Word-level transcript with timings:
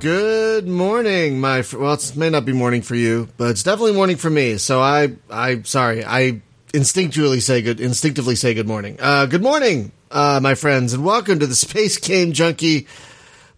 Good 0.00 0.66
morning, 0.66 1.40
my 1.40 1.60
fr- 1.60 1.76
well. 1.76 1.92
It 1.92 2.16
may 2.16 2.30
not 2.30 2.46
be 2.46 2.54
morning 2.54 2.80
for 2.80 2.94
you, 2.94 3.28
but 3.36 3.50
it's 3.50 3.62
definitely 3.62 3.92
morning 3.92 4.16
for 4.16 4.30
me. 4.30 4.56
So 4.56 4.80
I, 4.80 5.14
I, 5.28 5.60
sorry, 5.60 6.02
I 6.06 6.40
instinctively 6.72 7.40
say 7.40 7.60
good, 7.60 7.80
instinctively 7.80 8.34
say 8.34 8.54
good 8.54 8.66
morning. 8.66 8.96
Uh, 8.98 9.26
good 9.26 9.42
morning, 9.42 9.92
uh, 10.10 10.40
my 10.42 10.54
friends, 10.54 10.94
and 10.94 11.04
welcome 11.04 11.38
to 11.40 11.46
the 11.46 11.54
Space 11.66 11.98
Game 11.98 12.32
Junkie 12.32 12.86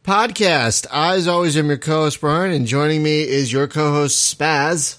podcast. 0.03 0.89
I, 0.91 1.15
as 1.15 1.29
always, 1.29 1.57
am 1.57 1.69
your 1.69 1.79
co-host 1.79 2.21
Brian, 2.21 2.51
and 2.51 2.67
joining 2.67 3.05
me 3.05 3.23
is 3.23 3.53
your 3.53 3.69
co-host 3.69 4.37
Spaz. 4.37 4.99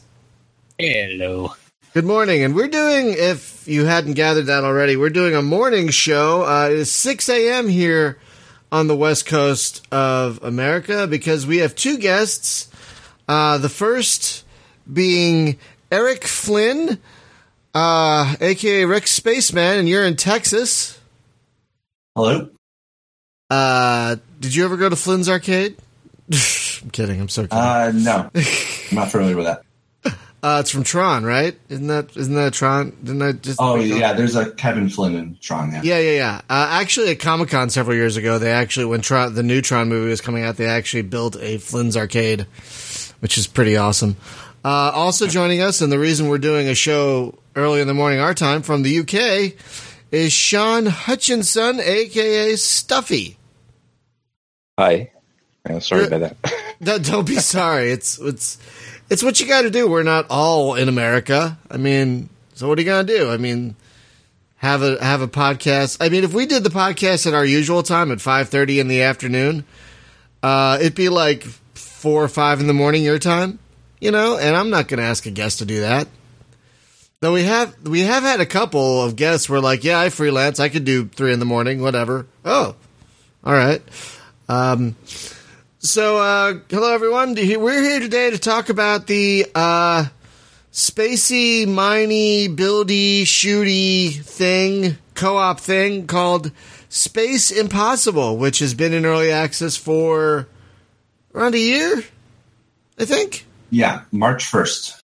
Hello. 0.80 1.56
Good 1.94 2.06
morning, 2.06 2.42
and 2.46 2.56
we're 2.56 2.70
doing. 2.70 3.16
If 3.18 3.68
you 3.68 3.84
hadn't 3.84 4.14
gathered 4.14 4.46
that 4.46 4.64
already, 4.64 4.96
we're 4.96 5.10
doing 5.10 5.36
a 5.36 5.42
morning 5.42 5.90
show. 5.90 6.44
Uh, 6.44 6.70
it 6.72 6.78
is 6.78 6.90
six 6.90 7.28
a.m. 7.28 7.68
here 7.68 8.18
on 8.74 8.88
the 8.88 8.96
west 8.96 9.28
coast 9.28 9.88
of 9.92 10.44
America 10.44 11.06
because 11.06 11.46
we 11.46 11.60
have 11.60 11.76
two 11.76 12.00
guests. 12.00 12.68
Uh, 13.30 13.60
the 13.60 13.70
first 13.70 14.44
being 14.92 15.60
Eric 15.92 16.24
Flynn, 16.26 16.98
uh, 17.76 18.36
aka 18.42 18.82
RexSpaceman, 18.82 19.78
and 19.78 19.88
you're 19.88 20.04
in 20.04 20.16
Texas. 20.16 21.00
Hello. 22.16 22.50
Uh, 23.48 24.16
did 24.40 24.56
you 24.56 24.66
ever 24.66 24.76
go 24.76 24.90
to 24.90 24.96
Flynn's 24.96 25.30
Arcade? 25.30 25.78
I'm 26.82 26.90
kidding. 26.90 27.22
I'm 27.22 27.30
so 27.30 27.44
kidding. 27.44 27.58
Uh, 27.60 27.92
no, 27.94 28.32
I'm 28.36 28.96
not 28.96 29.12
familiar 29.12 29.38
with 29.38 29.46
that. 29.46 29.62
Uh, 30.44 30.58
it's 30.60 30.70
from 30.70 30.84
Tron, 30.84 31.24
right? 31.24 31.58
Isn't 31.70 31.88
that 31.88 32.18
isn't 32.18 32.36
that 32.36 32.52
Tron? 32.54 32.90
Didn't 33.02 33.22
I 33.22 33.32
just? 33.32 33.62
Oh 33.62 33.76
yeah, 33.76 34.12
there's 34.12 34.36
a 34.36 34.52
Kevin 34.52 34.90
Flynn 34.90 35.16
in 35.16 35.38
Tron. 35.42 35.72
Yeah. 35.72 35.82
Yeah, 35.84 36.00
yeah, 36.00 36.12
yeah. 36.18 36.42
Uh, 36.50 36.68
actually, 36.72 37.12
at 37.12 37.20
Comic 37.20 37.48
Con 37.50 37.70
several 37.70 37.96
years 37.96 38.18
ago, 38.18 38.38
they 38.40 38.52
actually 38.52 38.88
when 38.88 39.00
Tron, 39.00 39.34
the 39.36 39.44
new 39.44 39.62
Tron 39.62 39.88
movie 39.88 40.10
was 40.10 40.20
coming 40.20 40.44
out, 40.44 40.58
they 40.58 40.66
actually 40.66 41.04
built 41.04 41.38
a 41.38 41.60
Flynn's 41.60 41.96
arcade, 41.96 42.42
which 43.22 43.38
is 43.38 43.48
pretty 43.48 43.78
awesome. 43.78 44.18
Uh, 44.66 44.92
also 44.94 45.28
joining 45.28 45.62
us, 45.62 45.80
and 45.80 45.92
the 45.94 46.00
reason 46.00 46.28
we're 46.28 46.38
doing 46.40 46.68
a 46.68 46.76
show 46.76 47.38
early 47.56 47.80
in 47.80 47.88
the 47.88 47.94
morning 47.94 48.20
our 48.20 48.34
time 48.34 48.64
from 48.64 48.84
the 48.84 49.00
UK 49.00 49.54
is 50.12 50.34
Shaun 50.34 50.88
Hutchinson, 50.88 51.80
aka 51.80 52.52
Stuffie. 52.54 53.38
Hi. 54.78 55.12
Uh, 55.70 55.80
sorry 55.80 56.02
Yeah. 56.02 56.08
about 56.18 56.42
that. 56.42 56.54
No, 56.82 56.98
don't 57.00 57.26
be 57.28 57.36
sorry. 57.40 57.92
It's 57.92 58.20
it's 58.20 58.58
it's 59.14 59.22
what 59.22 59.40
you 59.40 59.48
got 59.48 59.62
to 59.62 59.70
do. 59.70 59.88
We're 59.88 60.02
not 60.02 60.26
all 60.32 60.74
in 60.74 60.90
America. 60.90 61.60
I 61.70 61.78
mean, 61.78 62.30
so 62.56 62.68
what 62.68 62.80
are 62.80 62.82
you 62.82 62.88
gonna 62.88 63.04
do? 63.04 63.30
I 63.30 63.38
mean, 63.38 63.76
have 64.58 64.82
a 64.82 65.02
have 65.04 65.22
a 65.22 65.28
podcast. 65.28 65.98
I 66.02 66.10
mean, 66.10 66.24
if 66.24 66.34
we 66.34 66.48
did 66.48 66.64
the 66.64 66.72
podcast 66.72 67.28
at 67.28 67.36
our 67.36 67.46
usual 67.46 67.84
time 67.84 68.12
at 68.12 68.22
five 68.22 68.50
thirty 68.50 68.80
in 68.80 68.88
the 68.88 69.04
afternoon, 69.04 69.66
uh, 70.42 70.80
it'd 70.82 70.96
be 70.96 71.10
like 71.10 71.44
four 71.76 72.24
or 72.24 72.28
five 72.28 72.60
in 72.60 72.66
the 72.66 72.74
morning 72.74 73.04
your 73.04 73.20
time, 73.20 73.60
you 74.02 74.10
know. 74.10 74.36
And 74.36 74.56
I'm 74.56 74.72
not 74.72 74.88
gonna 74.88 75.04
ask 75.04 75.28
a 75.28 75.32
guest 75.32 75.60
to 75.60 75.66
do 75.66 75.82
that. 75.82 76.08
Though 77.20 77.34
we 77.34 77.44
have 77.44 77.88
we 77.88 78.02
have 78.02 78.24
had 78.24 78.42
a 78.42 78.48
couple 78.48 79.04
of 79.04 79.16
guests 79.16 79.48
where 79.48 79.62
like, 79.62 79.84
yeah, 79.84 80.00
I 80.00 80.10
freelance. 80.10 80.60
I 80.60 80.70
could 80.70 80.86
do 80.86 81.06
three 81.08 81.34
in 81.34 81.40
the 81.40 81.46
morning, 81.46 81.82
whatever. 81.82 82.26
Oh, 82.44 82.76
all 83.44 83.54
right. 83.54 83.82
Um, 84.50 84.96
so, 85.84 86.18
uh, 86.18 86.54
hello 86.70 86.94
everyone. 86.94 87.36
We're 87.36 87.82
here 87.82 88.00
today 88.00 88.32
to 88.32 88.38
talk 88.38 88.70
about 88.70 89.06
the 89.08 89.46
uh, 89.54 90.06
spacey, 90.72 91.68
miney, 91.68 92.48
buildy, 92.48 93.24
shooty 93.24 94.14
thing, 94.22 94.98
co-op 95.14 95.60
thing 95.60 96.08
called 96.08 96.52
Space 96.90 97.52
Impossible, 97.52 98.38
which 98.38 98.60
has 98.60 98.74
been 98.74 98.94
in 98.94 99.06
early 99.06 99.32
access 99.32 99.76
for 99.76 100.48
around 101.36 101.54
a 101.56 101.60
year, 101.60 102.04
I 102.98 103.06
think, 103.06 103.46
Yeah, 103.70 104.02
March 104.12 104.46
first. 104.46 105.02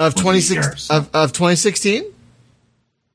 of 0.00 0.14
twenty 0.14 0.40
six 0.40 0.90
of 0.90 1.08
of 1.14 1.32
twenty 1.32 1.56
sixteen. 1.56 2.04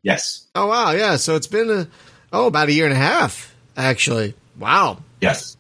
Yes. 0.02 0.48
Oh 0.56 0.68
wow, 0.68 0.92
yeah. 0.92 1.18
So 1.18 1.36
it's 1.36 1.48
been 1.48 1.70
a 1.70 1.88
oh 2.32 2.48
about 2.48 2.70
a 2.70 2.72
year 2.74 2.86
and 2.86 2.94
a 2.94 2.98
half 2.98 3.54
actually. 3.76 4.34
Wow. 4.58 5.00
Yes. 5.20 5.58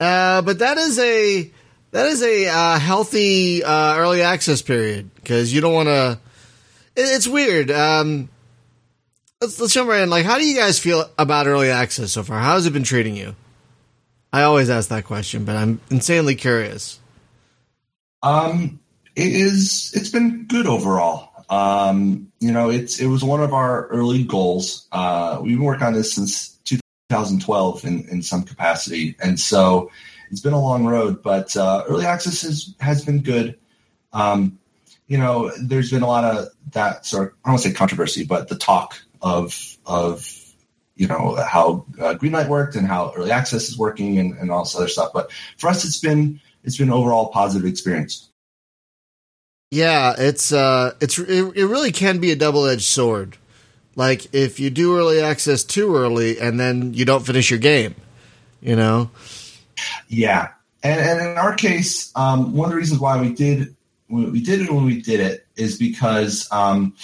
Uh, 0.00 0.40
but 0.40 0.60
that 0.60 0.78
is 0.78 0.98
a 0.98 1.50
that 1.90 2.06
is 2.06 2.22
a 2.22 2.48
uh, 2.48 2.78
healthy 2.78 3.62
uh, 3.62 3.96
early 3.96 4.22
access 4.22 4.62
period 4.62 5.14
because 5.16 5.52
you 5.52 5.60
don't 5.60 5.74
want 5.74 5.88
to. 5.88 6.18
It, 6.96 7.02
it's 7.02 7.28
weird. 7.28 7.70
Um, 7.70 8.30
let's 9.40 9.60
let's 9.60 9.74
jump 9.74 9.90
right 9.90 10.02
in. 10.02 10.08
Like, 10.10 10.24
how 10.24 10.38
do 10.38 10.46
you 10.46 10.56
guys 10.56 10.78
feel 10.78 11.04
about 11.18 11.46
early 11.46 11.70
access 11.70 12.12
so 12.12 12.22
far? 12.22 12.40
How 12.40 12.54
has 12.54 12.64
it 12.64 12.72
been 12.72 12.82
treating 12.82 13.14
you? 13.14 13.36
I 14.32 14.42
always 14.42 14.70
ask 14.70 14.88
that 14.88 15.04
question, 15.04 15.44
but 15.44 15.56
I'm 15.56 15.80
insanely 15.90 16.36
curious. 16.36 16.98
Um, 18.22 18.80
it 19.16 19.32
is. 19.32 19.92
It's 19.94 20.08
been 20.08 20.46
good 20.46 20.66
overall. 20.66 21.28
Um, 21.50 22.30
you 22.38 22.52
know, 22.52 22.70
it's 22.70 23.00
it 23.00 23.06
was 23.06 23.22
one 23.24 23.42
of 23.42 23.52
our 23.52 23.88
early 23.88 24.24
goals. 24.24 24.86
Uh, 24.92 25.40
we've 25.42 25.56
been 25.56 25.64
working 25.64 25.88
on 25.88 25.92
this 25.92 26.14
since 26.14 26.58
2012 27.10 27.84
in 27.84 28.08
in 28.08 28.22
some 28.22 28.44
capacity, 28.44 29.16
and 29.20 29.38
so 29.38 29.90
it's 30.30 30.40
been 30.40 30.52
a 30.52 30.60
long 30.60 30.86
road. 30.86 31.22
But 31.22 31.56
uh, 31.56 31.84
early 31.88 32.06
access 32.06 32.42
has 32.42 32.74
has 32.80 33.04
been 33.04 33.22
good. 33.22 33.58
Um, 34.12 34.58
you 35.08 35.18
know, 35.18 35.50
there's 35.60 35.90
been 35.90 36.02
a 36.02 36.06
lot 36.06 36.24
of 36.24 36.48
that 36.70 37.04
sort. 37.04 37.28
Of, 37.28 37.34
I 37.44 37.48
don't 37.48 37.52
want 37.54 37.62
to 37.62 37.68
say 37.68 37.74
controversy, 37.74 38.24
but 38.24 38.48
the 38.48 38.56
talk 38.56 38.96
of 39.20 39.76
of 39.84 40.24
you 40.94 41.08
know 41.08 41.34
how 41.34 41.84
uh, 41.98 42.14
Greenlight 42.14 42.48
worked 42.48 42.76
and 42.76 42.86
how 42.86 43.12
early 43.16 43.32
access 43.32 43.68
is 43.68 43.76
working 43.76 44.18
and, 44.18 44.38
and 44.38 44.52
all 44.52 44.62
this 44.62 44.76
other 44.76 44.88
stuff. 44.88 45.10
But 45.12 45.32
for 45.58 45.68
us, 45.68 45.84
it's 45.84 45.98
been 45.98 46.40
it's 46.62 46.78
been 46.78 46.92
overall 46.92 47.30
positive 47.30 47.68
experience. 47.68 48.30
Yeah, 49.72 50.14
it's 50.16 50.52
uh, 50.52 50.94
it's 51.00 51.18
it, 51.18 51.56
it 51.56 51.66
really 51.66 51.90
can 51.90 52.18
be 52.18 52.30
a 52.30 52.36
double 52.36 52.66
edged 52.66 52.84
sword. 52.84 53.36
Like 53.96 54.32
if 54.34 54.60
you 54.60 54.70
do 54.70 54.96
early 54.96 55.20
access 55.20 55.64
too 55.64 55.96
early 55.96 56.38
and 56.38 56.58
then 56.58 56.94
you 56.94 57.04
don't 57.04 57.26
finish 57.26 57.50
your 57.50 57.58
game, 57.58 57.94
you 58.60 58.76
know. 58.76 59.10
Yeah, 60.08 60.50
and, 60.82 61.00
and 61.00 61.20
in 61.20 61.38
our 61.38 61.54
case, 61.54 62.12
um, 62.16 62.54
one 62.54 62.66
of 62.66 62.70
the 62.70 62.76
reasons 62.76 63.00
why 63.00 63.20
we 63.20 63.32
did 63.32 63.74
we 64.08 64.40
did 64.40 64.60
it 64.60 64.70
when 64.72 64.84
we 64.84 65.00
did 65.00 65.20
it 65.20 65.46
is 65.56 65.78
because 65.78 66.48
um, 66.50 66.94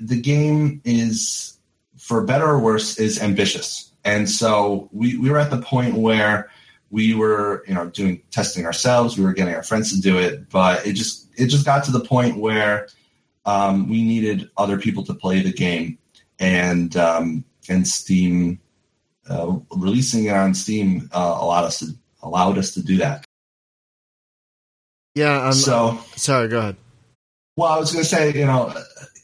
the 0.00 0.18
game 0.18 0.80
is, 0.84 1.58
for 1.98 2.24
better 2.24 2.46
or 2.46 2.58
worse, 2.58 2.98
is 2.98 3.20
ambitious, 3.20 3.92
and 4.04 4.28
so 4.28 4.88
we, 4.92 5.16
we 5.18 5.28
were 5.28 5.38
at 5.38 5.50
the 5.50 5.60
point 5.60 5.96
where 5.96 6.50
we 6.90 7.14
were 7.14 7.64
you 7.66 7.74
know 7.74 7.86
doing 7.86 8.22
testing 8.30 8.64
ourselves, 8.64 9.18
we 9.18 9.24
were 9.24 9.34
getting 9.34 9.54
our 9.54 9.62
friends 9.62 9.92
to 9.92 10.00
do 10.00 10.18
it, 10.18 10.48
but 10.48 10.86
it 10.86 10.94
just 10.94 11.28
it 11.36 11.48
just 11.48 11.66
got 11.66 11.84
to 11.84 11.92
the 11.92 12.00
point 12.00 12.38
where 12.38 12.88
um, 13.44 13.88
we 13.88 14.02
needed 14.02 14.48
other 14.56 14.78
people 14.78 15.04
to 15.04 15.14
play 15.14 15.42
the 15.42 15.52
game, 15.52 15.98
and 16.38 16.96
um, 16.96 17.44
and 17.68 17.86
Steam 17.86 18.60
uh, 19.28 19.56
releasing 19.76 20.26
it 20.26 20.34
on 20.34 20.54
Steam 20.54 21.08
uh, 21.12 21.38
allowed 21.40 21.64
us 21.64 21.80
to 21.80 21.86
allowed 22.22 22.58
us 22.58 22.74
to 22.74 22.82
do 22.82 22.98
that. 22.98 23.24
Yeah. 25.14 25.46
I'm, 25.46 25.52
so, 25.52 25.98
sorry. 26.14 26.48
Go 26.48 26.58
ahead. 26.58 26.76
well, 27.56 27.72
I 27.72 27.78
was 27.78 27.90
going 27.92 28.04
to 28.04 28.08
say, 28.08 28.32
you 28.34 28.46
know, 28.46 28.74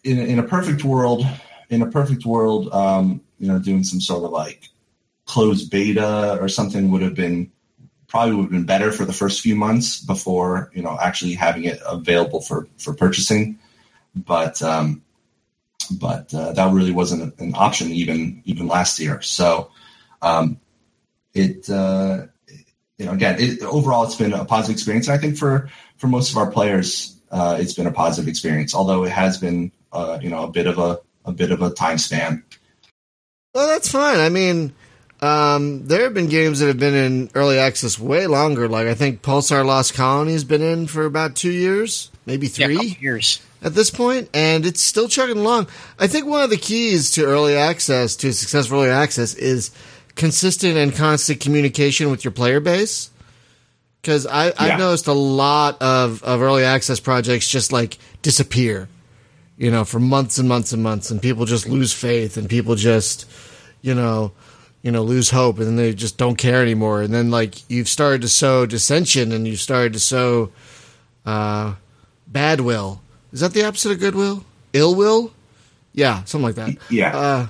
in 0.04 0.18
in 0.18 0.38
a 0.38 0.42
perfect 0.42 0.84
world, 0.84 1.26
in 1.68 1.82
a 1.82 1.90
perfect 1.90 2.24
world, 2.24 2.72
um, 2.72 3.20
you 3.38 3.48
know, 3.48 3.58
doing 3.58 3.84
some 3.84 4.00
sort 4.00 4.24
of 4.24 4.30
like 4.30 4.68
closed 5.26 5.70
beta 5.70 6.38
or 6.40 6.48
something 6.48 6.90
would 6.90 7.02
have 7.02 7.14
been 7.14 7.52
probably 8.08 8.34
would 8.34 8.42
have 8.42 8.50
been 8.50 8.64
better 8.64 8.92
for 8.92 9.04
the 9.04 9.12
first 9.12 9.40
few 9.40 9.54
months 9.54 9.98
before 10.04 10.70
you 10.74 10.82
know 10.82 10.98
actually 11.00 11.34
having 11.34 11.64
it 11.64 11.80
available 11.86 12.40
for 12.40 12.66
for 12.78 12.94
purchasing. 12.94 13.58
But 14.14 14.60
um, 14.62 15.02
but 15.86 16.32
uh, 16.34 16.52
that 16.52 16.72
really 16.72 16.92
wasn't 16.92 17.38
an 17.38 17.54
option 17.54 17.90
even 17.90 18.42
even 18.44 18.66
last 18.66 18.98
year. 18.98 19.20
So 19.22 19.70
um, 20.20 20.58
it 21.34 21.68
uh, 21.68 22.26
you 22.98 23.06
know 23.06 23.12
again 23.12 23.36
it, 23.38 23.62
overall 23.62 24.04
it's 24.04 24.16
been 24.16 24.32
a 24.32 24.44
positive 24.44 24.74
experience. 24.74 25.08
I 25.08 25.18
think 25.18 25.36
for 25.36 25.68
for 25.96 26.06
most 26.08 26.30
of 26.30 26.36
our 26.36 26.50
players 26.50 27.16
uh, 27.30 27.56
it's 27.60 27.72
been 27.74 27.86
a 27.86 27.92
positive 27.92 28.28
experience. 28.28 28.74
Although 28.74 29.04
it 29.04 29.12
has 29.12 29.38
been 29.38 29.72
uh, 29.92 30.18
you 30.22 30.30
know 30.30 30.44
a 30.44 30.50
bit 30.50 30.66
of 30.66 30.78
a 30.78 31.00
a 31.24 31.32
bit 31.32 31.52
of 31.52 31.62
a 31.62 31.70
time 31.70 31.98
span. 31.98 32.44
Well, 33.54 33.68
that's 33.68 33.90
fine. 33.90 34.18
I 34.18 34.28
mean, 34.28 34.72
um, 35.20 35.86
there 35.86 36.02
have 36.04 36.14
been 36.14 36.28
games 36.28 36.60
that 36.60 36.66
have 36.66 36.78
been 36.78 36.94
in 36.94 37.30
early 37.34 37.58
access 37.58 37.98
way 37.98 38.26
longer. 38.26 38.68
Like 38.68 38.86
I 38.86 38.94
think 38.94 39.22
Pulsar 39.22 39.64
Lost 39.64 39.94
Colony 39.94 40.32
has 40.32 40.44
been 40.44 40.62
in 40.62 40.86
for 40.86 41.04
about 41.04 41.36
two 41.36 41.52
years, 41.52 42.10
maybe 42.26 42.46
Yeah, 42.46 42.66
three. 42.66 42.76
couple 42.76 43.02
years. 43.02 43.40
At 43.62 43.74
this 43.74 43.90
point, 43.90 44.28
and 44.34 44.66
it's 44.66 44.80
still 44.80 45.08
chugging 45.08 45.38
along. 45.38 45.68
I 45.98 46.06
think 46.06 46.26
one 46.26 46.42
of 46.42 46.50
the 46.50 46.56
keys 46.56 47.12
to 47.12 47.24
early 47.24 47.56
access, 47.56 48.16
to 48.16 48.32
successful 48.32 48.78
early 48.78 48.90
access, 48.90 49.34
is 49.34 49.70
consistent 50.14 50.76
and 50.76 50.94
constant 50.94 51.40
communication 51.40 52.10
with 52.10 52.24
your 52.24 52.32
player 52.32 52.60
base. 52.60 53.10
Because 54.00 54.26
I 54.26 54.46
Yeah. 54.46 54.52
I've 54.58 54.78
noticed 54.78 55.06
a 55.06 55.12
lot 55.12 55.80
of, 55.80 56.22
of 56.24 56.42
early 56.42 56.64
access 56.64 56.98
projects 56.98 57.48
just 57.48 57.70
like 57.72 57.98
disappear, 58.20 58.88
you 59.56 59.70
know, 59.70 59.84
for 59.84 60.00
months 60.00 60.38
and 60.38 60.48
months 60.48 60.72
and 60.72 60.82
months, 60.82 61.10
and 61.10 61.22
people 61.22 61.44
just 61.44 61.68
lose 61.68 61.92
faith, 61.92 62.36
and 62.36 62.48
people 62.48 62.74
just, 62.74 63.26
you 63.80 63.94
know, 63.94 64.32
you 64.82 64.90
know 64.90 65.04
lose 65.04 65.30
hope 65.30 65.58
and 65.58 65.66
then 65.68 65.76
they 65.76 65.94
just 65.94 66.18
don't 66.18 66.34
care 66.36 66.60
anymore 66.60 67.02
and 67.02 67.14
then 67.14 67.30
like 67.30 67.70
you've 67.70 67.88
started 67.88 68.20
to 68.20 68.28
sow 68.28 68.66
dissension 68.66 69.30
and 69.30 69.46
you've 69.46 69.60
started 69.60 69.92
to 69.92 70.00
sow 70.00 70.50
uh, 71.24 71.74
bad 72.26 72.60
will 72.60 73.00
is 73.32 73.40
that 73.40 73.52
the 73.52 73.64
opposite 73.64 73.92
of 73.92 74.00
goodwill 74.00 74.44
ill 74.72 74.94
will? 74.94 75.32
Yeah 75.92 76.24
something 76.24 76.46
like 76.46 76.54
that. 76.56 76.76
Yeah. 76.90 77.16
uh, 77.16 77.46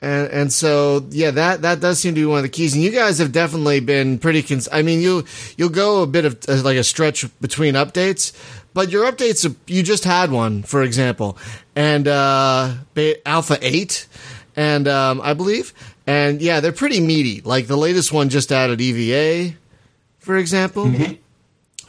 and 0.00 0.28
and 0.30 0.52
so 0.52 1.06
yeah 1.10 1.30
that 1.30 1.62
that 1.62 1.80
does 1.80 1.98
seem 1.98 2.14
to 2.14 2.20
be 2.20 2.26
one 2.26 2.38
of 2.38 2.42
the 2.42 2.48
keys. 2.50 2.74
And 2.74 2.82
you 2.82 2.90
guys 2.90 3.18
have 3.18 3.32
definitely 3.32 3.80
been 3.80 4.18
pretty 4.18 4.42
cons- 4.42 4.68
i 4.72 4.82
mean 4.82 5.00
you 5.00 5.24
you'll 5.56 5.70
go 5.70 6.02
a 6.02 6.06
bit 6.06 6.24
of 6.24 6.38
uh, 6.48 6.62
like 6.62 6.76
a 6.76 6.84
stretch 6.84 7.24
between 7.40 7.74
updates 7.74 8.32
but 8.74 8.90
your 8.90 9.10
updates 9.10 9.54
you 9.66 9.82
just 9.82 10.04
had 10.04 10.30
one 10.30 10.62
for 10.62 10.82
example. 10.82 11.38
And 11.74 12.06
uh 12.08 12.74
alpha 13.24 13.58
8 13.60 14.06
and 14.54 14.86
um 14.88 15.20
i 15.22 15.32
believe. 15.34 15.72
And 16.06 16.40
yeah 16.42 16.60
they're 16.60 16.72
pretty 16.72 17.00
meaty. 17.00 17.40
Like 17.40 17.66
the 17.66 17.76
latest 17.76 18.12
one 18.12 18.28
just 18.28 18.52
added 18.52 18.80
eva 18.80 19.54
for 20.18 20.36
example 20.36 20.86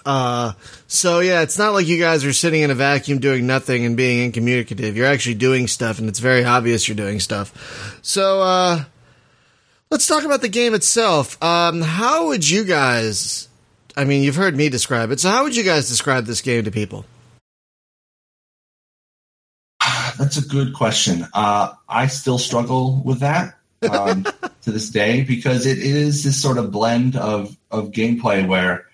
uh 0.08 0.54
so 0.88 1.20
yeah 1.20 1.42
it's 1.42 1.58
not 1.60 1.74
like 1.74 1.86
you 1.86 2.00
guys 2.00 2.24
are 2.24 2.32
sitting 2.32 2.62
in 2.62 2.72
a 2.72 2.76
vacuum 2.76 3.20
doing 3.20 3.46
nothing 3.46 3.86
and 3.86 3.98
being 3.98 4.32
incommunicative. 4.32 4.96
You're 4.96 5.06
actually 5.06 5.36
doing 5.36 5.68
stuff 5.68 6.00
and 6.00 6.08
it's 6.08 6.20
very 6.20 6.46
obvious 6.46 6.88
you're 6.88 6.96
doing 6.96 7.20
stuff. 7.20 8.00
So 8.02 8.42
uh 8.42 8.86
let's 9.92 10.08
talk 10.08 10.24
about 10.24 10.42
the 10.42 10.50
game 10.50 10.74
itself. 10.74 11.42
Um 11.44 11.82
how 11.82 12.28
would 12.28 12.50
you 12.50 12.64
guys 12.64 13.50
i 13.98 14.06
mean 14.06 14.24
you've 14.24 14.38
heard 14.38 14.56
me 14.56 14.70
describe 14.70 15.12
it. 15.12 15.20
So 15.20 15.30
how 15.30 15.44
would 15.44 15.56
you 15.56 15.64
guys 15.64 15.90
describe 15.90 16.26
this 16.26 16.42
game 16.42 16.64
to 16.64 16.72
people? 16.72 17.06
That's 20.18 20.38
a 20.38 20.48
good 20.48 20.74
question. 20.74 21.28
Uh, 21.34 21.74
I 21.88 22.08
still 22.08 22.38
struggle 22.38 23.02
with 23.04 23.20
that 23.20 23.56
um, 23.92 24.24
to 24.64 24.72
this 24.72 24.90
day 24.90 25.22
because 25.22 25.66
it 25.66 25.78
is 25.78 26.24
this 26.24 26.42
sort 26.42 26.58
of 26.58 26.72
blend 26.72 27.16
of 27.16 27.56
of 27.72 27.92
gameplay 27.92 28.48
where 28.48 28.87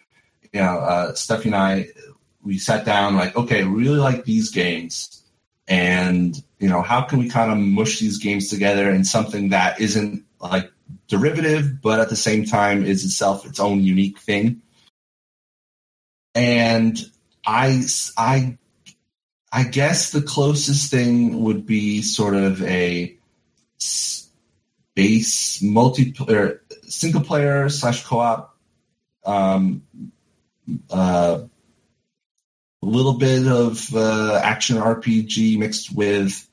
you 0.54 0.62
know 0.62 0.78
uh, 0.80 1.12
Stuffie 1.14 1.46
and 1.46 1.56
I 1.56 1.88
we 2.44 2.58
sat 2.58 2.86
down 2.86 3.16
like 3.16 3.36
okay, 3.36 3.64
we 3.64 3.84
really 3.84 4.00
like 4.00 4.24
these 4.24 4.52
games, 4.52 5.24
and 5.68 6.42
you 6.60 6.70
know 6.70 6.82
how 6.82 7.02
can 7.02 7.20
we 7.20 7.30
kind 7.30 7.52
of 7.52 7.58
mush 7.58 8.00
these 8.00 8.20
games 8.20 8.50
together 8.50 8.90
in 8.90 9.04
something 9.04 9.50
that 9.50 9.82
isn't 9.82 10.24
like 10.40 10.72
derivative, 11.08 11.82
but 11.82 12.00
at 12.00 12.10
the 12.10 12.16
same 12.16 12.46
time 12.46 12.86
is 12.86 13.04
itself 13.04 13.46
its 13.46 13.60
own 13.60 13.84
unique 13.84 14.20
thing. 14.20 14.62
And 16.36 16.98
I 17.46 17.84
I 18.18 18.58
I 19.52 19.64
guess 19.64 20.12
the 20.12 20.22
closest 20.22 20.92
thing 20.92 21.44
would 21.44 21.66
be 21.66 22.02
sort 22.02 22.36
of 22.36 22.62
a 22.64 23.16
space 23.78 25.60
multiplayer, 25.62 26.60
single 26.88 27.22
player 27.22 27.70
slash 27.70 28.04
co 28.04 28.20
op, 28.20 28.58
um, 29.26 29.84
a 30.90 31.48
little 32.82 33.14
bit 33.14 33.48
of 33.48 33.94
uh, 33.96 34.40
action 34.44 34.78
RPG 34.78 35.58
mixed 35.58 35.96
with 35.96 36.48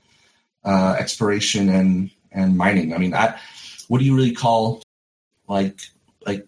uh, 0.65 0.97
exploration 0.99 1.69
and 1.69 2.11
and 2.33 2.57
mining. 2.57 2.95
I 2.95 2.99
mean, 2.99 3.15
I, 3.15 3.39
what 3.89 3.99
do 3.99 4.05
you 4.05 4.15
really 4.15 4.33
call 4.33 4.83
like 5.49 5.81
like 6.27 6.47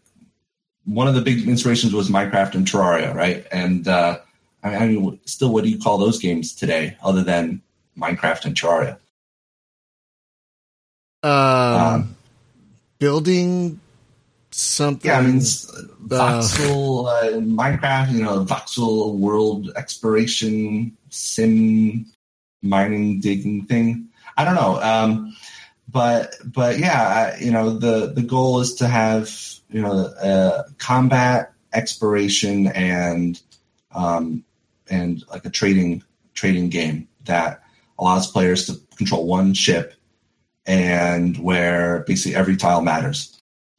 one 0.85 1.09
of 1.09 1.15
the 1.15 1.23
big 1.23 1.49
inspirations 1.49 1.93
was 1.93 2.09
Minecraft 2.09 2.55
and 2.55 2.67
Terraria, 2.67 3.15
right? 3.15 3.47
And 3.51 3.87
uh, 3.89 4.19
I 4.63 4.87
mean, 4.87 5.21
still, 5.25 5.53
what 5.53 5.65
do 5.65 5.71
you 5.71 5.79
call 5.79 5.99
those 5.99 6.19
games 6.19 6.55
today, 6.55 6.97
other 7.03 7.23
than 7.23 7.63
Minecraft 7.99 8.45
and 8.45 8.55
Terraria? 8.55 8.99
um, 11.23 11.95
Um, 11.95 12.17
building 12.99 13.81
something 14.55 15.11
Yeah, 15.11 15.19
I 15.19 15.23
mean, 15.23 15.37
voxel, 15.37 17.07
uh, 17.09 17.39
Minecraft, 17.41 18.13
you 18.13 18.23
know, 18.23 18.45
voxel 18.45 19.17
world 19.17 19.71
exploration, 19.77 20.97
sim, 21.11 22.07
mining, 22.63 23.21
digging 23.21 23.67
thing. 23.67 24.09
I 24.37 24.45
don't 24.45 24.55
know, 24.55 24.81
um, 24.81 25.37
but 25.89 26.35
but 26.45 26.79
yeah, 26.79 27.35
I, 27.37 27.41
you 27.41 27.51
know, 27.51 27.71
the 27.79 28.13
the 28.15 28.23
goal 28.23 28.61
is 28.61 28.75
to 28.77 28.89
have 28.89 29.31
you 29.69 29.83
know 29.83 30.07
uh, 30.23 30.65
combat, 30.79 31.53
exploration, 31.73 32.69
and 32.69 33.41
um, 33.95 34.45
and 34.89 35.23
like 35.31 35.45
a 35.45 35.51
trading 35.51 36.03
trading 36.35 36.71
game 36.71 37.09
that 37.25 37.63
allows 37.99 38.31
players 38.31 38.67
to 38.67 38.81
control 38.97 39.27
one 39.27 39.55
ship 39.55 39.95
and 40.67 41.37
where 41.39 42.05
basically 42.07 42.35
every 42.35 42.57
tile 42.57 42.83
matters. 42.83 43.32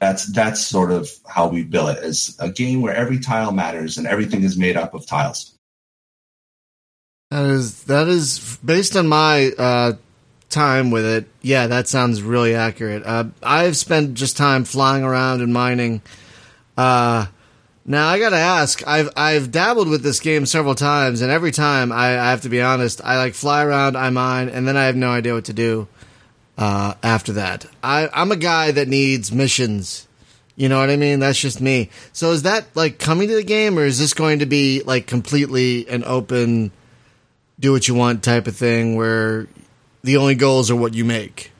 That's 0.03 0.25
that's 0.25 0.61
sort 0.61 0.91
of 0.91 1.09
how 1.25 1.47
we 1.47 1.63
bill 1.63 1.87
it 1.87 1.97
as 2.03 2.35
a 2.37 2.49
game 2.49 2.81
where 2.81 2.93
every 2.93 3.19
tile 3.19 3.53
matters 3.53 3.97
and 3.97 4.05
everything 4.05 4.43
is 4.43 4.57
made 4.57 4.75
up 4.75 4.93
of 4.93 5.07
tiles. 5.07 5.57
That 7.31 7.45
is 7.45 7.85
that 7.85 8.09
is 8.09 8.57
based 8.65 8.97
on 8.97 9.07
my 9.07 9.51
uh, 9.57 9.93
time 10.49 10.91
with 10.91 11.05
it. 11.05 11.27
Yeah, 11.41 11.67
that 11.67 11.87
sounds 11.87 12.21
really 12.21 12.53
accurate. 12.53 13.05
Uh, 13.05 13.27
I've 13.41 13.77
spent 13.77 14.15
just 14.15 14.35
time 14.35 14.65
flying 14.65 15.05
around 15.05 15.39
and 15.39 15.53
mining. 15.53 16.01
Uh, 16.75 17.27
now 17.85 18.09
I 18.09 18.19
gotta 18.19 18.35
ask. 18.35 18.85
I've 18.85 19.09
I've 19.15 19.51
dabbled 19.51 19.87
with 19.87 20.03
this 20.03 20.19
game 20.19 20.45
several 20.45 20.75
times, 20.75 21.21
and 21.21 21.31
every 21.31 21.51
time 21.51 21.93
I, 21.93 22.19
I 22.19 22.31
have 22.31 22.41
to 22.41 22.49
be 22.49 22.61
honest. 22.61 22.99
I 23.05 23.15
like 23.15 23.35
fly 23.35 23.63
around, 23.63 23.95
I 23.95 24.09
mine, 24.09 24.49
and 24.49 24.67
then 24.67 24.75
I 24.75 24.83
have 24.87 24.97
no 24.97 25.11
idea 25.11 25.33
what 25.33 25.45
to 25.45 25.53
do 25.53 25.87
uh, 26.57 26.93
after 27.03 27.33
that. 27.33 27.65
I, 27.83 28.09
I'm 28.13 28.31
a 28.31 28.37
guy 28.37 28.71
that 28.71 28.87
needs 28.87 29.31
missions. 29.31 30.07
You 30.55 30.69
know 30.69 30.79
what 30.79 30.89
I 30.89 30.97
mean? 30.97 31.19
That's 31.19 31.39
just 31.39 31.61
me. 31.61 31.89
So 32.11 32.31
is 32.31 32.43
that 32.43 32.65
like 32.75 32.99
coming 32.99 33.27
to 33.29 33.35
the 33.35 33.43
game, 33.43 33.79
or 33.79 33.85
is 33.85 33.97
this 33.97 34.13
going 34.13 34.39
to 34.39 34.45
be 34.45 34.81
like 34.83 35.07
completely 35.07 35.87
an 35.89 36.03
open? 36.03 36.71
do 37.59 37.71
what 37.71 37.87
you 37.87 37.95
want 37.95 38.23
type 38.23 38.47
of 38.47 38.55
thing 38.55 38.95
where 38.95 39.47
the 40.03 40.17
only 40.17 40.35
goals 40.35 40.69
are 40.69 40.75
what 40.75 40.93
you 40.93 41.05
make. 41.05 41.51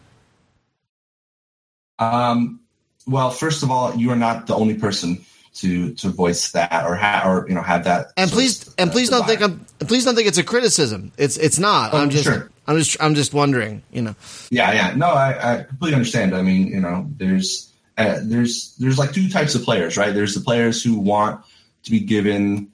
Um, 1.99 2.59
well, 3.07 3.29
first 3.29 3.63
of 3.63 3.71
all, 3.71 3.95
you 3.95 4.11
are 4.11 4.15
not 4.15 4.47
the 4.47 4.55
only 4.55 4.73
person 4.73 5.23
to 5.55 5.93
to 5.93 6.09
voice 6.09 6.51
that 6.51 6.85
or 6.85 6.95
ha- 6.95 7.23
or 7.25 7.47
you 7.47 7.55
know 7.55 7.61
have 7.61 7.83
that. 7.85 8.07
And 8.17 8.29
please 8.29 8.67
of, 8.67 8.75
and 8.77 8.89
uh, 8.89 8.93
please 8.93 9.09
don't 9.09 9.25
think. 9.25 9.41
I'm 9.41 9.65
please 9.79 10.03
don't 10.03 10.15
think 10.15 10.27
it's 10.27 10.37
a 10.37 10.43
criticism. 10.43 11.11
It's 11.17 11.37
it's 11.37 11.59
not. 11.59 11.93
Oh, 11.93 11.97
I'm 11.97 12.09
just 12.09 12.25
sure. 12.25 12.49
I'm 12.67 12.77
just 12.77 12.97
I'm 13.01 13.15
just 13.15 13.33
wondering, 13.33 13.83
you 13.91 14.01
know. 14.01 14.15
Yeah, 14.49 14.71
yeah. 14.71 14.95
No, 14.95 15.07
I, 15.07 15.53
I 15.53 15.63
completely 15.63 15.95
understand. 15.95 16.35
I 16.35 16.41
mean, 16.41 16.67
you 16.67 16.79
know, 16.79 17.09
there's 17.17 17.71
uh, 17.97 18.19
there's 18.23 18.75
there's 18.77 18.97
like 18.97 19.11
two 19.11 19.29
types 19.29 19.55
of 19.55 19.63
players, 19.63 19.97
right? 19.97 20.13
There's 20.13 20.33
the 20.33 20.41
players 20.41 20.83
who 20.83 20.97
want 20.97 21.43
to 21.83 21.91
be 21.91 21.99
given 21.99 22.71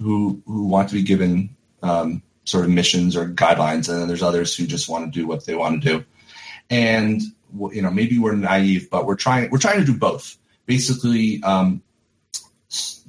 who 0.00 0.42
who 0.46 0.66
want 0.66 0.88
to 0.88 0.94
be 0.94 1.02
given 1.02 1.56
um, 1.82 2.22
sort 2.44 2.64
of 2.64 2.70
missions 2.70 3.16
or 3.16 3.28
guidelines, 3.28 3.88
and 3.88 4.00
then 4.00 4.08
there's 4.08 4.22
others 4.22 4.56
who 4.56 4.66
just 4.66 4.88
want 4.88 5.12
to 5.12 5.18
do 5.20 5.26
what 5.26 5.44
they 5.44 5.54
want 5.54 5.82
to 5.82 5.88
do. 5.88 6.04
And 6.70 7.20
you 7.72 7.82
know, 7.82 7.90
maybe 7.90 8.18
we're 8.18 8.34
naive, 8.34 8.90
but 8.90 9.06
we're 9.06 9.16
trying 9.16 9.50
we're 9.50 9.58
trying 9.58 9.78
to 9.78 9.84
do 9.84 9.96
both. 9.96 10.36
Basically, 10.66 11.42
um, 11.42 11.82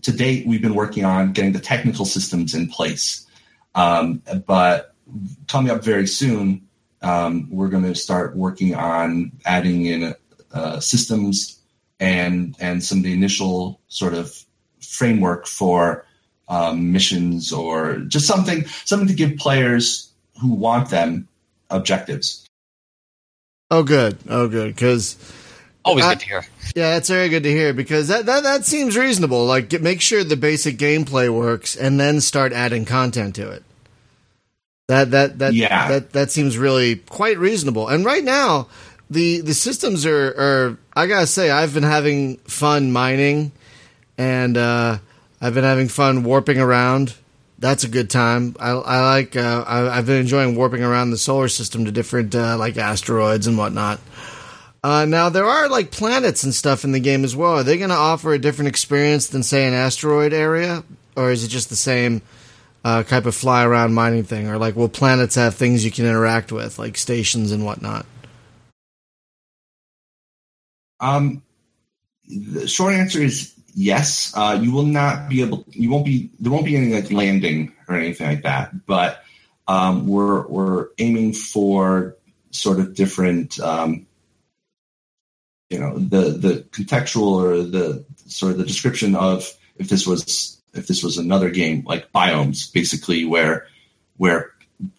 to 0.01 0.11
date, 0.11 0.47
we've 0.47 0.61
been 0.61 0.75
working 0.75 1.05
on 1.05 1.33
getting 1.33 1.51
the 1.53 1.59
technical 1.59 2.05
systems 2.05 2.53
in 2.53 2.67
place, 2.67 3.25
um, 3.75 4.21
but 4.45 4.95
coming 5.47 5.71
up 5.71 5.83
very 5.83 6.07
soon, 6.07 6.67
um, 7.01 7.47
we're 7.49 7.69
going 7.69 7.83
to 7.83 7.95
start 7.95 8.35
working 8.35 8.75
on 8.75 9.31
adding 9.45 9.85
in 9.85 10.13
uh, 10.53 10.79
systems 10.79 11.59
and 11.99 12.55
and 12.59 12.83
some 12.83 12.99
of 12.99 13.03
the 13.03 13.13
initial 13.13 13.79
sort 13.87 14.13
of 14.13 14.33
framework 14.81 15.45
for 15.47 16.05
um, 16.47 16.91
missions 16.91 17.51
or 17.51 17.97
just 18.07 18.25
something 18.25 18.65
something 18.85 19.07
to 19.07 19.13
give 19.13 19.37
players 19.37 20.09
who 20.41 20.53
want 20.53 20.89
them 20.89 21.27
objectives. 21.69 22.45
Oh 23.71 23.83
good. 23.83 24.17
Oh 24.27 24.47
good 24.47 24.75
cuz 24.77 25.15
Always 25.85 26.03
I- 26.05 26.13
good 26.15 26.19
to 26.21 26.25
hear. 26.25 26.45
yeah, 26.75 26.91
that's 26.93 27.09
very 27.09 27.29
good 27.29 27.43
to 27.43 27.51
hear 27.51 27.73
because 27.73 28.07
that 28.07 28.25
that 28.25 28.43
that 28.43 28.65
seems 28.65 28.97
reasonable. 28.97 29.45
Like 29.45 29.69
get, 29.69 29.81
make 29.81 30.01
sure 30.01 30.23
the 30.23 30.35
basic 30.37 30.77
gameplay 30.77 31.29
works 31.29 31.75
and 31.75 31.99
then 31.99 32.19
start 32.21 32.51
adding 32.53 32.85
content 32.85 33.35
to 33.35 33.49
it. 33.51 33.63
That 34.89 35.11
that 35.11 35.37
that 35.37 35.53
Yeah. 35.53 35.87
that 35.87 36.13
that 36.13 36.31
seems 36.31 36.57
really 36.57 36.95
quite 36.95 37.37
reasonable. 37.37 37.87
And 37.89 38.03
right 38.03 38.23
now, 38.23 38.69
the 39.07 39.41
the 39.41 39.53
systems 39.53 40.03
are 40.03 40.27
are 40.29 40.77
I 40.95 41.05
gotta 41.05 41.27
say 41.27 41.51
I've 41.51 41.75
been 41.75 41.83
having 41.83 42.37
fun 42.37 42.91
mining, 42.91 43.51
and 44.17 44.57
uh, 44.57 44.97
I've 45.39 45.53
been 45.53 45.63
having 45.63 45.89
fun 45.89 46.23
warping 46.23 46.59
around. 46.59 47.13
That's 47.59 47.83
a 47.83 47.87
good 47.87 48.09
time. 48.09 48.55
I, 48.59 48.71
I 48.71 48.99
like. 49.15 49.35
Uh, 49.35 49.63
I, 49.67 49.95
I've 49.99 50.07
been 50.07 50.21
enjoying 50.21 50.55
warping 50.55 50.81
around 50.83 51.11
the 51.11 51.19
solar 51.19 51.49
system 51.49 51.85
to 51.85 51.91
different 51.91 52.33
uh, 52.33 52.57
like 52.57 52.75
asteroids 52.77 53.45
and 53.45 53.59
whatnot. 53.59 53.99
Uh, 54.83 55.05
now 55.05 55.29
there 55.29 55.45
are 55.45 55.69
like 55.69 55.91
planets 55.91 56.43
and 56.43 56.55
stuff 56.55 56.83
in 56.83 56.93
the 56.93 56.99
game 56.99 57.23
as 57.23 57.35
well. 57.35 57.57
Are 57.59 57.63
they 57.63 57.77
going 57.77 57.89
to 57.91 57.95
offer 57.95 58.33
a 58.33 58.39
different 58.39 58.69
experience 58.69 59.27
than 59.27 59.43
say 59.43 59.67
an 59.67 59.73
asteroid 59.73 60.33
area, 60.33 60.83
or 61.15 61.29
is 61.31 61.43
it 61.43 61.49
just 61.49 61.69
the 61.69 61.75
same 61.75 62.23
uh, 62.83 63.03
type 63.03 63.25
of 63.25 63.35
fly 63.35 63.63
around 63.63 63.93
mining 63.93 64.23
thing? 64.23 64.47
Or 64.47 64.57
like 64.57 64.75
will 64.75 64.89
planets 64.89 65.35
have 65.35 65.55
things 65.55 65.83
you 65.83 65.91
can 65.91 66.05
interact 66.05 66.51
with, 66.51 66.79
like 66.79 66.97
stations 66.97 67.51
and 67.51 67.65
whatnot? 67.65 68.05
Um, 70.99 71.41
the 72.27 72.67
short 72.67 72.93
answer 72.93 73.21
is 73.21 73.53
yes. 73.73 74.33
Uh, 74.35 74.59
you 74.61 74.71
will 74.71 74.83
not 74.83 75.29
be 75.29 75.41
able. 75.41 75.65
You 75.69 75.89
won't 75.89 76.05
be. 76.05 76.31
There 76.39 76.51
won't 76.51 76.65
be 76.65 76.75
any 76.75 76.93
like 76.93 77.11
landing 77.11 77.73
or 77.87 77.95
anything 77.95 78.27
like 78.27 78.43
that. 78.43 78.85
But 78.85 79.23
um, 79.67 80.07
we're 80.07 80.47
we're 80.47 80.89
aiming 80.97 81.33
for 81.33 82.17
sort 82.51 82.79
of 82.79 82.95
different. 82.95 83.59
Um, 83.59 84.05
you 85.69 85.79
know 85.79 85.97
the 85.97 86.31
the 86.31 86.65
contextual 86.71 87.43
or 87.43 87.63
the 87.63 88.05
sort 88.25 88.53
of 88.53 88.57
the 88.57 88.65
description 88.65 89.15
of 89.15 89.51
if 89.77 89.89
this 89.89 90.05
was 90.05 90.58
if 90.73 90.87
this 90.87 91.03
was 91.03 91.17
another 91.17 91.49
game 91.49 91.83
like 91.85 92.11
biomes 92.11 92.71
basically 92.71 93.25
where 93.25 93.67
where 94.17 94.51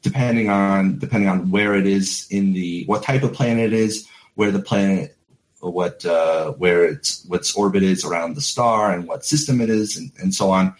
depending 0.03 0.49
on 0.51 0.99
depending 0.99 1.29
on 1.29 1.51
where 1.51 1.75
it 1.75 1.87
is 1.87 2.27
in 2.31 2.53
the 2.53 2.85
what 2.85 3.03
type 3.03 3.23
of 3.23 3.33
planet 3.33 3.73
it 3.73 3.73
is 3.73 4.09
where 4.35 4.51
the 4.51 4.61
planet 4.61 5.17
what 5.61 6.05
uh, 6.07 6.53
where 6.53 6.85
its 6.85 7.25
what's 7.27 7.55
orbit 7.55 7.83
is 7.83 8.05
around 8.05 8.35
the 8.35 8.41
star 8.41 8.93
and 8.93 9.07
what 9.07 9.25
system 9.25 9.61
it 9.61 9.69
is 9.69 9.97
and, 9.97 10.11
and 10.19 10.35
so 10.35 10.51
on 10.51 10.75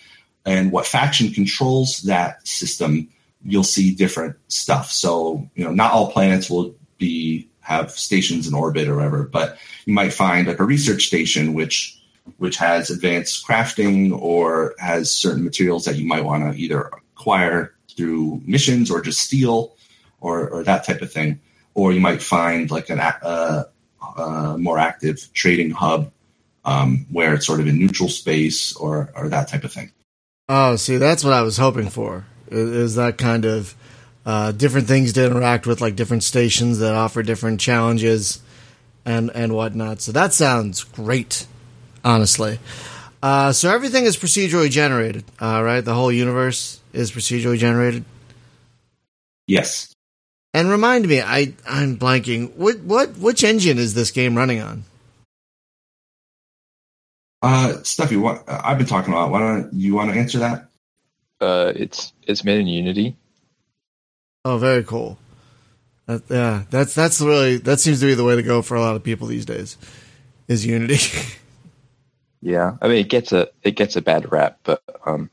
and 0.47 0.73
what 0.73 0.87
faction 0.87 1.31
controls 1.33 2.03
that 2.03 2.47
system 2.47 3.09
you'll 3.43 3.63
see 3.63 3.95
different 3.95 4.37
stuff. 4.49 4.91
So 4.91 5.49
you 5.55 5.65
know 5.65 5.73
not 5.73 5.93
all 5.93 6.13
planets 6.13 6.49
will 6.49 6.75
be 6.99 7.49
have 7.61 7.91
stations 7.91 8.49
in 8.49 8.55
orbit 8.55 8.89
or 8.89 8.97
whatever 8.97 9.23
but 9.25 9.59
you 9.85 9.93
might 9.93 10.13
find 10.13 10.49
like 10.49 10.59
a 10.59 10.65
research 10.65 11.07
station 11.07 11.55
which 11.55 12.00
which 12.39 12.57
has 12.57 12.91
advanced 12.91 13.47
crafting 13.47 14.17
or 14.19 14.75
has 14.79 15.15
certain 15.15 15.45
materials 15.45 15.85
that 15.85 15.97
you 15.97 16.07
might 16.07 16.25
want 16.25 16.53
to 16.53 16.59
either 16.61 16.91
acquire 17.17 17.75
through 17.97 18.41
missions 18.47 18.91
or 18.91 19.01
just 19.01 19.21
steal 19.21 19.77
or, 20.21 20.49
or 20.49 20.65
that 20.65 20.85
type 20.85 21.03
of 21.03 21.13
thing 21.13 21.41
or 21.75 21.93
you 21.93 22.01
might 22.01 22.23
find 22.23 22.71
like 22.71 22.91
an 22.91 23.01
more 24.59 24.79
active 24.79 25.33
trading 25.33 25.71
hub 25.71 26.13
um, 26.65 27.07
where 27.11 27.35
it's 27.35 27.47
sort 27.47 27.61
of 27.61 27.67
in 27.67 27.79
neutral 27.79 28.09
space 28.09 28.75
or 28.77 29.11
or 29.15 29.29
that 29.29 29.49
type 29.49 29.65
of 29.65 29.73
thing. 29.73 29.91
Oh, 30.49 30.77
see, 30.77 30.97
that's 30.97 31.25
what 31.25 31.33
I 31.33 31.43
was 31.43 31.57
hoping 31.57 31.89
for. 31.89 32.27
Is, 32.49 32.71
is 32.71 32.95
that 32.97 33.19
kind 33.19 33.45
of 33.45 33.75
uh, 34.27 34.53
different 34.53 34.89
things 34.89 35.13
to 35.15 35.25
interact 35.25 35.67
with, 35.67 35.81
like 35.81 35.97
different 35.97 36.23
stations 36.23 36.81
that 36.81 36.95
offer 36.95 37.23
different 37.23 37.61
challenges 37.61 38.41
and 39.05 39.31
and 39.35 39.55
whatnot. 39.55 40.01
So 40.03 40.13
that 40.13 40.33
sounds 40.33 40.85
great, 40.85 41.47
honestly. 42.05 42.59
Uh, 43.23 43.53
so 43.53 43.71
everything 43.71 44.05
is 44.05 44.17
procedurally 44.17 44.71
generated, 44.71 45.25
uh, 45.41 45.63
right? 45.63 45.85
The 45.85 45.95
whole 45.95 46.11
universe 46.11 46.81
is 46.93 47.13
procedurally 47.13 47.59
generated. 47.59 48.05
Yes. 49.47 49.95
And 50.55 50.71
remind 50.71 51.07
me, 51.07 51.21
I 51.21 51.55
I'm 51.69 51.97
blanking. 51.97 52.55
What 52.55 52.81
what 52.81 53.19
which 53.19 53.45
engine 53.45 53.79
is 53.79 53.95
this 53.95 54.11
game 54.11 54.37
running 54.37 54.61
on? 54.61 54.85
Uh, 57.43 57.75
Stuffie, 57.83 58.21
what 58.21 58.49
uh, 58.49 58.61
I've 58.65 58.79
been 58.79 58.87
talking 58.87 59.13
about. 59.13 59.31
Why 59.31 59.39
don't 59.41 59.73
you 59.73 59.95
want 59.95 60.13
to 60.13 60.19
answer 60.19 60.39
that? 60.39 60.69
Uh, 61.41 61.73
it's 61.75 62.13
it's 62.27 62.45
made 62.45 62.61
in 62.61 62.67
Unity. 62.67 63.17
Oh, 64.45 64.59
very 64.59 64.83
cool. 64.83 65.19
That, 66.07 66.23
yeah, 66.29 66.65
that's 66.71 66.95
that's 66.95 67.21
really 67.21 67.59
that 67.59 67.81
seems 67.81 68.01
to 68.01 68.07
be 68.07 68.15
the 68.15 68.25
way 68.25 68.35
to 68.37 68.43
go 68.43 68.63
for 68.63 68.75
a 68.75 68.81
lot 68.81 68.97
of 68.97 69.05
people 69.05 69.29
these 69.29 69.47
days. 69.47 69.77
Is 70.49 70.67
Unity. 70.67 70.99
yeah, 72.43 72.77
I 72.81 72.89
mean 72.89 72.99
it 72.99 73.09
gets 73.09 73.33
a 73.33 73.49
it 73.63 73.73
gets 73.73 73.97
a 73.97 74.03
bad 74.03 74.31
rap, 74.33 74.61
but 74.65 74.83
um, 75.07 75.31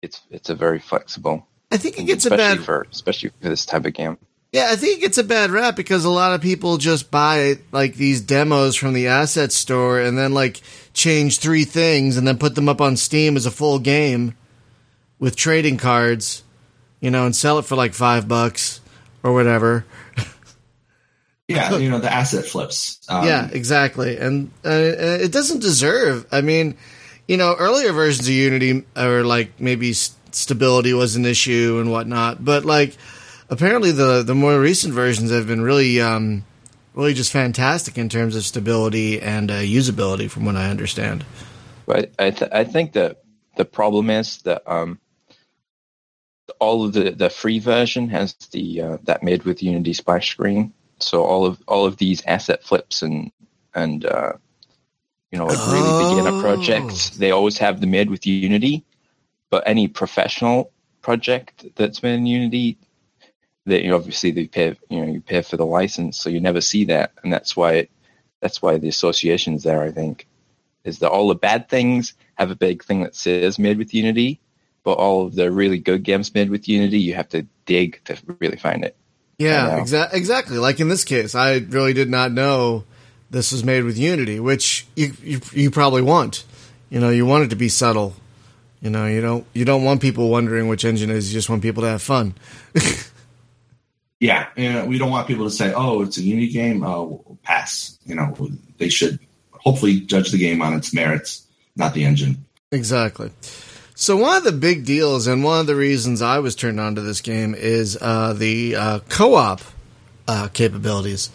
it's 0.00 0.20
it's 0.30 0.50
a 0.50 0.54
very 0.54 0.78
flexible 0.78 1.46
I 1.72 1.78
think 1.78 1.98
it 1.98 2.04
gets 2.04 2.26
especially 2.26 2.44
a 2.44 2.56
bad 2.56 2.64
for 2.64 2.86
especially 2.92 3.30
for 3.40 3.48
this 3.48 3.64
type 3.64 3.86
of 3.86 3.94
game. 3.94 4.18
Yeah, 4.52 4.68
I 4.68 4.76
think 4.76 4.98
it 4.98 5.00
gets 5.00 5.16
a 5.16 5.24
bad 5.24 5.50
rap 5.50 5.74
because 5.74 6.04
a 6.04 6.10
lot 6.10 6.34
of 6.34 6.42
people 6.42 6.76
just 6.76 7.10
buy 7.10 7.56
like 7.72 7.94
these 7.94 8.20
demos 8.20 8.76
from 8.76 8.92
the 8.92 9.08
asset 9.08 9.50
store 9.52 9.98
and 9.98 10.18
then 10.18 10.34
like 10.34 10.60
change 10.92 11.38
three 11.38 11.64
things 11.64 12.18
and 12.18 12.28
then 12.28 12.36
put 12.36 12.54
them 12.54 12.68
up 12.68 12.82
on 12.82 12.98
Steam 12.98 13.38
as 13.38 13.46
a 13.46 13.50
full 13.50 13.78
game 13.78 14.36
with 15.18 15.34
trading 15.34 15.78
cards, 15.78 16.42
you 17.00 17.10
know, 17.10 17.24
and 17.24 17.34
sell 17.34 17.58
it 17.58 17.64
for 17.64 17.76
like 17.76 17.94
five 17.94 18.28
bucks 18.28 18.82
or 19.22 19.32
whatever. 19.32 19.86
Yeah, 21.48 21.76
you 21.76 21.90
know 21.90 21.98
the 21.98 22.12
asset 22.12 22.44
flips. 22.44 23.00
Um, 23.08 23.26
yeah, 23.26 23.48
exactly, 23.50 24.16
and 24.16 24.50
uh, 24.64 24.70
it 24.70 25.32
doesn't 25.32 25.60
deserve. 25.60 26.26
I 26.32 26.40
mean, 26.40 26.76
you 27.26 27.36
know, 27.36 27.54
earlier 27.58 27.92
versions 27.92 28.26
of 28.28 28.34
Unity 28.34 28.84
or 28.96 29.24
like 29.24 29.60
maybe 29.60 29.92
stability 29.92 30.92
was 30.92 31.16
an 31.16 31.24
issue 31.24 31.78
and 31.80 31.90
whatnot. 31.90 32.44
But 32.44 32.64
like, 32.64 32.96
apparently 33.50 33.92
the 33.92 34.22
the 34.22 34.34
more 34.34 34.58
recent 34.58 34.94
versions 34.94 35.30
have 35.30 35.46
been 35.46 35.62
really, 35.62 36.00
um, 36.00 36.44
really 36.94 37.14
just 37.14 37.32
fantastic 37.32 37.98
in 37.98 38.08
terms 38.08 38.36
of 38.36 38.44
stability 38.44 39.20
and 39.20 39.50
uh, 39.50 39.60
usability, 39.60 40.30
from 40.30 40.44
what 40.44 40.56
I 40.56 40.70
understand. 40.70 41.24
But 41.86 42.12
I 42.18 42.30
th- 42.30 42.50
I 42.52 42.64
think 42.64 42.92
that 42.92 43.22
the 43.56 43.64
problem 43.64 44.10
is 44.10 44.38
that 44.42 44.62
um, 44.70 44.98
all 46.58 46.84
of 46.84 46.92
the, 46.92 47.10
the 47.10 47.30
free 47.30 47.58
version 47.58 48.08
has 48.08 48.34
the 48.50 48.80
uh, 48.80 48.98
that 49.04 49.22
made 49.22 49.44
with 49.44 49.62
Unity 49.62 49.92
splash 49.92 50.30
screen. 50.30 50.72
So 51.02 51.24
all 51.24 51.46
of 51.46 51.62
all 51.68 51.86
of 51.86 51.96
these 51.98 52.24
asset 52.26 52.62
flips 52.64 53.02
and 53.02 53.32
and 53.74 54.04
uh, 54.04 54.34
you 55.30 55.38
know 55.38 55.46
like 55.46 55.66
really 55.66 55.92
Oh. 55.92 55.98
beginner 55.98 56.32
projects, 56.32 57.10
they 57.10 57.30
always 57.32 57.58
have 57.58 57.80
the 57.80 57.86
made 57.86 58.10
with 58.10 58.26
Unity. 58.26 58.84
But 59.50 59.64
any 59.66 59.88
professional 59.88 60.72
project 61.02 61.66
that's 61.76 62.02
made 62.02 62.14
in 62.14 62.26
Unity, 62.26 62.78
that 63.66 63.84
you 63.84 63.94
obviously 63.94 64.30
they 64.32 64.46
pay 64.46 64.76
you 64.90 65.04
know 65.04 65.12
you 65.12 65.20
pay 65.20 65.42
for 65.42 65.56
the 65.56 65.66
license, 65.66 66.18
so 66.18 66.30
you 66.30 66.40
never 66.40 66.60
see 66.60 66.84
that, 66.86 67.12
and 67.22 67.32
that's 67.32 67.56
why 67.56 67.88
that's 68.40 68.62
why 68.62 68.78
the 68.78 68.88
association's 68.88 69.62
there. 69.64 69.82
I 69.82 69.90
think 69.92 70.26
is 70.84 70.98
that 71.00 71.10
all 71.10 71.28
the 71.28 71.34
bad 71.36 71.68
things 71.68 72.14
have 72.36 72.50
a 72.50 72.56
big 72.56 72.84
thing 72.84 73.02
that 73.02 73.14
says 73.14 73.58
made 73.58 73.78
with 73.78 73.94
Unity, 73.94 74.40
but 74.84 74.94
all 74.94 75.26
of 75.26 75.34
the 75.34 75.50
really 75.50 75.78
good 75.78 76.02
games 76.02 76.34
made 76.34 76.50
with 76.50 76.68
Unity, 76.68 76.98
you 76.98 77.14
have 77.14 77.28
to 77.30 77.46
dig 77.66 78.00
to 78.04 78.16
really 78.40 78.56
find 78.56 78.84
it. 78.84 78.96
Yeah, 79.42 79.80
exa- 79.80 80.12
exactly. 80.12 80.58
Like 80.58 80.80
in 80.80 80.88
this 80.88 81.04
case, 81.04 81.34
I 81.34 81.56
really 81.56 81.92
did 81.92 82.08
not 82.10 82.32
know 82.32 82.84
this 83.30 83.52
was 83.52 83.64
made 83.64 83.84
with 83.84 83.96
Unity, 83.98 84.40
which 84.40 84.86
you, 84.96 85.12
you 85.22 85.40
you 85.52 85.70
probably 85.70 86.02
want. 86.02 86.44
You 86.90 87.00
know, 87.00 87.10
you 87.10 87.24
want 87.26 87.44
it 87.44 87.50
to 87.50 87.56
be 87.56 87.68
subtle. 87.68 88.14
You 88.80 88.90
know, 88.90 89.06
you 89.06 89.20
don't 89.20 89.46
you 89.54 89.64
don't 89.64 89.84
want 89.84 90.00
people 90.00 90.28
wondering 90.28 90.68
which 90.68 90.84
engine 90.84 91.10
it 91.10 91.16
is. 91.16 91.32
You 91.32 91.38
just 91.38 91.48
want 91.48 91.62
people 91.62 91.82
to 91.82 91.88
have 91.88 92.02
fun. 92.02 92.34
Yeah, 94.20 94.46
and 94.56 94.88
we 94.88 94.98
don't 94.98 95.10
want 95.10 95.26
people 95.26 95.46
to 95.46 95.50
say, 95.50 95.72
"Oh, 95.74 96.02
it's 96.02 96.16
a 96.16 96.22
Unity 96.22 96.52
game." 96.52 96.84
Oh, 96.84 97.38
pass. 97.42 97.98
You 98.04 98.14
know, 98.14 98.36
they 98.78 98.88
should 98.88 99.18
hopefully 99.50 100.00
judge 100.00 100.30
the 100.30 100.38
game 100.38 100.62
on 100.62 100.74
its 100.74 100.94
merits, 100.94 101.44
not 101.74 101.92
the 101.92 102.04
engine. 102.04 102.44
Exactly. 102.70 103.30
So 103.94 104.16
one 104.16 104.36
of 104.36 104.44
the 104.44 104.52
big 104.52 104.84
deals 104.84 105.26
and 105.26 105.44
one 105.44 105.60
of 105.60 105.66
the 105.66 105.76
reasons 105.76 106.22
I 106.22 106.38
was 106.38 106.56
turned 106.56 106.80
on 106.80 106.94
to 106.94 107.02
this 107.02 107.20
game 107.20 107.54
is 107.54 107.98
uh, 108.00 108.32
the 108.32 108.74
uh, 108.74 109.00
co-op 109.08 109.60
uh, 110.26 110.48
capabilities. 110.48 111.30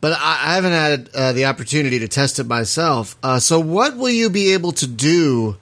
But 0.00 0.12
I, 0.12 0.38
I 0.42 0.54
haven't 0.54 0.72
had 0.72 1.10
uh, 1.14 1.32
the 1.32 1.46
opportunity 1.46 1.98
to 2.00 2.08
test 2.08 2.38
it 2.38 2.46
myself. 2.46 3.16
Uh, 3.22 3.40
so 3.40 3.58
what 3.58 3.96
will 3.96 4.10
you 4.10 4.30
be 4.30 4.52
able 4.52 4.72
to 4.72 4.86
do 4.86 5.56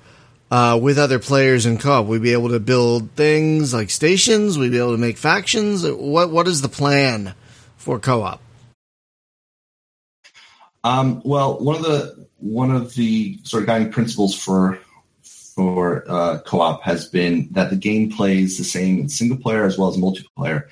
uh, 0.51 0.79
with 0.81 0.99
other 0.99 1.19
players 1.19 1.65
in 1.65 1.79
co-op? 1.79 2.07
Will 2.07 2.21
be 2.21 2.33
able 2.33 2.51
to 2.51 2.61
build 2.61 3.11
things 3.13 3.73
like 3.73 3.91
stations? 3.91 4.59
Will 4.59 4.71
be 4.71 4.79
able 4.79 4.93
to 4.93 4.99
make 4.99 5.17
factions? 5.19 5.89
What 5.89 6.31
What 6.31 6.49
is 6.49 6.61
the 6.61 6.69
plan 6.69 7.35
for 7.77 7.99
co-op? 7.99 8.41
Um, 10.85 11.23
well, 11.25 11.59
one 11.59 11.77
of 11.77 11.83
the 11.83 12.27
one 12.39 12.71
of 12.71 12.95
the 12.95 13.39
sort 13.43 13.63
of 13.63 13.67
guiding 13.67 13.91
principles 13.91 14.35
for 14.35 14.79
for 15.57 16.05
uh, 16.07 16.39
co-op 16.41 16.83
has 16.83 17.09
been 17.09 17.49
that 17.53 17.71
the 17.71 17.77
game 17.77 18.13
plays 18.13 18.59
the 18.59 18.65
same 18.65 19.01
in 19.01 19.09
single 19.09 19.39
player 19.39 19.65
as 19.65 19.79
well 19.79 19.89
as 19.89 19.97
multiplayer, 19.97 20.69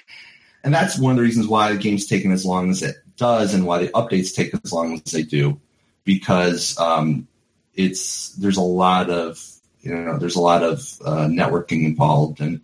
and 0.62 0.72
that's 0.72 0.98
one 0.98 1.12
of 1.12 1.16
the 1.16 1.22
reasons 1.22 1.48
why 1.48 1.72
the 1.72 1.78
game's 1.78 2.06
taken 2.06 2.30
as 2.30 2.44
long 2.44 2.70
as 2.70 2.82
it 2.82 2.96
does, 3.16 3.54
and 3.54 3.66
why 3.66 3.78
the 3.78 3.88
updates 3.88 4.34
take 4.34 4.52
as 4.62 4.72
long 4.72 4.92
as 4.92 5.10
they 5.10 5.22
do, 5.22 5.58
because 6.04 6.78
um, 6.78 7.26
it's 7.74 8.28
there's 8.36 8.58
a 8.58 8.62
lot 8.62 9.08
of 9.08 9.42
you 9.80 9.94
know 9.94 10.18
there's 10.18 10.36
a 10.36 10.40
lot 10.40 10.62
of 10.62 10.80
uh, 11.02 11.26
networking 11.26 11.86
involved, 11.86 12.40
and 12.40 12.60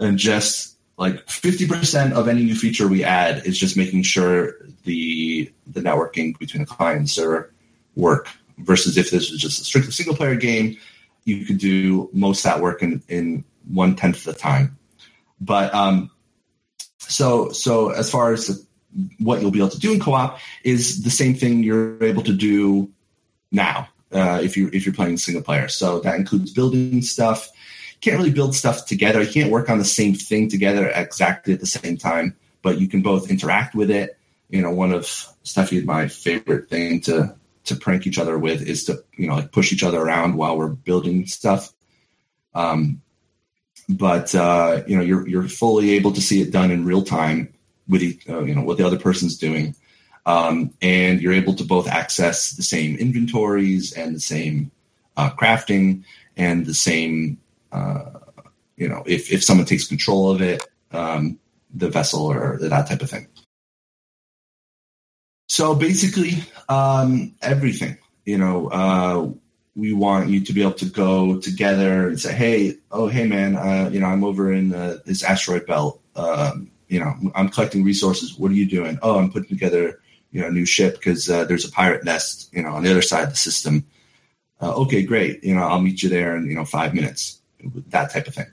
and 0.00 0.18
just 0.18 0.76
like 0.98 1.26
50% 1.26 2.12
of 2.12 2.28
any 2.28 2.44
new 2.44 2.54
feature 2.54 2.86
we 2.86 3.02
add 3.02 3.46
is 3.46 3.58
just 3.58 3.76
making 3.76 4.02
sure 4.02 4.54
the 4.84 5.50
the 5.68 5.80
networking 5.80 6.36
between 6.38 6.64
the 6.64 6.66
client 6.66 6.98
and 6.98 7.10
server 7.10 7.52
work 7.94 8.28
versus 8.58 8.96
if 8.96 9.10
this 9.10 9.30
was 9.30 9.40
just 9.40 9.60
a 9.60 9.64
strictly 9.64 9.92
single 9.92 10.16
player 10.16 10.34
game 10.34 10.76
you 11.24 11.44
could 11.44 11.58
do 11.58 12.10
most 12.12 12.42
that 12.44 12.60
work 12.60 12.82
in, 12.82 13.02
in 13.08 13.44
one 13.68 13.94
tenth 13.94 14.16
of 14.16 14.24
the 14.24 14.32
time 14.32 14.76
but 15.40 15.74
um 15.74 16.10
so 16.98 17.50
so 17.50 17.90
as 17.90 18.10
far 18.10 18.32
as 18.32 18.66
what 19.18 19.40
you'll 19.40 19.50
be 19.50 19.58
able 19.58 19.70
to 19.70 19.78
do 19.78 19.92
in 19.92 20.00
co-op 20.00 20.38
is 20.64 21.02
the 21.02 21.10
same 21.10 21.34
thing 21.34 21.62
you're 21.62 22.02
able 22.02 22.22
to 22.22 22.34
do 22.34 22.90
now 23.50 23.88
uh, 24.12 24.40
if 24.42 24.58
you 24.58 24.68
if 24.72 24.84
you're 24.84 24.94
playing 24.94 25.16
single 25.16 25.42
player 25.42 25.68
so 25.68 26.00
that 26.00 26.16
includes 26.16 26.52
building 26.52 27.00
stuff 27.00 27.48
can't 28.02 28.18
really 28.18 28.32
build 28.32 28.54
stuff 28.54 28.84
together. 28.84 29.22
You 29.22 29.32
can't 29.32 29.50
work 29.50 29.70
on 29.70 29.78
the 29.78 29.84
same 29.84 30.14
thing 30.14 30.50
together 30.50 30.88
exactly 30.88 31.54
at 31.54 31.60
the 31.60 31.66
same 31.66 31.96
time, 31.96 32.36
but 32.60 32.78
you 32.78 32.88
can 32.88 33.00
both 33.00 33.30
interact 33.30 33.74
with 33.74 33.90
it. 33.90 34.18
you 34.50 34.60
know, 34.60 34.70
one 34.70 34.92
of 34.92 35.04
Stuffie 35.44 35.78
and 35.78 35.86
my 35.86 36.08
favorite 36.08 36.68
thing 36.68 37.00
to 37.02 37.34
to 37.64 37.76
prank 37.76 38.06
each 38.06 38.18
other 38.18 38.38
with 38.38 38.62
is 38.62 38.84
to 38.84 39.02
you 39.16 39.28
know 39.28 39.36
like 39.36 39.52
push 39.52 39.72
each 39.72 39.82
other 39.82 40.00
around 40.00 40.34
while 40.36 40.56
we're 40.56 40.68
building 40.68 41.26
stuff. 41.26 41.72
Um, 42.54 43.02
but 43.88 44.34
uh, 44.34 44.82
you 44.86 44.96
know 44.96 45.02
you're 45.02 45.28
you're 45.28 45.48
fully 45.48 45.90
able 45.92 46.12
to 46.12 46.20
see 46.20 46.40
it 46.40 46.52
done 46.52 46.70
in 46.70 46.84
real 46.84 47.02
time 47.02 47.52
with 47.88 48.02
uh, 48.28 48.42
you 48.42 48.54
know 48.54 48.62
what 48.62 48.78
the 48.78 48.86
other 48.86 48.98
person's 48.98 49.38
doing, 49.38 49.74
um, 50.26 50.72
and 50.80 51.20
you're 51.20 51.32
able 51.32 51.54
to 51.54 51.64
both 51.64 51.88
access 51.88 52.52
the 52.52 52.62
same 52.62 52.96
inventories 52.96 53.92
and 53.92 54.14
the 54.14 54.20
same 54.20 54.70
uh, 55.16 55.30
crafting 55.30 56.04
and 56.36 56.66
the 56.66 56.74
same 56.74 57.38
uh, 57.72 58.04
you 58.76 58.88
know 58.88 59.02
if 59.06 59.32
if 59.32 59.42
someone 59.44 59.66
takes 59.66 59.86
control 59.86 60.30
of 60.30 60.42
it, 60.42 60.66
um, 60.92 61.38
the 61.74 61.88
vessel 61.88 62.30
or 62.30 62.58
that 62.58 62.88
type 62.88 63.02
of 63.02 63.10
thing. 63.10 63.26
So 65.52 65.74
basically, 65.74 66.42
um, 66.70 67.34
everything 67.42 67.98
you 68.24 68.38
know 68.38 68.68
uh, 68.68 69.28
we 69.76 69.92
want 69.92 70.30
you 70.30 70.40
to 70.46 70.52
be 70.54 70.62
able 70.62 70.80
to 70.84 70.86
go 70.86 71.40
together 71.40 72.08
and 72.08 72.18
say, 72.18 72.32
"Hey, 72.32 72.78
oh, 72.90 73.06
hey, 73.06 73.26
man, 73.26 73.56
uh, 73.56 73.90
you 73.92 74.00
know, 74.00 74.06
I'm 74.06 74.24
over 74.24 74.50
in 74.50 74.72
uh, 74.74 75.00
this 75.04 75.22
asteroid 75.22 75.66
belt. 75.66 76.00
Um, 76.16 76.70
you 76.88 77.00
know, 77.00 77.12
I'm 77.34 77.50
collecting 77.50 77.84
resources. 77.84 78.38
What 78.38 78.50
are 78.50 78.54
you 78.54 78.64
doing? 78.64 78.98
Oh, 79.02 79.18
I'm 79.18 79.30
putting 79.30 79.50
together, 79.50 80.00
you 80.30 80.40
know, 80.40 80.46
a 80.46 80.50
new 80.50 80.64
ship 80.64 80.94
because 80.94 81.28
uh, 81.28 81.44
there's 81.44 81.66
a 81.66 81.70
pirate 81.70 82.02
nest, 82.02 82.48
you 82.54 82.62
know, 82.62 82.70
on 82.70 82.82
the 82.82 82.90
other 82.90 83.02
side 83.02 83.24
of 83.24 83.30
the 83.30 83.36
system. 83.36 83.84
Uh, 84.58 84.74
okay, 84.76 85.02
great. 85.02 85.44
You 85.44 85.54
know, 85.54 85.64
I'll 85.64 85.82
meet 85.82 86.02
you 86.02 86.08
there 86.08 86.34
in 86.34 86.46
you 86.46 86.54
know 86.54 86.64
five 86.64 86.94
minutes. 86.94 87.42
That 87.88 88.10
type 88.10 88.26
of 88.26 88.34
thing. 88.34 88.50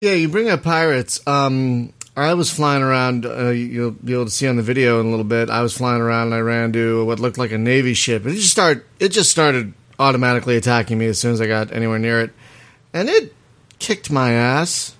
Yeah, 0.00 0.12
you 0.12 0.28
bring 0.28 0.48
up 0.48 0.62
pirates. 0.62 1.20
Um, 1.26 1.94
I 2.20 2.34
was 2.34 2.50
flying 2.50 2.82
around. 2.82 3.24
Uh, 3.26 3.50
you'll 3.50 3.92
be 3.92 4.12
able 4.12 4.26
to 4.26 4.30
see 4.30 4.48
on 4.48 4.56
the 4.56 4.62
video 4.62 5.00
in 5.00 5.06
a 5.06 5.10
little 5.10 5.24
bit. 5.24 5.50
I 5.50 5.62
was 5.62 5.76
flying 5.76 6.00
around 6.00 6.28
and 6.28 6.34
I 6.34 6.40
ran 6.40 6.66
into 6.66 7.04
what 7.04 7.20
looked 7.20 7.38
like 7.38 7.52
a 7.52 7.58
navy 7.58 7.94
ship. 7.94 8.26
It 8.26 8.34
just 8.34 8.50
start. 8.50 8.86
It 8.98 9.10
just 9.10 9.30
started 9.30 9.74
automatically 9.98 10.56
attacking 10.56 10.98
me 10.98 11.06
as 11.06 11.18
soon 11.18 11.32
as 11.32 11.40
I 11.40 11.46
got 11.46 11.72
anywhere 11.72 11.98
near 11.98 12.20
it, 12.20 12.32
and 12.92 13.08
it 13.08 13.34
kicked 13.78 14.10
my 14.10 14.32
ass. 14.32 14.96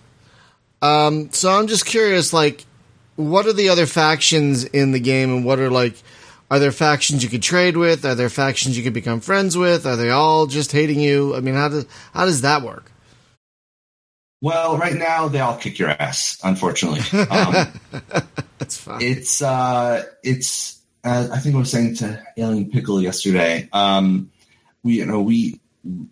Um, 0.83 1.31
so 1.33 1.51
I'm 1.51 1.67
just 1.67 1.87
curious, 1.87 2.33
like, 2.33 2.65
what 3.17 3.47
are 3.47 3.53
the 3.53 3.69
other 3.69 3.87
factions 3.87 4.65
in 4.65 4.93
the 4.93 5.01
game, 5.01 5.31
and 5.31 5.45
what 5.45 5.59
are 5.59 5.71
like, 5.71 5.95
are 6.51 6.59
there 6.59 6.73
factions 6.73 7.23
you 7.23 7.29
could 7.29 7.43
trade 7.43 7.77
with? 7.77 8.05
Are 8.05 8.15
there 8.15 8.29
factions 8.29 8.77
you 8.77 8.83
could 8.83 8.93
become 8.93 9.21
friends 9.21 9.57
with? 9.57 9.87
Are 9.87 9.97
they 9.97 10.11
all 10.11 10.47
just 10.47 10.73
hating 10.73 11.01
you? 11.01 11.35
I 11.35 11.41
mean, 11.41 11.55
how 11.55 11.69
does 11.69 11.87
how 12.13 12.25
does 12.27 12.43
that 12.43 12.63
work? 12.63 12.91
Well, 14.41 14.79
right 14.79 14.95
now 14.95 15.29
they 15.29 15.41
all 15.41 15.57
kick 15.57 15.79
your 15.79 15.91
ass. 15.91 16.39
Unfortunately, 16.43 17.01
um, 17.31 17.69
that's 18.59 18.79
fine. 18.79 19.03
It's 19.03 19.43
uh, 19.43 20.05
it's. 20.23 20.81
Uh, 21.03 21.29
I 21.33 21.39
think 21.39 21.55
I 21.55 21.59
was 21.59 21.71
saying 21.71 21.97
to 21.97 22.23
Alien 22.37 22.71
Pickle 22.71 23.01
yesterday. 23.01 23.69
Um, 23.73 24.31
we, 24.83 24.95
you 24.95 25.07
know, 25.07 25.21
we 25.21 25.61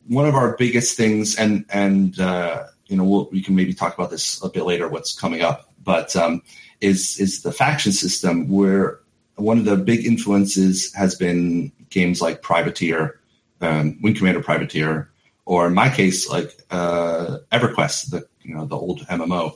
one 0.07 0.27
of 0.27 0.35
our 0.35 0.57
biggest 0.57 0.97
things, 0.97 1.37
and 1.37 1.65
and 1.71 2.19
uh, 2.21 2.65
you 2.87 2.97
know, 2.97 3.05
we'll, 3.05 3.29
we 3.31 3.43
can 3.43 3.55
maybe 3.55 3.73
talk 3.73 3.95
about 3.95 4.11
this 4.11 4.43
a 4.43 4.49
bit 4.49 4.65
later. 4.65 4.89
What's 4.89 5.19
coming 5.19 5.43
up, 5.43 5.73
but 5.83 6.15
um, 6.15 6.43
is 6.81 7.19
is 7.19 7.43
the 7.43 7.53
faction 7.53 7.93
system 7.93 8.49
where 8.49 9.01
one 9.37 9.59
of 9.59 9.65
the 9.65 9.77
big 9.77 10.05
influences 10.05 10.93
has 10.95 11.15
been 11.15 11.73
games 11.91 12.21
like 12.21 12.43
Privateer, 12.43 13.21
um, 13.61 13.99
Wing 14.03 14.15
Commander 14.15 14.43
Privateer, 14.43 15.11
or 15.49 15.67
in 15.67 15.73
my 15.73 15.89
case, 15.89 16.29
like 16.29 16.55
uh, 16.71 17.39
EverQuest, 17.51 18.11
the 18.11 18.29
you 18.43 18.55
know 18.55 18.67
the 18.67 18.77
old 18.77 19.01
MMO, 19.07 19.53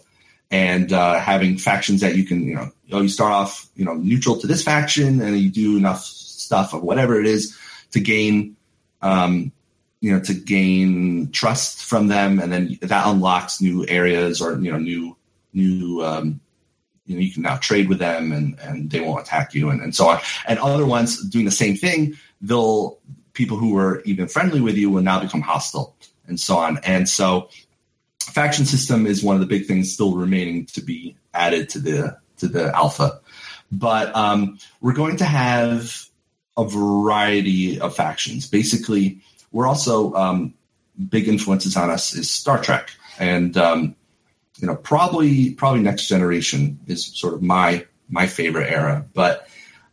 and 0.51 0.91
uh, 0.91 1.19
having 1.21 1.59
factions 1.59 2.01
that 2.01 2.17
you 2.17 2.25
can 2.25 2.45
you 2.45 2.55
know 2.55 3.01
you 3.03 3.11
start 3.11 3.31
off 3.31 3.69
you 3.77 3.85
know 3.85 3.93
neutral 3.93 4.39
to 4.39 4.47
this 4.47 4.65
faction, 4.65 5.21
and 5.21 5.39
you 5.39 5.51
do 5.51 5.77
enough 5.77 6.03
stuff 6.03 6.73
of 6.73 6.83
whatever 6.83 7.21
it 7.21 7.27
is 7.27 7.57
to 7.91 8.01
gain. 8.01 8.57
Um, 9.03 9.53
you 10.01 10.13
know, 10.13 10.21
to 10.21 10.35
gain 10.35 11.31
trust 11.31 11.85
from 11.85 12.09
them, 12.09 12.41
and 12.41 12.51
then 12.53 12.79
that 12.81 13.07
unlocks 13.07 13.61
new 13.61 13.87
areas 13.87 14.41
or 14.41 14.59
you 14.59 14.73
know 14.73 14.79
new 14.79 15.17
new 15.53 16.03
um, 16.03 16.41
you 17.05 17.15
know 17.15 17.21
you 17.21 17.33
can 17.33 17.43
now 17.43 17.57
trade 17.59 17.89
with 17.89 17.99
them 17.99 18.33
and 18.33 18.59
and 18.61 18.91
they 18.91 19.01
won't 19.01 19.21
attack 19.21 19.55
you. 19.55 19.69
And, 19.69 19.81
and 19.83 19.95
so 19.95 20.09
on. 20.09 20.21
And 20.49 20.59
other 20.59 20.87
ones 20.87 21.23
doing 21.29 21.45
the 21.45 21.51
same 21.51 21.77
thing 21.77 22.17
they'll 22.41 22.99
people 23.33 23.57
who 23.57 23.73
were 23.75 24.03
even 24.03 24.29
friendly 24.29 24.61
with 24.61 24.77
you 24.77 24.91
will 24.91 25.03
now 25.03 25.21
become 25.21 25.41
hostile 25.41 25.97
and 26.27 26.39
so 26.39 26.57
on. 26.57 26.79
And 26.85 27.09
so 27.09 27.49
faction 28.21 28.65
system 28.65 29.07
is 29.07 29.23
one 29.23 29.37
of 29.37 29.41
the 29.41 29.47
big 29.47 29.67
things 29.67 29.93
still 29.93 30.15
remaining 30.15 30.67
to 30.67 30.81
be 30.81 31.17
added 31.35 31.69
to 31.71 31.79
the 31.79 32.19
to 32.39 32.49
the 32.49 32.75
alpha. 32.75 33.21
But 33.71 34.15
um, 34.15 34.59
we're 34.81 34.93
going 34.93 35.19
to 35.19 35.25
have 35.25 36.09
a 36.57 36.65
variety 36.65 37.81
of 37.81 37.97
factions. 37.97 38.47
Basically, 38.47 39.21
we're 39.51 39.67
also 39.67 40.13
um, 40.15 40.55
big 41.09 41.29
influences 41.29 41.77
on 41.77 41.91
us 41.91 42.15
is 42.15 42.31
Star 42.31 42.61
Trek, 42.63 42.91
and 43.19 43.57
um, 43.57 43.97
you 44.59 44.67
know 44.67 44.77
probably 44.77 45.55
probably 45.55 45.81
Next 45.81 46.07
Generation 46.07 46.81
is 46.87 47.07
sort 47.07 47.35
of 47.35 47.43
my 47.43 47.87
my 48.09 48.27
favorite 48.27 48.71
era. 48.71 49.07
But 49.15 49.49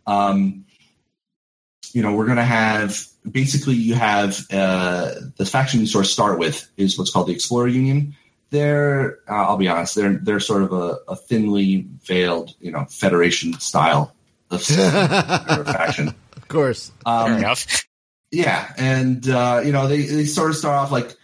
um, 0.05 0.65
you 1.93 2.01
know 2.01 2.13
we're 2.13 2.25
going 2.25 2.37
to 2.37 2.43
have 2.43 3.08
basically 3.29 3.75
you 3.75 3.95
have 3.95 4.45
uh, 4.51 5.11
the 5.37 5.45
faction 5.45 5.79
you 5.79 5.87
sort 5.87 6.05
of 6.05 6.11
start 6.11 6.39
with 6.39 6.69
is 6.77 6.97
what's 6.97 7.11
called 7.11 7.27
the 7.27 7.33
Explorer 7.33 7.67
Union. 7.67 8.15
They're, 8.51 9.19
uh, 9.29 9.33
I'll 9.33 9.57
be 9.57 9.67
honest, 9.67 9.95
they're 9.95 10.13
they're 10.13 10.39
sort 10.39 10.63
of 10.63 10.73
a, 10.73 10.97
a 11.07 11.15
thinly 11.15 11.87
veiled, 12.03 12.55
you 12.59 12.71
know, 12.71 12.85
Federation 12.85 13.53
style 13.59 14.15
of 14.49 14.63
faction. 14.65 16.15
Of 16.35 16.47
course, 16.47 16.91
um, 17.05 17.27
fair 17.27 17.37
enough. 17.37 17.85
Yeah, 18.31 18.71
and 18.77 19.27
uh, 19.29 19.61
you 19.63 19.71
know 19.71 19.87
they, 19.87 20.01
they 20.01 20.25
sort 20.25 20.49
of 20.49 20.57
start 20.57 20.75
off 20.75 20.91
like 20.91 21.15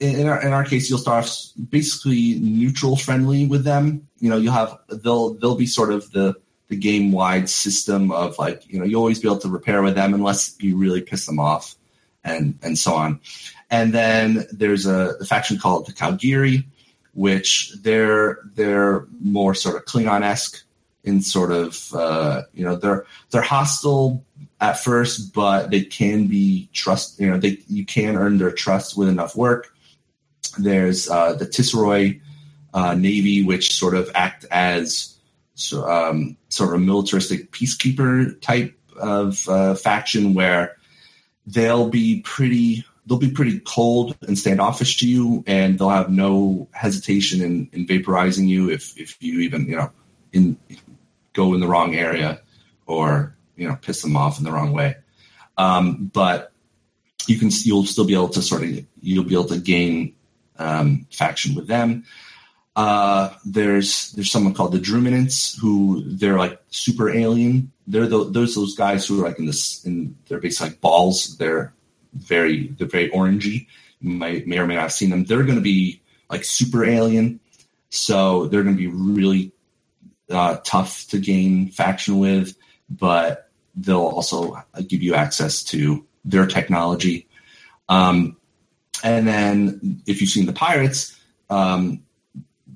in 0.00 0.26
our, 0.26 0.40
in 0.42 0.52
our 0.52 0.64
case, 0.64 0.90
you'll 0.90 0.98
start 0.98 1.24
off 1.24 1.36
basically 1.70 2.38
neutral 2.40 2.96
friendly 2.96 3.46
with 3.46 3.64
them. 3.64 4.08
You 4.18 4.30
know, 4.30 4.36
you'll 4.36 4.52
have 4.52 4.78
they'll 4.88 5.34
they'll 5.34 5.56
be 5.56 5.66
sort 5.66 5.92
of 5.92 6.10
the 6.10 6.34
the 6.68 6.76
game 6.76 7.12
wide 7.12 7.48
system 7.48 8.10
of 8.10 8.38
like 8.38 8.62
you 8.66 8.78
know 8.78 8.84
you 8.84 8.96
always 8.96 9.20
be 9.20 9.28
able 9.28 9.38
to 9.38 9.48
repair 9.48 9.82
with 9.82 9.94
them 9.94 10.14
unless 10.14 10.56
you 10.60 10.76
really 10.76 11.02
piss 11.02 11.26
them 11.26 11.38
off 11.38 11.74
and 12.24 12.58
and 12.62 12.78
so 12.78 12.94
on. 12.94 13.20
And 13.70 13.92
then 13.92 14.46
there's 14.52 14.86
a 14.86 15.16
the 15.18 15.26
faction 15.26 15.58
called 15.58 15.86
the 15.86 15.92
Kalgiri 15.92 16.64
which 17.14 17.72
they're 17.80 18.40
they're 18.54 19.06
more 19.20 19.54
sort 19.54 19.76
of 19.76 19.84
Klingon-esque 19.84 20.62
in 21.04 21.22
sort 21.22 21.52
of 21.52 21.94
uh, 21.94 22.42
you 22.52 22.64
know 22.64 22.76
they're 22.76 23.06
they're 23.30 23.42
hostile 23.42 24.24
at 24.60 24.78
first 24.78 25.32
but 25.32 25.70
they 25.70 25.82
can 25.82 26.26
be 26.26 26.68
trust 26.72 27.18
you 27.20 27.30
know 27.30 27.38
they 27.38 27.58
you 27.68 27.84
can 27.84 28.16
earn 28.16 28.38
their 28.38 28.50
trust 28.50 28.96
with 28.96 29.08
enough 29.08 29.36
work. 29.36 29.68
There's 30.58 31.08
uh, 31.08 31.34
the 31.34 31.46
Tisseroi 31.46 32.20
uh, 32.72 32.94
Navy 32.94 33.44
which 33.44 33.74
sort 33.74 33.94
of 33.94 34.10
act 34.14 34.44
as 34.50 35.13
um, 35.88 36.36
sort 36.48 36.70
of 36.70 36.76
a 36.76 36.84
militaristic 36.84 37.50
peacekeeper 37.50 38.40
type 38.40 38.76
of 38.96 39.48
uh, 39.48 39.74
faction 39.74 40.34
where 40.34 40.76
they'll 41.46 41.88
be 41.88 42.20
pretty 42.22 42.84
they'll 43.06 43.18
be 43.18 43.30
pretty 43.30 43.60
cold 43.60 44.16
and 44.26 44.38
standoffish 44.38 44.98
to 44.98 45.08
you, 45.08 45.44
and 45.46 45.78
they'll 45.78 45.90
have 45.90 46.10
no 46.10 46.68
hesitation 46.72 47.42
in, 47.42 47.68
in 47.72 47.86
vaporizing 47.86 48.48
you 48.48 48.70
if 48.70 48.98
if 48.98 49.16
you 49.20 49.40
even 49.40 49.66
you 49.66 49.76
know 49.76 49.90
in 50.32 50.56
go 51.32 51.54
in 51.54 51.60
the 51.60 51.66
wrong 51.66 51.94
area 51.94 52.40
or 52.86 53.36
you 53.56 53.68
know 53.68 53.76
piss 53.76 54.02
them 54.02 54.16
off 54.16 54.38
in 54.38 54.44
the 54.44 54.52
wrong 54.52 54.72
way. 54.72 54.96
Um, 55.56 56.10
but 56.12 56.52
you 57.26 57.38
can 57.38 57.50
you'll 57.62 57.86
still 57.86 58.04
be 58.04 58.14
able 58.14 58.28
to 58.30 58.42
sort 58.42 58.62
of 58.62 58.84
you'll 59.00 59.24
be 59.24 59.34
able 59.34 59.44
to 59.46 59.58
gain 59.58 60.14
um, 60.58 61.06
faction 61.10 61.54
with 61.54 61.66
them. 61.66 62.04
Uh, 62.76 63.30
there's 63.44 64.12
there's 64.12 64.30
someone 64.30 64.54
called 64.54 64.72
the 64.72 64.80
Druminants 64.80 65.58
who 65.60 66.02
they're 66.06 66.38
like 66.38 66.60
super 66.70 67.08
alien. 67.08 67.70
They're 67.86 68.06
the, 68.06 68.24
those 68.24 68.54
those 68.54 68.74
guys 68.74 69.06
who 69.06 69.20
are 69.20 69.28
like 69.28 69.38
in 69.38 69.46
this 69.46 69.84
in 69.84 70.16
they're 70.26 70.40
basically 70.40 70.70
like 70.70 70.80
balls. 70.80 71.36
They're 71.36 71.72
very 72.14 72.68
they're 72.68 72.88
very 72.88 73.10
orangey. 73.10 73.68
You 74.00 74.10
might 74.10 74.46
may 74.46 74.58
or 74.58 74.66
may 74.66 74.74
not 74.74 74.82
have 74.82 74.92
seen 74.92 75.10
them. 75.10 75.24
They're 75.24 75.44
going 75.44 75.56
to 75.56 75.62
be 75.62 76.02
like 76.28 76.44
super 76.44 76.84
alien, 76.84 77.38
so 77.90 78.46
they're 78.46 78.64
going 78.64 78.76
to 78.76 78.82
be 78.82 78.88
really 78.88 79.52
uh, 80.30 80.58
tough 80.64 81.06
to 81.08 81.18
gain 81.18 81.70
faction 81.70 82.18
with, 82.18 82.56
but 82.90 83.50
they'll 83.76 83.98
also 83.98 84.62
give 84.88 85.02
you 85.02 85.14
access 85.14 85.62
to 85.64 86.04
their 86.24 86.46
technology. 86.46 87.28
Um, 87.88 88.36
and 89.02 89.26
then 89.28 90.02
if 90.06 90.20
you've 90.20 90.30
seen 90.30 90.46
the 90.46 90.52
pirates, 90.52 91.18
um, 91.50 92.03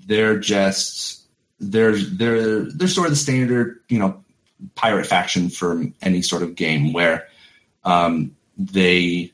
they're 0.09 0.39
just 0.39 1.23
they're 1.61 1.97
they're 1.97 2.65
they're 2.65 2.89
sort 2.89 3.07
of 3.07 3.13
the 3.13 3.17
standard 3.17 3.81
you 3.89 4.01
know 4.01 4.25
pirate 4.75 5.07
faction 5.07 5.51
for 5.51 5.85
any 6.03 6.23
sort 6.23 6.43
of 6.43 6.57
game 6.57 6.93
where 6.93 7.29
um, 7.85 8.35
they 8.57 9.33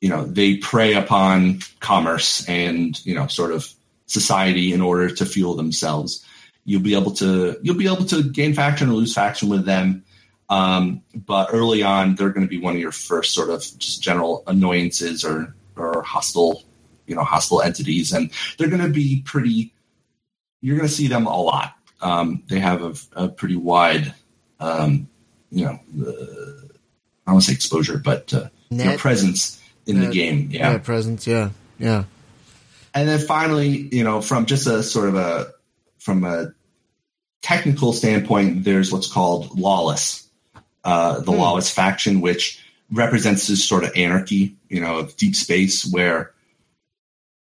you 0.00 0.08
know 0.08 0.24
they 0.24 0.56
prey 0.56 0.94
upon 0.94 1.60
commerce 1.80 2.48
and 2.48 3.04
you 3.04 3.14
know 3.14 3.26
sort 3.26 3.52
of 3.52 3.70
society 4.06 4.72
in 4.72 4.80
order 4.80 5.10
to 5.10 5.26
fuel 5.26 5.54
themselves 5.54 6.24
You'll 6.64 6.82
be 6.82 6.94
able 6.94 7.10
to 7.14 7.58
you'll 7.62 7.76
be 7.76 7.86
able 7.86 8.04
to 8.06 8.22
gain 8.22 8.54
faction 8.54 8.88
or 8.88 8.92
lose 8.92 9.14
faction 9.14 9.48
with 9.48 9.64
them. 9.64 10.04
Um, 10.48 11.02
but 11.14 11.48
early 11.52 11.82
on, 11.82 12.14
they're 12.14 12.30
going 12.30 12.46
to 12.46 12.50
be 12.50 12.60
one 12.60 12.74
of 12.74 12.80
your 12.80 12.92
first 12.92 13.34
sort 13.34 13.50
of 13.50 13.60
just 13.78 14.02
general 14.02 14.44
annoyances 14.46 15.24
or 15.24 15.54
or 15.76 16.02
hostile, 16.02 16.62
you 17.06 17.16
know, 17.16 17.24
hostile 17.24 17.62
entities, 17.62 18.12
and 18.12 18.30
they're 18.58 18.68
going 18.68 18.82
to 18.82 18.88
be 18.88 19.22
pretty. 19.24 19.72
You're 20.62 20.76
going 20.76 20.88
to 20.88 20.94
see 20.94 21.08
them 21.08 21.26
a 21.26 21.36
lot. 21.42 21.74
Um, 22.00 22.42
they 22.48 22.58
have 22.60 22.82
a, 22.82 22.94
a 23.24 23.28
pretty 23.28 23.56
wide, 23.56 24.14
um, 24.60 25.08
you 25.50 25.64
know, 25.66 25.72
uh, 25.72 26.10
I 27.26 27.30
don't 27.30 27.34
want 27.34 27.42
to 27.44 27.48
say 27.48 27.52
exposure, 27.52 27.98
but 27.98 28.32
uh, 28.32 28.48
you 28.70 28.78
know, 28.84 28.96
presence 28.96 29.60
in 29.86 29.98
Net- 30.00 30.08
the 30.08 30.14
game. 30.14 30.48
yeah, 30.50 30.72
Yeah. 30.72 30.78
presence. 30.78 31.26
Yeah, 31.26 31.50
yeah. 31.78 32.04
And 32.94 33.08
then 33.08 33.18
finally, 33.20 33.68
you 33.68 34.02
know, 34.04 34.20
from 34.20 34.46
just 34.46 34.66
a 34.66 34.82
sort 34.82 35.08
of 35.08 35.14
a 35.16 35.52
from 35.98 36.24
a 36.24 36.52
technical 37.42 37.92
standpoint, 37.92 38.64
there's 38.64 38.90
what's 38.92 39.06
called 39.10 39.58
lawless, 39.58 40.26
uh, 40.84 41.20
the 41.20 41.32
Hmm. 41.32 41.38
lawless 41.38 41.70
faction, 41.70 42.20
which 42.20 42.58
represents 42.90 43.46
this 43.46 43.64
sort 43.64 43.84
of 43.84 43.92
anarchy, 43.96 44.56
you 44.68 44.80
know, 44.80 44.98
of 44.98 45.16
deep 45.16 45.34
space 45.36 45.86
where 45.90 46.32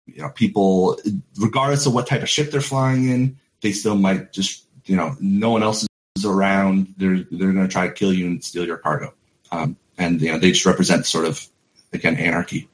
you 0.07 0.23
know 0.23 0.31
people, 0.31 0.99
regardless 1.39 1.87
of 1.87 1.95
what 1.95 2.07
type 2.07 2.23
of 2.23 2.29
ship 2.29 2.51
they're 2.51 2.61
flying 2.61 3.09
in, 3.09 3.39
they 3.61 3.73
still 3.73 3.97
might 3.97 4.33
just 4.33 4.65
you 4.85 4.97
know 4.97 5.17
no 5.21 5.51
one 5.51 5.63
else 5.63 5.87
is 6.17 6.25
around. 6.25 6.95
They're 6.97 7.25
they're 7.31 7.53
going 7.53 7.67
to 7.67 7.69
try 7.69 7.89
to 7.89 7.93
kill 7.93 8.13
you 8.13 8.27
and 8.27 8.43
steal 8.43 8.67
your 8.67 8.79
cargo, 8.79 9.13
um, 9.51 9.77
and 9.99 10.21
you 10.21 10.33
know 10.33 10.39
they 10.39 10.53
just 10.53 10.67
represent 10.67 11.07
sort 11.07 11.27
of 11.27 11.47
again 11.93 12.17
anarchy. 12.17 12.69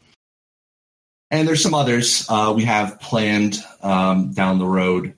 And 1.30 1.48
there's 1.48 1.62
some 1.62 1.74
others 1.74 2.26
uh, 2.28 2.52
we 2.54 2.64
have 2.64 3.00
planned 3.00 3.58
um, 3.82 4.32
down 4.32 4.58
the 4.58 4.66
road, 4.66 5.14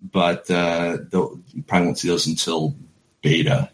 but 0.00 0.48
uh, 0.48 0.98
you 1.12 1.62
probably 1.66 1.86
won't 1.86 1.98
see 1.98 2.08
those 2.08 2.28
until 2.28 2.76
beta. 3.20 3.70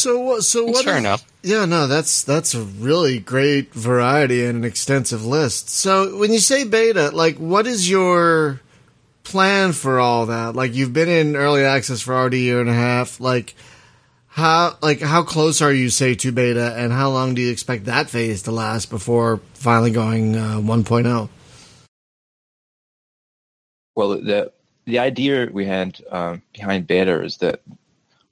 So 0.00 0.18
what? 0.18 0.44
So 0.44 0.64
what? 0.64 0.84
fair 0.84 0.94
is- 0.94 1.00
enough. 1.00 1.24
Yeah, 1.42 1.64
no, 1.66 1.86
that's 1.86 2.22
that's 2.22 2.54
a 2.54 2.62
really 2.62 3.18
great 3.18 3.72
variety 3.74 4.44
and 4.44 4.58
an 4.58 4.64
extensive 4.64 5.24
list. 5.24 5.68
So 5.70 6.16
when 6.18 6.32
you 6.32 6.38
say 6.38 6.64
beta, 6.64 7.10
like, 7.10 7.36
what 7.36 7.66
is 7.66 7.88
your 7.88 8.60
plan 9.24 9.72
for 9.72 10.00
all 10.00 10.26
that? 10.26 10.54
Like, 10.54 10.74
you've 10.74 10.92
been 10.92 11.08
in 11.08 11.36
early 11.36 11.64
access 11.64 12.00
for 12.00 12.14
already 12.14 12.38
a 12.38 12.44
year 12.44 12.60
and 12.60 12.70
a 12.70 12.74
half. 12.74 13.20
Like, 13.20 13.54
how 14.28 14.76
like 14.82 15.00
how 15.00 15.22
close 15.22 15.60
are 15.60 15.72
you, 15.72 15.90
say, 15.90 16.14
to 16.16 16.32
beta, 16.32 16.74
and 16.76 16.92
how 16.92 17.10
long 17.10 17.34
do 17.34 17.42
you 17.42 17.50
expect 17.50 17.84
that 17.86 18.08
phase 18.08 18.42
to 18.42 18.52
last 18.52 18.88
before 18.90 19.40
finally 19.54 19.90
going 19.90 20.36
uh, 20.36 20.58
1.0? 20.60 21.28
Well, 23.94 24.08
the 24.20 24.52
the 24.86 24.98
idea 24.98 25.48
we 25.52 25.66
had 25.66 26.00
um, 26.10 26.42
behind 26.54 26.86
beta 26.86 27.22
is 27.22 27.38
that 27.38 27.60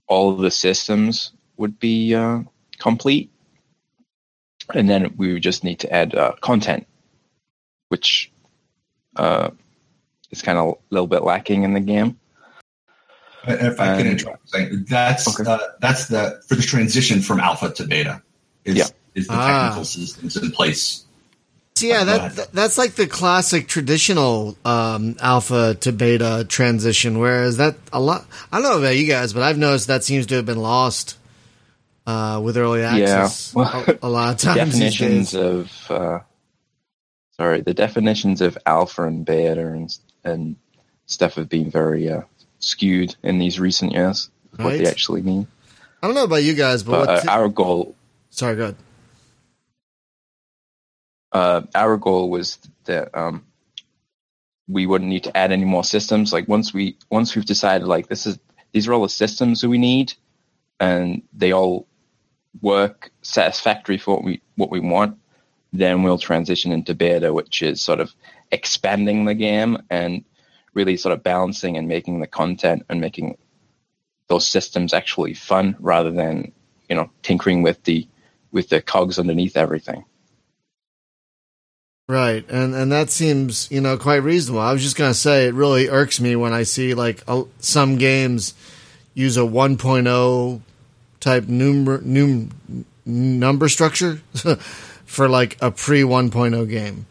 all 0.07 0.31
of 0.33 0.39
the 0.39 0.51
systems 0.51 1.33
would 1.59 1.79
be 1.79 2.15
uh, 2.15 2.41
complete, 2.79 3.31
and 4.75 4.89
then 4.89 5.15
we 5.17 5.35
would 5.35 5.43
just 5.43 5.65
need 5.65 5.81
to 5.81 5.93
add 5.93 6.15
uh, 6.15 6.33
content, 6.41 6.87
which 7.89 8.33
uh, 9.17 9.51
is 10.31 10.41
kind 10.41 10.59
of 10.59 10.69
a 10.69 10.75
little 10.91 11.07
bit 11.07 11.23
lacking 11.23 11.65
in 11.65 11.75
the 11.75 11.81
game. 11.81 12.19
If 13.45 13.81
I 13.81 13.97
can 13.97 14.07
interrupt, 14.07 14.53
that's 14.89 15.41
okay. 15.41 15.51
uh, 15.51 15.59
that's 15.81 16.07
the 16.09 16.43
for 16.49 16.55
the 16.55 16.63
transition 16.63 17.21
from 17.21 17.41
alpha 17.41 17.71
to 17.75 17.87
beta 17.87 18.23
is 18.65 18.77
Yeah. 18.77 18.87
is 19.15 19.27
the 19.27 19.35
Ah. 19.35 19.47
technical 19.47 19.85
systems 19.85 20.37
in 20.37 20.51
place. 20.51 21.05
So 21.77 21.87
yeah, 21.87 22.01
Go 22.01 22.05
that, 22.07 22.35
that 22.35 22.53
that's 22.53 22.77
like 22.77 22.97
the 22.97 23.07
classic 23.07 23.69
traditional 23.69 24.59
um, 24.65 25.17
alpha 25.21 25.77
to 25.77 25.93
beta 25.93 26.45
transition. 26.49 27.21
Whereas 27.21 27.57
that 27.59 27.77
a 27.93 28.01
lot, 28.01 28.27
I 28.53 28.61
don't 28.61 28.65
know 28.65 28.79
about 28.79 28.97
you 28.97 29.07
guys, 29.07 29.33
but 29.33 29.45
I've 29.45 29.59
noticed 29.59 29.87
that 29.87 30.03
seems 30.05 30.27
to 30.27 30.35
have 30.35 30.47
been 30.47 30.61
lost 30.61 31.17
uh, 32.09 32.41
with 32.43 32.57
early 32.57 32.83
access 32.83 33.55
Well, 33.55 33.85
a, 33.87 33.99
a 34.03 34.09
lot 34.09 34.35
of 34.35 34.41
times. 34.41 34.73
definitions 34.73 35.35
of 35.35 35.91
uh, 35.91 36.21
sorry, 37.37 37.61
the 37.61 37.75
definitions 37.75 38.41
of 38.41 38.57
alpha 38.65 39.03
and 39.05 39.25
beta 39.27 39.67
and 39.67 39.97
and 40.25 40.57
stuff 41.07 41.35
have 41.35 41.49
been 41.49 41.71
very 41.71 42.09
uh, 42.09 42.23
skewed 42.61 43.15
in 43.23 43.39
these 43.39 43.61
recent 43.61 43.93
years. 43.93 44.31
of 44.59 44.65
What 44.65 44.79
they 44.79 44.87
actually 44.87 45.23
mean, 45.23 45.47
I 46.03 46.07
don't 46.07 46.15
know 46.15 46.25
about 46.25 46.43
you 46.45 46.55
guys, 46.55 46.83
but, 46.83 47.07
but 47.07 47.09
what 47.09 47.29
uh, 47.29 47.33
our 47.33 47.49
goal 47.49 47.95
sorry, 48.31 48.57
go 48.57 48.63
ahead. 48.65 48.77
uh, 51.33 51.63
our 51.75 51.97
goal 51.97 52.31
was 52.31 52.59
that 52.85 53.15
um, 53.17 53.45
we 54.67 54.87
wouldn't 54.87 55.11
need 55.11 55.25
to 55.25 55.37
add 55.37 55.53
any 55.53 55.65
more 55.65 55.85
systems. 55.85 56.33
Like 56.33 56.49
once 56.49 56.73
we 56.73 56.97
once 57.11 57.35
we've 57.37 57.45
decided 57.45 57.87
like 57.87 58.09
this 58.09 58.27
is 58.27 58.39
these 58.73 58.89
are 58.89 58.95
all 58.95 59.03
the 59.03 59.09
systems 59.09 59.61
that 59.61 59.69
we 59.69 59.79
need, 59.79 60.15
and 60.81 61.23
they 61.33 61.53
all 61.53 61.87
work 62.61 63.11
satisfactory 63.23 63.99
for 63.99 64.17
what 64.17 64.25
we 64.25 64.43
what 64.57 64.71
we 64.71 64.81
want, 64.81 65.19
then 65.73 66.03
we'll 66.03 66.19
transition 66.19 66.73
into 66.73 66.95
beta, 66.95 67.33
which 67.33 67.63
is 67.63 67.81
sort 67.81 68.01
of 68.01 68.15
expanding 68.51 69.25
the 69.25 69.35
game 69.35 69.79
and 69.91 70.25
really 70.75 70.97
sort 70.97 71.13
of 71.13 71.23
balancing 71.23 71.77
and 71.77 71.89
making 71.89 72.21
the 72.21 72.27
content 72.27 72.85
and 72.89 73.01
making 73.01 73.37
those 74.29 74.47
systems 74.47 74.93
actually 74.93 75.35
fun 75.35 75.77
rather 75.81 76.11
than 76.11 76.53
you 76.89 76.97
know 76.97 77.11
tinkering 77.23 77.63
with 77.63 77.83
the 77.85 78.07
with 78.53 78.69
the 78.69 78.81
cogs 78.81 79.19
underneath 79.19 79.57
everything. 79.57 80.05
Right, 82.09 82.49
and 82.49 82.75
and 82.75 82.91
that 82.91 83.11
seems 83.11 83.71
you 83.71 83.81
know 83.81 83.99
quite 83.99 84.23
reasonable. 84.23 84.61
I 84.61 84.73
was 84.73 84.83
just 84.83 84.97
gonna 84.97 85.15
say 85.15 85.47
it 85.47 85.55
really 85.55 85.89
irks 85.89 86.21
me 86.21 86.37
when 86.37 86.55
I 86.55 86.63
see 86.63 86.95
like 86.95 87.23
some 87.59 87.99
games 87.99 88.55
use 89.15 89.37
a 89.37 89.41
1.0 89.41 90.61
type 91.21 91.49
number 91.49 92.01
num, 92.03 92.51
number 93.05 93.69
structure 93.69 94.17
for 95.05 95.29
like 95.29 95.57
a 95.61 95.71
pre 95.71 96.03
1.0 96.03 96.69
game. 96.69 97.07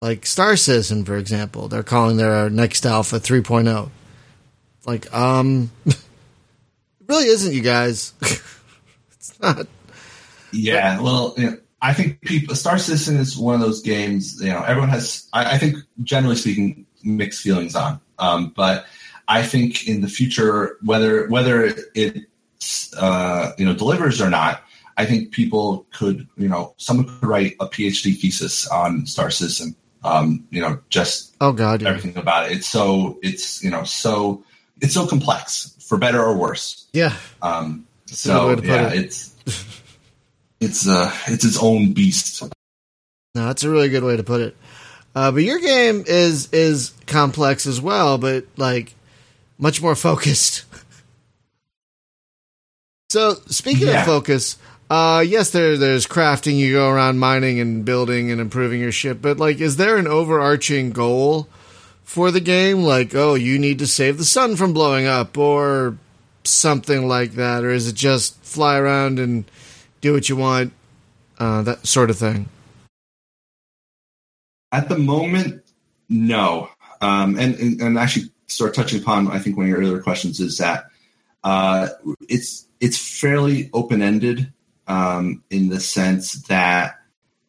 Like 0.00 0.26
Star 0.26 0.56
Citizen, 0.56 1.04
for 1.04 1.16
example, 1.16 1.68
they're 1.68 1.82
calling 1.82 2.18
their 2.18 2.50
next 2.50 2.84
alpha 2.84 3.16
3.0. 3.16 3.88
Like, 4.86 5.12
um, 5.14 5.70
it 5.86 5.96
really 7.08 7.26
isn't, 7.26 7.54
you 7.54 7.62
guys. 7.62 8.12
it's 9.12 9.40
not. 9.40 9.66
Yeah, 10.52 11.00
well, 11.00 11.34
you 11.38 11.50
know, 11.50 11.58
I 11.80 11.94
think 11.94 12.20
people 12.20 12.54
Star 12.54 12.78
Citizen 12.78 13.16
is 13.16 13.36
one 13.36 13.54
of 13.54 13.60
those 13.60 13.80
games. 13.80 14.40
You 14.42 14.50
know, 14.50 14.62
everyone 14.62 14.90
has. 14.90 15.28
I, 15.32 15.54
I 15.54 15.58
think, 15.58 15.76
generally 16.02 16.36
speaking, 16.36 16.86
mixed 17.02 17.42
feelings 17.42 17.74
on. 17.74 18.00
Um, 18.18 18.52
but 18.54 18.86
I 19.26 19.42
think 19.42 19.88
in 19.88 20.00
the 20.00 20.08
future, 20.08 20.78
whether 20.82 21.28
whether 21.28 21.74
it 21.94 22.26
uh, 22.96 23.52
you 23.58 23.64
know 23.66 23.74
delivers 23.74 24.20
or 24.20 24.30
not, 24.30 24.62
I 24.96 25.06
think 25.06 25.30
people 25.32 25.86
could 25.92 26.26
you 26.36 26.48
know 26.48 26.74
someone 26.78 27.06
could 27.06 27.28
write 27.28 27.56
a 27.60 27.66
PhD 27.66 28.16
thesis 28.18 28.66
on 28.68 29.06
Star 29.06 29.30
Citizen. 29.30 29.74
Um, 30.04 30.46
you 30.50 30.60
know, 30.60 30.80
just 30.90 31.34
Oh 31.40 31.52
God, 31.52 31.80
yeah. 31.82 31.88
everything 31.88 32.16
about 32.16 32.50
it. 32.50 32.58
It's 32.58 32.66
so 32.68 33.18
it's 33.22 33.62
you 33.64 33.70
know 33.70 33.84
so 33.84 34.44
it's 34.80 34.94
so 34.94 35.06
complex 35.06 35.74
for 35.80 35.96
better 35.98 36.22
or 36.22 36.36
worse. 36.36 36.86
Yeah, 36.92 37.14
Um, 37.42 37.86
so 38.06 38.50
yeah, 38.62 38.90
it. 38.92 39.04
it's 39.04 39.34
it's 40.60 40.88
uh 40.88 41.10
it's 41.26 41.44
its 41.44 41.58
own 41.62 41.92
beast. 41.92 42.42
No, 43.34 43.46
that's 43.46 43.64
a 43.64 43.70
really 43.70 43.88
good 43.88 44.04
way 44.04 44.16
to 44.16 44.22
put 44.22 44.40
it. 44.40 44.56
Uh, 45.14 45.30
but 45.32 45.42
your 45.42 45.58
game 45.58 46.04
is 46.06 46.48
is 46.52 46.92
complex 47.06 47.66
as 47.66 47.80
well, 47.80 48.18
but 48.18 48.44
like 48.56 48.94
much 49.58 49.80
more 49.80 49.94
focused. 49.94 50.63
So 53.14 53.34
speaking 53.46 53.86
Yeah. 53.86 54.00
of 54.00 54.06
focus, 54.06 54.56
uh, 54.90 55.24
yes, 55.24 55.50
there 55.50 55.78
there's 55.78 56.04
crafting. 56.04 56.56
You 56.58 56.72
go 56.72 56.90
around 56.90 57.20
mining 57.20 57.60
and 57.60 57.84
building 57.84 58.32
and 58.32 58.40
improving 58.40 58.80
your 58.80 58.90
ship, 58.90 59.18
but 59.22 59.38
like, 59.38 59.60
is 59.60 59.76
there 59.76 59.96
an 59.98 60.08
overarching 60.08 60.90
goal 60.90 61.46
for 62.02 62.32
the 62.32 62.40
game? 62.40 62.82
Like, 62.82 63.14
oh, 63.14 63.34
you 63.34 63.56
need 63.56 63.78
to 63.78 63.86
save 63.86 64.18
the 64.18 64.24
sun 64.24 64.56
from 64.56 64.72
blowing 64.72 65.06
up, 65.06 65.38
or 65.38 65.96
something 66.42 67.06
like 67.06 67.34
that, 67.34 67.62
or 67.62 67.70
is 67.70 67.86
it 67.86 67.94
just 67.94 68.34
fly 68.42 68.76
around 68.78 69.20
and 69.20 69.44
do 70.00 70.12
what 70.12 70.28
you 70.28 70.34
want, 70.34 70.72
uh, 71.38 71.62
that 71.62 71.86
sort 71.86 72.10
of 72.10 72.18
thing? 72.18 72.48
At 74.72 74.88
the 74.88 74.98
moment, 74.98 75.62
no. 76.08 76.68
Um, 77.00 77.38
and, 77.38 77.54
and 77.54 77.80
and 77.80 77.96
actually, 77.96 78.26
start 78.48 78.74
touching 78.74 79.00
upon 79.00 79.28
I 79.30 79.38
think 79.38 79.56
one 79.56 79.66
of 79.66 79.70
your 79.70 79.78
earlier 79.78 80.02
questions 80.02 80.40
is 80.40 80.58
that 80.58 80.86
uh, 81.44 81.88
it's 82.28 82.66
it's 82.80 82.98
fairly 83.20 83.70
open 83.72 84.02
ended 84.02 84.52
um, 84.86 85.44
in 85.50 85.68
the 85.68 85.78
sense 85.78 86.42
that 86.48 86.98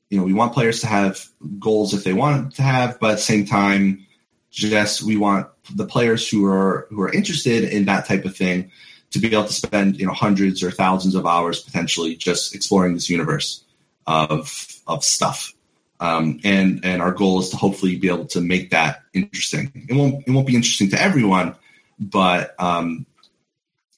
you 0.09 0.19
know 0.19 0.25
we 0.25 0.33
want 0.33 0.53
players 0.53 0.81
to 0.81 0.87
have 0.87 1.25
goals 1.59 1.93
if 1.93 2.03
they 2.03 2.13
want 2.13 2.55
to 2.55 2.61
have, 2.61 2.99
but 2.99 3.11
at 3.11 3.15
the 3.15 3.21
same 3.21 3.45
time, 3.45 4.05
just 4.51 5.01
we 5.01 5.17
want 5.17 5.47
the 5.73 5.85
players 5.85 6.29
who 6.29 6.45
are 6.45 6.87
who 6.89 7.01
are 7.01 7.11
interested 7.11 7.63
in 7.63 7.85
that 7.85 8.05
type 8.05 8.25
of 8.25 8.35
thing 8.35 8.71
to 9.11 9.19
be 9.19 9.31
able 9.31 9.45
to 9.45 9.53
spend 9.53 9.97
you 9.97 10.05
know 10.05 10.13
hundreds 10.13 10.61
or 10.61 10.71
thousands 10.71 11.15
of 11.15 11.25
hours 11.25 11.61
potentially 11.61 12.15
just 12.15 12.53
exploring 12.53 12.93
this 12.93 13.09
universe 13.09 13.63
of 14.05 14.75
of 14.87 15.03
stuff. 15.03 15.53
Um, 16.01 16.41
and 16.43 16.83
and 16.83 17.01
our 17.01 17.13
goal 17.13 17.39
is 17.39 17.49
to 17.51 17.57
hopefully 17.57 17.95
be 17.95 18.09
able 18.09 18.25
to 18.27 18.41
make 18.41 18.71
that 18.71 19.03
interesting. 19.13 19.87
It 19.87 19.95
won't 19.95 20.27
it 20.27 20.31
won't 20.31 20.47
be 20.47 20.55
interesting 20.55 20.89
to 20.89 21.01
everyone, 21.01 21.55
but 21.97 22.53
um, 22.59 23.05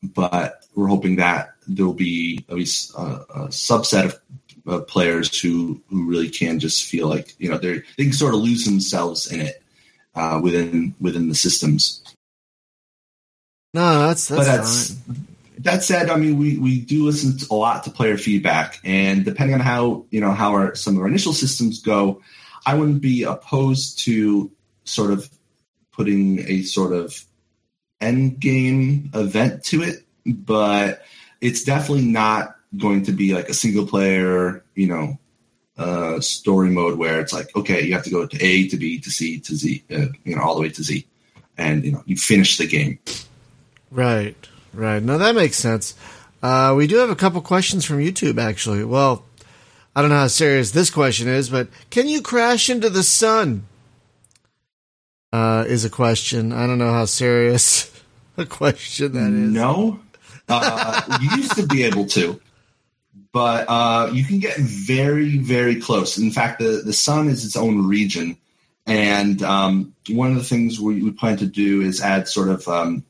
but 0.04 0.66
we're 0.76 0.88
hoping 0.88 1.18
that 1.18 1.54
there 1.68 1.86
will 1.86 1.94
be 1.94 2.46
at 2.50 2.56
least 2.56 2.94
a, 2.96 3.02
a 3.02 3.48
subset 3.50 4.06
of 4.06 4.22
uh, 4.68 4.80
players 4.82 5.40
who 5.42 5.82
who 5.90 6.10
really 6.10 6.30
can 6.30 6.60
just 6.60 6.86
feel 6.86 7.08
like 7.08 7.36
you 7.40 7.50
know 7.50 7.58
they 7.58 7.82
they 7.98 8.04
can 8.04 8.14
sort 8.14 8.34
of 8.34 8.42
lose 8.42 8.66
themselves 8.66 9.32
in 9.32 9.42
it 9.42 9.62
uh, 10.16 10.40
within 10.42 10.94
within 11.00 11.30
the 11.30 11.36
systems. 11.36 12.04
No, 13.74 14.08
that's 14.08 14.28
that's, 14.28 14.40
But 14.40 14.46
that's- 14.46 14.94
fine. 14.94 15.28
That 15.62 15.84
said, 15.84 16.12
I 16.12 16.18
mean, 16.18 16.38
we, 16.38 16.56
we 16.60 16.80
do 16.80 17.04
listen 17.04 17.36
to 17.40 17.48
a 17.50 17.56
lot 17.56 17.84
to 17.86 17.90
player 17.90 18.16
feedback, 18.20 18.80
and 18.84 19.26
depending 19.26 19.56
on 19.56 19.60
how 19.60 20.06
you 20.12 20.22
know 20.22 20.32
how 20.32 20.52
our 20.52 20.76
some 20.76 20.96
of 20.96 21.02
our 21.02 21.08
initial 21.08 21.34
systems 21.34 21.82
go, 21.82 22.22
I 22.64 22.76
wouldn't 22.76 23.02
be 23.02 23.24
opposed 23.24 24.00
to 24.06 24.52
sort 24.84 25.10
of 25.10 25.28
putting 25.92 26.40
a 26.48 26.62
sort 26.62 26.94
of 26.94 27.20
end 28.02 28.40
game 28.40 29.10
event 29.14 29.64
to 29.66 29.84
it, 29.84 30.06
but 30.26 31.04
it's 31.42 31.64
definitely 31.64 32.06
not 32.06 32.56
going 32.78 33.04
to 33.04 33.12
be 33.12 33.34
like 33.34 33.50
a 33.50 33.54
single 33.54 33.88
player, 33.88 34.64
you 34.76 34.88
know, 34.88 35.18
uh, 35.78 36.20
story 36.20 36.70
mode 36.70 36.98
where 36.98 37.20
it's 37.20 37.34
like, 37.34 37.56
okay, 37.56 37.84
you 37.84 37.94
have 37.94 38.04
to 38.04 38.10
go 38.10 38.26
to 38.26 38.44
A 38.44 38.68
to 38.68 38.78
B 38.78 39.00
to 39.00 39.10
C 39.10 39.40
to 39.40 39.56
Z, 39.56 39.84
uh, 39.92 40.06
you 40.24 40.36
know, 40.36 40.42
all 40.42 40.56
the 40.56 40.62
way 40.62 40.70
to 40.70 40.84
Z, 40.84 41.06
and 41.58 41.86
you 41.86 41.92
know, 41.92 42.04
you 42.06 42.18
finish 42.18 42.58
the 42.58 42.68
game. 42.68 43.00
Right, 43.92 44.36
right. 44.74 45.02
No, 45.02 45.18
that 45.18 45.36
makes 45.36 45.58
sense. 45.58 45.96
Uh, 46.42 46.74
we 46.78 46.88
do 46.88 46.98
have 46.98 47.10
a 47.10 47.16
couple 47.16 47.42
questions 47.42 47.86
from 47.86 47.98
YouTube, 47.98 48.40
actually. 48.40 48.84
Well, 48.84 49.24
I 49.96 50.02
don't 50.02 50.10
know 50.10 50.18
how 50.18 50.28
serious 50.28 50.72
this 50.72 50.90
question 50.90 51.28
is, 51.28 51.50
but 51.50 51.70
can 51.90 52.08
you 52.08 52.22
crash 52.22 52.70
into 52.70 52.90
the 52.90 53.04
sun? 53.04 53.66
Uh, 55.34 55.66
is 55.68 55.84
a 55.84 55.90
question. 55.90 56.54
I 56.54 56.66
don't 56.68 56.78
know 56.78 56.94
how 56.94 57.06
serious 57.06 57.92
a 58.38 58.46
question 58.46 59.12
that 59.12 59.34
is. 59.34 59.52
No, 59.52 60.00
uh, 60.48 61.20
you 61.22 61.38
used 61.38 61.56
to 61.58 61.68
be 61.68 61.84
able 61.84 62.06
to, 62.08 62.40
but 63.34 63.66
uh, 63.68 64.10
you 64.14 64.24
can 64.24 64.40
get 64.40 64.58
very, 64.58 65.38
very 65.38 65.82
close. 65.82 66.18
In 66.18 66.32
fact, 66.32 66.60
the 66.60 66.82
the 66.86 66.94
sun 66.94 67.28
is 67.28 67.44
its 67.44 67.58
own 67.58 67.88
region, 67.88 68.38
and 68.86 69.44
um, 69.44 69.94
one 70.10 70.32
of 70.32 70.38
the 70.38 70.46
things 70.46 70.80
we, 70.80 71.04
we 71.04 71.12
plan 71.12 71.36
to 71.38 71.46
do 71.46 71.82
is 71.82 72.02
add 72.02 72.30
sort 72.30 72.48
of 72.48 72.66
um, 72.70 73.04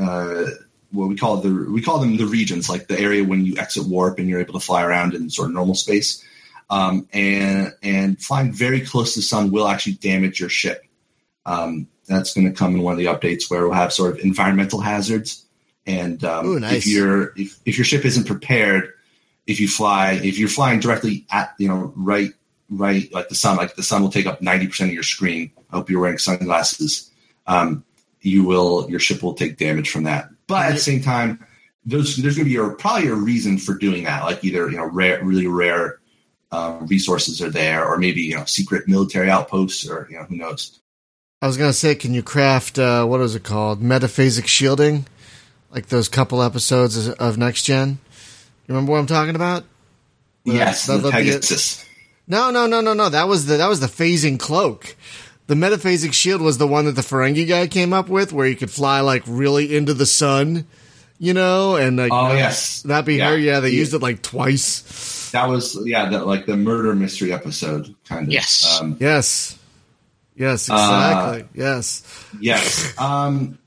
uh, 0.00 0.44
what 0.90 1.08
we 1.08 1.16
call 1.16 1.36
the 1.36 1.70
we 1.70 1.82
call 1.82 1.98
them 1.98 2.16
the 2.16 2.26
regions, 2.26 2.70
like 2.70 2.88
the 2.88 2.98
area 2.98 3.22
when 3.22 3.44
you 3.44 3.58
exit 3.58 3.86
warp 3.86 4.18
and 4.18 4.26
you're 4.26 4.40
able 4.40 4.54
to 4.54 4.60
fly 4.60 4.82
around 4.82 5.12
in 5.12 5.28
sort 5.28 5.48
of 5.48 5.54
normal 5.54 5.74
space. 5.74 6.24
Um, 6.70 7.06
and 7.12 7.74
and 7.82 8.20
flying 8.20 8.52
very 8.52 8.80
close 8.80 9.14
to 9.14 9.20
the 9.20 9.24
sun 9.24 9.52
will 9.52 9.68
actually 9.68 9.94
damage 9.94 10.40
your 10.40 10.48
ship. 10.48 10.85
Um, 11.46 11.88
that's 12.06 12.34
going 12.34 12.46
to 12.46 12.52
come 12.52 12.74
in 12.74 12.82
one 12.82 12.92
of 12.92 12.98
the 12.98 13.06
updates 13.06 13.50
where 13.50 13.62
we'll 13.62 13.72
have 13.72 13.92
sort 13.92 14.14
of 14.14 14.24
environmental 14.24 14.80
hazards. 14.80 15.44
And 15.86 16.22
um, 16.24 16.46
Ooh, 16.46 16.60
nice. 16.60 16.78
if 16.78 16.86
your 16.86 17.32
if, 17.36 17.58
if 17.64 17.78
your 17.78 17.84
ship 17.84 18.04
isn't 18.04 18.26
prepared, 18.26 18.92
if 19.46 19.60
you 19.60 19.68
fly 19.68 20.12
if 20.22 20.38
you're 20.38 20.48
flying 20.48 20.80
directly 20.80 21.24
at 21.30 21.54
you 21.58 21.68
know 21.68 21.92
right 21.96 22.32
right 22.68 23.12
like 23.12 23.28
the 23.28 23.34
sun, 23.34 23.56
like 23.56 23.76
the 23.76 23.82
sun 23.82 24.02
will 24.02 24.10
take 24.10 24.26
up 24.26 24.42
ninety 24.42 24.66
percent 24.66 24.90
of 24.90 24.94
your 24.94 25.04
screen. 25.04 25.52
I 25.70 25.76
hope 25.76 25.88
you're 25.88 26.00
wearing 26.00 26.18
sunglasses. 26.18 27.10
Um, 27.46 27.84
you 28.20 28.44
will 28.44 28.90
your 28.90 28.98
ship 28.98 29.22
will 29.22 29.34
take 29.34 29.56
damage 29.56 29.90
from 29.90 30.04
that. 30.04 30.28
But 30.48 30.66
at 30.66 30.74
the 30.74 30.80
same 30.80 31.02
time, 31.02 31.44
there's 31.84 32.16
there's 32.16 32.36
going 32.36 32.48
to 32.48 32.50
be 32.50 32.56
a, 32.56 32.68
probably 32.76 33.08
a 33.08 33.14
reason 33.14 33.58
for 33.58 33.74
doing 33.74 34.04
that. 34.04 34.24
Like 34.24 34.44
either 34.44 34.68
you 34.68 34.76
know 34.76 34.86
rare, 34.86 35.24
really 35.24 35.46
rare 35.46 36.00
uh, 36.50 36.78
resources 36.82 37.40
are 37.40 37.50
there, 37.50 37.86
or 37.86 37.96
maybe 37.98 38.22
you 38.22 38.34
know 38.34 38.44
secret 38.44 38.88
military 38.88 39.30
outposts, 39.30 39.88
or 39.88 40.08
you 40.10 40.18
know 40.18 40.24
who 40.24 40.36
knows. 40.36 40.80
I 41.42 41.46
was 41.46 41.58
gonna 41.58 41.72
say, 41.74 41.94
can 41.94 42.14
you 42.14 42.22
craft 42.22 42.78
uh, 42.78 43.04
what 43.04 43.20
is 43.20 43.34
it 43.34 43.44
called? 43.44 43.82
Metaphasic 43.82 44.46
shielding, 44.46 45.06
like 45.70 45.86
those 45.88 46.08
couple 46.08 46.42
episodes 46.42 47.08
of 47.10 47.36
Next 47.36 47.64
Gen. 47.64 47.98
You 48.66 48.74
remember 48.74 48.92
what 48.92 48.98
I'm 48.98 49.06
talking 49.06 49.34
about? 49.36 49.64
Well, 50.46 50.56
yes, 50.56 50.86
that- 50.86 51.02
that'd. 51.02 51.12
Pegasus. 51.12 51.84
No, 52.26 52.50
no, 52.50 52.66
no, 52.66 52.80
no, 52.80 52.92
no. 52.94 53.08
That 53.10 53.28
was 53.28 53.46
the 53.46 53.58
that 53.58 53.68
was 53.68 53.80
the 53.80 53.86
phasing 53.86 54.40
cloak. 54.40 54.96
The 55.46 55.54
metaphasic 55.54 56.12
shield 56.14 56.40
was 56.40 56.58
the 56.58 56.66
one 56.66 56.86
that 56.86 56.92
the 56.92 57.02
Ferengi 57.02 57.46
guy 57.46 57.66
came 57.68 57.92
up 57.92 58.08
with, 58.08 58.32
where 58.32 58.48
you 58.48 58.56
could 58.56 58.70
fly 58.70 59.00
like 59.00 59.22
really 59.26 59.76
into 59.76 59.92
the 59.94 60.06
sun, 60.06 60.66
you 61.18 61.34
know, 61.34 61.76
and 61.76 61.98
like 61.98 62.10
Oh 62.12 62.32
yes, 62.32 62.80
that 62.82 63.04
be 63.04 63.16
Yeah. 63.16 63.30
her. 63.30 63.36
Yeah, 63.38 63.60
they 63.60 63.68
Yeah. 63.70 63.78
used 63.80 63.92
it 63.94 64.00
like 64.02 64.22
twice. 64.22 65.30
that 65.32 65.48
was 65.50 65.78
yeah, 65.84 66.08
the, 66.08 66.24
like 66.24 66.46
the 66.46 66.56
murder 66.56 66.94
mystery 66.94 67.32
episode 67.32 67.94
kind 68.08 68.26
of. 68.26 68.32
Yes. 68.32 68.80
Um, 68.80 68.96
Yes, 68.98 69.55
yes, 70.36 70.68
Uh, 70.70 70.74
exactly. 70.74 71.60
yes, 71.60 72.02
yes. 72.40 72.94
Um, 72.98 73.58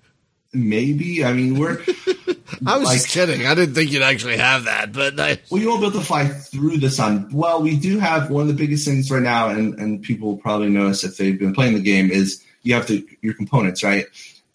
maybe. 0.53 1.23
I 1.25 1.33
mean, 1.33 1.59
we're 1.59 1.81
I 2.65 2.77
was 2.77 2.89
just 2.91 3.09
kidding. 3.09 3.45
I 3.45 3.55
didn't 3.55 3.75
think 3.75 3.91
you'd 3.91 4.01
actually 4.01 4.37
have 4.37 4.65
that, 4.65 4.91
but 4.91 5.19
I, 5.19 5.39
Well, 5.49 5.61
you 5.61 5.69
won't 5.69 5.81
be 5.81 5.87
able 5.87 5.99
to 5.99 6.05
fly 6.05 6.27
through 6.27 6.77
the 6.77 6.89
sun. 6.89 7.29
Well, 7.31 7.61
we 7.61 7.77
do 7.77 7.99
have 7.99 8.29
one 8.31 8.41
of 8.41 8.47
the 8.47 8.53
biggest 8.53 8.85
things 8.87 9.09
right 9.11 9.21
now, 9.21 9.49
and, 9.49 9.75
and 9.75 10.01
people 10.01 10.29
will 10.29 10.37
probably 10.37 10.69
notice 10.69 11.03
if 11.03 11.17
they've 11.17 11.37
been 11.37 11.53
playing 11.53 11.75
the 11.75 11.81
game, 11.81 12.09
is 12.11 12.43
you 12.63 12.73
have 12.73 12.87
to 12.87 13.05
your 13.21 13.33
components, 13.35 13.83
right? 13.83 14.05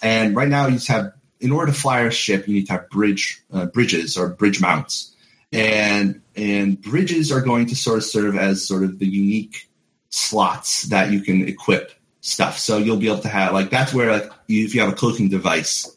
And 0.03 0.35
right 0.37 0.49
now, 0.49 0.67
you 0.67 0.75
just 0.75 0.89
have 0.89 1.13
in 1.41 1.53
order 1.53 1.73
to 1.73 1.79
fly 1.79 2.01
a 2.01 2.11
ship, 2.11 2.47
you 2.49 2.55
need 2.55 2.67
to 2.67 2.73
have 2.73 2.91
bridge 2.91 3.43
uh, 3.53 3.67
bridges 3.67 4.19
or 4.19 4.29
bridge 4.31 4.61
mounts, 4.61 5.15
and 5.53 6.21
and 6.37 6.81
bridges 6.83 7.31
are 7.33 7.41
going 7.41 7.67
to 7.67 7.77
sort 7.77 7.99
of 7.99 8.05
serve 8.05 8.37
as 8.37 8.67
sort 8.67 8.83
of 8.83 8.99
the 8.99 9.07
unique 9.07 9.69
slots 10.11 10.85
that 10.85 11.11
you 11.13 11.21
can 11.21 11.47
equip 11.49 11.93
stuff. 12.25 12.59
So 12.59 12.79
you'll 12.79 12.97
be 12.97 13.09
able 13.09 13.19
to 13.19 13.29
have 13.29 13.53
like 13.53 13.71
that's 13.71 13.93
where 13.93 14.11
like 14.11 14.31
if 14.49 14.75
you 14.75 14.81
have 14.81 14.91
a 14.91 14.97
cloaking 14.97 15.29
device, 15.29 15.95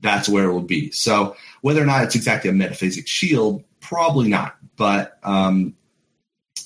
that's 0.00 0.28
where 0.28 0.44
it 0.44 0.52
will 0.52 0.62
be. 0.62 0.90
So 0.90 1.36
whether 1.60 1.82
or 1.82 1.86
not 1.86 2.02
it's 2.02 2.14
exactly 2.14 2.48
a 2.48 2.54
metaphasic 2.54 3.06
shield, 3.06 3.62
probably 3.80 4.28
not. 4.28 4.56
But 4.76 5.18
um, 5.22 5.76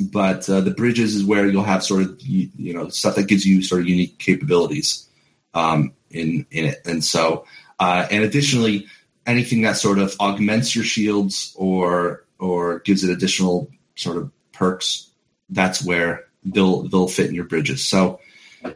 but 0.00 0.48
uh, 0.48 0.60
the 0.60 0.70
bridges 0.70 1.16
is 1.16 1.24
where 1.24 1.46
you'll 1.46 1.64
have 1.64 1.82
sort 1.82 2.02
of 2.02 2.20
you, 2.22 2.50
you 2.56 2.72
know 2.72 2.88
stuff 2.88 3.16
that 3.16 3.26
gives 3.26 3.44
you 3.44 3.62
sort 3.62 3.82
of 3.82 3.88
unique 3.88 4.18
capabilities 4.18 5.08
um, 5.54 5.92
in 6.10 6.46
in 6.52 6.66
it. 6.66 6.80
And 6.86 7.04
so 7.04 7.46
uh, 7.80 8.06
and 8.12 8.22
additionally, 8.22 8.86
anything 9.26 9.62
that 9.62 9.76
sort 9.76 9.98
of 9.98 10.14
augments 10.20 10.74
your 10.74 10.84
shields 10.84 11.52
or 11.56 12.24
or 12.38 12.78
gives 12.80 13.02
it 13.02 13.10
additional 13.10 13.68
sort 13.96 14.18
of 14.18 14.30
perks, 14.52 15.10
that's 15.48 15.84
where 15.84 16.26
they'll 16.44 16.82
they'll 16.82 17.08
fit 17.08 17.28
in 17.28 17.34
your 17.34 17.44
bridges. 17.44 17.84
So. 17.84 18.20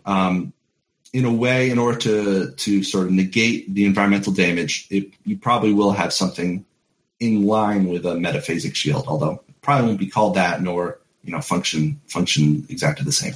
Um, 0.05 0.53
in 1.13 1.25
a 1.25 1.33
way, 1.33 1.71
in 1.71 1.79
order 1.79 1.99
to 1.99 2.51
to 2.51 2.83
sort 2.83 3.07
of 3.07 3.13
negate 3.13 3.73
the 3.73 3.85
environmental 3.85 4.33
damage, 4.33 4.87
it, 4.91 5.09
you 5.25 5.39
probably 5.39 5.73
will 5.73 5.93
have 5.93 6.13
something 6.13 6.65
in 7.21 7.47
line 7.47 7.87
with 7.87 8.05
a 8.05 8.15
metaphasic 8.15 8.75
shield, 8.75 9.05
although 9.07 9.43
probably 9.63 9.87
won't 9.87 10.01
be 10.01 10.09
called 10.09 10.35
that, 10.35 10.61
nor 10.61 10.99
you 11.23 11.33
know 11.33 11.41
function 11.41 12.01
function 12.07 12.67
exactly 12.69 13.05
the 13.05 13.13
same. 13.13 13.35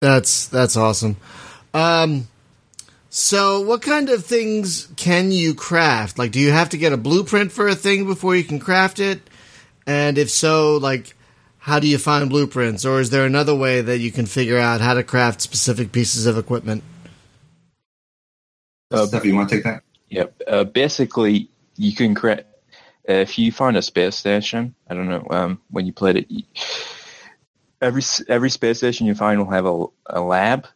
that's 0.00 0.46
that's 0.46 0.76
awesome. 0.76 1.16
Um, 1.74 2.28
so 3.10 3.60
what 3.60 3.82
kind 3.82 4.08
of 4.08 4.24
things 4.24 4.88
can 4.96 5.32
you 5.32 5.54
craft? 5.54 6.18
Like, 6.18 6.32
do 6.32 6.40
you 6.40 6.50
have 6.50 6.70
to 6.70 6.78
get 6.78 6.92
a 6.92 6.96
blueprint 6.96 7.52
for 7.52 7.68
a 7.68 7.74
thing 7.74 8.06
before 8.06 8.34
you 8.34 8.44
can 8.44 8.58
craft 8.58 9.00
it? 9.00 9.20
And 9.86 10.16
if 10.16 10.30
so, 10.30 10.76
like, 10.76 11.14
how 11.62 11.78
do 11.78 11.86
you 11.86 11.96
find 11.98 12.28
blueprints? 12.28 12.84
Or 12.84 12.98
is 13.00 13.10
there 13.10 13.24
another 13.24 13.54
way 13.54 13.80
that 13.80 13.98
you 13.98 14.10
can 14.10 14.26
figure 14.26 14.58
out 14.58 14.80
how 14.80 14.94
to 14.94 15.04
craft 15.04 15.40
specific 15.40 15.92
pieces 15.92 16.26
of 16.26 16.36
equipment? 16.36 16.82
Uh, 18.90 19.06
Steph, 19.06 19.24
you 19.24 19.34
want 19.36 19.48
to 19.48 19.54
take 19.56 19.64
that? 19.64 19.82
Yep. 20.10 20.42
Uh, 20.46 20.64
basically, 20.64 21.48
you 21.76 21.94
can 21.94 22.14
create. 22.14 22.40
Uh, 23.08 23.14
if 23.14 23.38
you 23.38 23.50
find 23.52 23.76
a 23.76 23.82
space 23.82 24.16
station, 24.16 24.74
I 24.88 24.94
don't 24.94 25.08
know 25.08 25.24
um, 25.30 25.60
when 25.70 25.86
you 25.86 25.92
played 25.92 26.16
it. 26.16 26.30
you- 26.30 26.44
Every 27.80 28.02
every 28.28 28.48
space 28.50 28.78
station 28.78 29.08
you 29.08 29.14
find 29.16 29.40
will 29.40 29.50
have 29.50 29.66
a, 29.66 29.86
a 30.06 30.20
lab, 30.20 30.68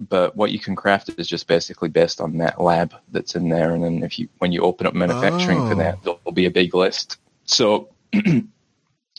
but 0.00 0.34
what 0.34 0.50
you 0.50 0.58
can 0.58 0.74
craft 0.76 1.10
is 1.18 1.28
just 1.28 1.46
basically 1.46 1.90
based 1.90 2.22
on 2.22 2.38
that 2.38 2.58
lab 2.58 2.94
that's 3.12 3.34
in 3.34 3.50
there. 3.50 3.74
And 3.74 3.84
then 3.84 4.02
if 4.02 4.18
you 4.18 4.28
when 4.38 4.52
you 4.52 4.62
open 4.62 4.86
up 4.86 4.94
manufacturing 4.94 5.58
Oh. 5.58 5.68
for 5.68 5.74
that, 5.74 6.02
there'll 6.02 6.32
be 6.32 6.46
a 6.46 6.50
big 6.50 6.74
list. 6.74 7.18
So 7.44 7.90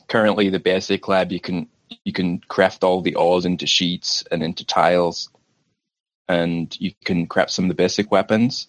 currently, 0.10 0.50
the 0.50 0.60
basic 0.60 1.08
lab 1.08 1.32
you 1.32 1.39
can 1.39 1.67
you 2.04 2.13
can 2.13 2.39
craft 2.39 2.84
all 2.84 3.02
the 3.02 3.15
ores 3.15 3.45
into 3.45 3.65
sheets 3.65 4.24
and 4.32 4.43
into 4.43 4.65
tiles, 4.65 5.30
and 6.28 6.76
you 6.80 6.91
can 7.06 7.28
craft 7.28 7.52
some 7.52 7.65
of 7.65 7.69
the 7.69 7.76
basic 7.76 8.12
weapons 8.12 8.67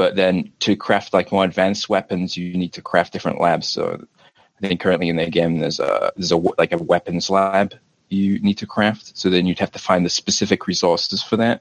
but 0.00 0.16
then 0.16 0.50
to 0.60 0.76
craft 0.76 1.12
like 1.12 1.30
more 1.30 1.44
advanced 1.44 1.90
weapons, 1.90 2.34
you 2.34 2.56
need 2.56 2.72
to 2.72 2.80
craft 2.80 3.12
different 3.12 3.38
labs. 3.38 3.68
So 3.68 4.02
I 4.34 4.66
think 4.66 4.80
currently 4.80 5.10
in 5.10 5.16
the 5.16 5.28
game 5.28 5.58
there's 5.58 5.78
a 5.78 6.10
there's 6.16 6.32
a 6.32 6.38
like 6.56 6.72
a 6.72 6.78
weapons 6.78 7.28
lab 7.28 7.74
you 8.08 8.38
need 8.38 8.56
to 8.56 8.66
craft. 8.66 9.18
So 9.18 9.28
then 9.28 9.44
you'd 9.44 9.58
have 9.58 9.72
to 9.72 9.78
find 9.78 10.02
the 10.02 10.08
specific 10.08 10.66
resources 10.66 11.22
for 11.22 11.36
that, 11.36 11.60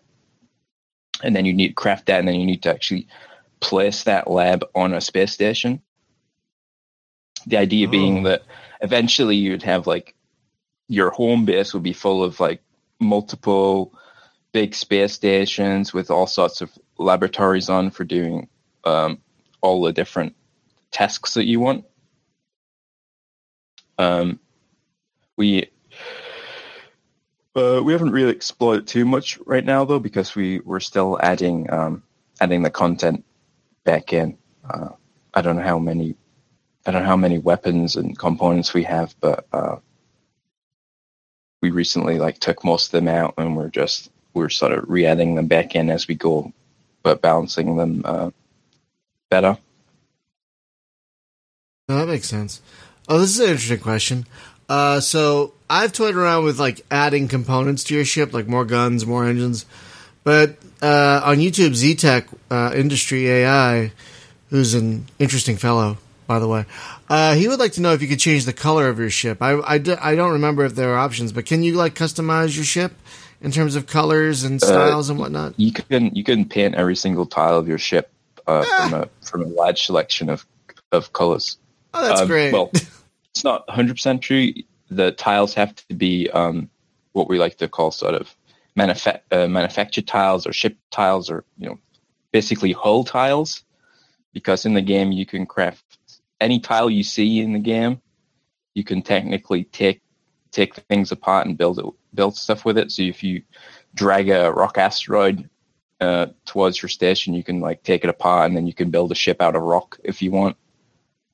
and 1.22 1.36
then 1.36 1.44
you 1.44 1.52
need 1.52 1.68
to 1.68 1.74
craft 1.74 2.06
that, 2.06 2.20
and 2.20 2.28
then 2.30 2.36
you 2.40 2.46
need 2.46 2.64
to 2.64 2.70
actually 2.70 3.08
place 3.60 4.04
that 4.04 4.32
lab 4.32 4.64
on 4.74 4.94
a 4.94 5.02
space 5.02 5.34
station. 5.34 5.82
The 7.46 7.58
idea 7.58 7.88
Oh. 7.88 7.92
being 7.92 8.24
that 8.24 8.44
eventually 8.82 9.36
you'd 9.36 9.64
have 9.64 9.88
like 9.88 10.16
your 10.88 11.12
home 11.12 11.46
base 11.46 11.74
would 11.74 11.84
be 11.84 11.94
full 11.94 12.24
of 12.24 12.40
like 12.40 12.62
multiple 13.00 13.94
big 14.52 14.74
space 14.74 15.14
stations 15.14 15.94
with 15.94 16.10
all 16.10 16.28
sorts 16.28 16.62
of 16.62 16.72
laboratories 16.98 17.70
on 17.70 17.92
for 17.92 18.04
doing 18.04 18.48
um, 18.84 19.20
all 19.62 19.82
the 19.82 19.94
different 19.94 20.36
tasks 20.92 21.36
that 21.36 21.46
you 21.46 21.60
want. 21.60 21.86
Um, 23.98 24.40
we 25.38 25.70
uh, 27.56 27.82
we 27.84 27.94
haven't 27.94 28.12
really 28.12 28.32
explored 28.32 28.80
it 28.80 28.88
too 28.88 29.06
much 29.06 29.38
right 29.46 29.66
now 29.66 29.86
though 29.86 30.00
because 30.00 30.36
we 30.36 30.60
we're 30.60 30.80
still 30.80 31.20
adding 31.22 31.72
um, 31.72 32.04
adding 32.40 32.64
the 32.64 32.70
content 32.70 33.26
back 33.84 34.14
in. 34.14 34.38
Uh, 34.68 34.90
I 35.34 35.42
don't 35.42 35.58
know 35.58 35.64
how 35.64 35.80
many 35.80 36.16
I 36.90 36.92
don't 36.92 37.04
know 37.04 37.08
how 37.10 37.18
many 37.18 37.38
weapons 37.38 37.98
and 37.98 38.18
components 38.18 38.74
we 38.74 38.86
have, 38.86 39.14
but 39.22 39.46
uh, 39.54 39.76
we 41.62 41.70
recently 41.70 42.18
like 42.18 42.40
took 42.40 42.64
most 42.64 42.88
of 42.88 42.92
them 42.94 43.08
out 43.08 43.36
and 43.38 43.56
we're 43.56 43.70
just 43.70 44.10
we're 44.34 44.50
sort 44.50 44.72
of 44.72 44.90
re-adding 44.90 45.36
them 45.36 45.46
back 45.46 45.76
in 45.76 45.92
as 45.92 46.08
we 46.08 46.16
go, 46.16 46.52
but 47.04 47.22
balancing 47.22 47.78
them 47.78 48.02
uh, 48.04 48.32
better. 49.30 49.60
No, 51.88 51.98
that 51.98 52.08
makes 52.08 52.28
sense. 52.28 52.60
Oh, 53.08 53.20
this 53.20 53.30
is 53.30 53.40
an 53.40 53.52
interesting 53.52 53.80
question. 53.82 54.26
Uh, 54.68 55.00
so 55.00 55.54
I've 55.70 55.94
toyed 55.94 56.16
around 56.16 56.44
with 56.44 56.60
like 56.60 56.84
adding 56.90 57.28
components 57.28 57.84
to 57.84 57.94
your 57.94 58.06
ship, 58.06 58.34
like 58.34 58.48
more 58.48 58.66
guns, 58.66 59.06
more 59.06 59.26
engines. 59.26 59.68
But 60.24 60.58
uh, 60.82 61.22
on 61.24 61.38
YouTube, 61.38 61.76
ZTech 61.76 62.36
uh, 62.50 62.74
Industry 62.74 63.30
AI, 63.30 63.92
who's 64.50 64.74
an 64.74 65.06
interesting 65.20 65.58
fellow, 65.58 66.00
by 66.30 66.38
the 66.38 66.48
way, 66.48 66.64
uh, 67.10 67.34
he 67.34 67.48
would 67.48 67.60
like 67.60 67.72
to 67.74 67.82
know 67.82 67.92
if 67.94 68.04
you 68.04 68.08
could 68.08 68.20
change 68.20 68.46
the 68.46 68.54
color 68.54 68.88
of 68.88 69.00
your 69.00 69.10
ship. 69.10 69.42
I, 69.42 69.60
I, 69.62 69.78
do, 69.80 69.96
I 70.00 70.14
don't 70.14 70.34
remember 70.34 70.64
if 70.64 70.76
there 70.76 70.94
are 70.94 70.98
options, 71.00 71.32
but 71.32 71.48
can 71.48 71.64
you 71.64 71.74
like 71.74 71.96
customize 71.96 72.56
your 72.56 72.64
ship 72.66 72.94
in 73.42 73.50
terms 73.52 73.76
of 73.76 73.88
colors 73.88 74.44
and 74.44 74.62
styles 74.62 75.10
and 75.10 75.18
whatnot? 75.18 75.56
You 75.60 75.74
can 75.74 76.16
you 76.16 76.24
can 76.24 76.46
paint 76.46 76.76
every 76.76 76.96
single 76.96 77.26
tile 77.26 77.58
of 77.58 77.68
your 77.68 77.80
ship 77.80 78.12
uh, 78.46 78.64
Ah. 78.66 78.88
from 78.90 79.02
a 79.02 79.10
from 79.28 79.42
a 79.42 79.48
large 79.48 79.82
selection 79.88 80.30
of 80.30 80.46
of 80.92 81.12
colors. 81.14 81.58
Oh, 81.96 82.08
that's 82.08 82.22
Um, 82.22 82.28
great. 82.28 82.54
Well, 82.54 82.70
it's 83.34 83.44
not 83.44 83.68
100% 83.68 84.22
true. 84.22 84.54
The 84.92 85.12
tiles 85.12 85.56
have 85.56 85.76
to 85.88 85.96
be 85.96 86.30
um, 86.30 86.70
what 87.14 87.28
we 87.28 87.40
like 87.40 87.58
to 87.58 87.68
call 87.68 87.90
sort 87.90 88.14
of 88.14 88.30
manufa- 88.76 89.22
uh, 89.32 89.48
manufactured 89.48 90.06
tiles 90.06 90.46
or 90.46 90.54
ship 90.54 90.78
tiles 90.92 91.32
or, 91.32 91.44
you 91.58 91.70
know, 91.70 91.80
basically 92.32 92.72
hull 92.72 93.04
tiles. 93.04 93.64
Because 94.32 94.66
in 94.68 94.76
the 94.76 94.82
game, 94.84 95.12
you 95.12 95.26
can 95.26 95.48
craft 95.48 95.98
any 96.42 96.60
tile 96.60 96.90
you 96.90 97.04
see 97.04 97.40
in 97.40 97.54
the 97.54 97.60
game. 97.60 98.02
You 98.76 98.84
can 98.84 99.02
technically 99.02 99.66
take 99.66 100.02
take 100.52 100.76
things 100.76 101.12
apart 101.12 101.46
and 101.46 101.58
build 101.58 101.80
it, 101.80 101.86
build 102.14 102.36
stuff 102.36 102.66
with 102.66 102.78
it. 102.78 102.92
So 102.92 103.04
if 103.04 103.24
you 103.24 103.44
drag 103.94 104.30
a 104.30 104.52
rock 104.52 104.78
asteroid 104.78 105.48
uh, 106.00 106.28
towards 106.46 106.82
your 106.82 106.90
station, 106.90 107.34
you 107.34 107.44
can 107.44 107.60
like 107.60 107.84
take 107.84 108.04
it 108.04 108.10
apart 108.10 108.48
and 108.48 108.58
then 108.58 108.66
you 108.66 108.74
can 108.74 108.90
build 108.90 109.12
a 109.12 109.16
ship 109.16 109.42
out 109.42 109.56
of 109.56 109.62
rock 109.62 110.00
if 110.04 110.22
you 110.22 110.32
want. 110.32 110.58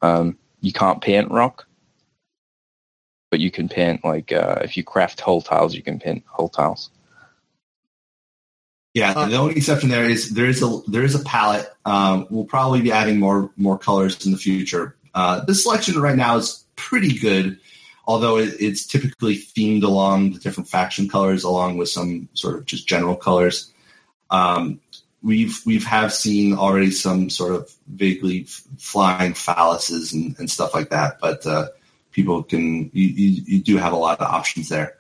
Um, 0.01 0.37
you 0.61 0.73
can't 0.73 1.01
paint 1.01 1.31
rock, 1.31 1.65
but 3.31 3.39
you 3.39 3.51
can 3.51 3.69
paint 3.69 4.03
like 4.03 4.31
uh, 4.31 4.59
if 4.63 4.75
you 4.75 4.83
craft 4.83 5.21
hull 5.21 5.41
tiles, 5.41 5.75
you 5.75 5.83
can 5.83 5.99
paint 5.99 6.23
hull 6.27 6.49
tiles. 6.49 6.89
Yeah, 8.95 9.11
Uh, 9.11 9.27
the 9.27 9.35
only 9.35 9.57
exception 9.57 9.89
there 9.89 10.09
is 10.09 10.31
there 10.31 10.45
is 10.45 10.63
a 10.63 10.79
there 10.87 11.03
is 11.03 11.15
a 11.15 11.23
palette. 11.23 11.69
Um, 11.83 12.27
we'll 12.29 12.45
probably 12.45 12.81
be 12.81 12.93
adding 12.93 13.19
more 13.19 13.51
more 13.57 13.77
colors 13.77 14.25
in 14.25 14.31
the 14.31 14.37
future. 14.37 14.95
Uh, 15.13 15.43
the 15.43 15.53
selection 15.53 15.99
right 16.01 16.15
now 16.15 16.37
is 16.37 16.63
pretty 16.77 17.19
good, 17.19 17.59
although 18.07 18.37
it, 18.37 18.55
it's 18.59 18.87
typically 18.87 19.35
themed 19.35 19.83
along 19.83 20.31
the 20.31 20.39
different 20.39 20.69
faction 20.69 21.09
colors, 21.09 21.43
along 21.43 21.77
with 21.77 21.89
some 21.89 22.29
sort 22.35 22.55
of 22.55 22.65
just 22.65 22.87
general 22.87 23.17
colors. 23.17 23.69
Um, 24.31 24.79
we've 25.21 25.59
we've 25.65 25.83
have 25.85 26.13
seen 26.13 26.53
already 26.53 26.91
some 26.91 27.29
sort 27.29 27.53
of 27.53 27.69
vaguely 27.87 28.43
f- 28.47 28.63
flying 28.77 29.33
phalluses 29.33 30.13
and, 30.13 30.39
and 30.39 30.49
stuff 30.49 30.73
like 30.73 30.91
that, 30.91 31.19
but 31.19 31.45
uh, 31.45 31.67
people 32.13 32.43
can 32.43 32.91
you, 32.93 33.07
you, 33.09 33.43
you 33.45 33.61
do 33.61 33.75
have 33.75 33.91
a 33.91 33.97
lot 33.97 34.21
of 34.21 34.27
options 34.27 34.69
there. 34.69 34.95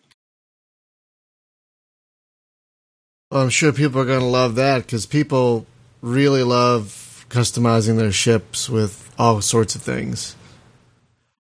Well, 3.35 3.43
I'm 3.43 3.49
sure 3.49 3.73
people 3.73 3.99
are 3.99 4.05
going 4.05 4.21
to 4.21 4.25
love 4.25 4.55
that 4.55 4.83
because 4.83 5.05
people 5.05 5.65
really 5.99 6.41
love 6.41 7.25
customizing 7.29 7.97
their 7.97 8.13
ships 8.13 8.69
with 8.69 9.13
all 9.19 9.41
sorts 9.41 9.75
of 9.75 9.81
things. 9.81 10.37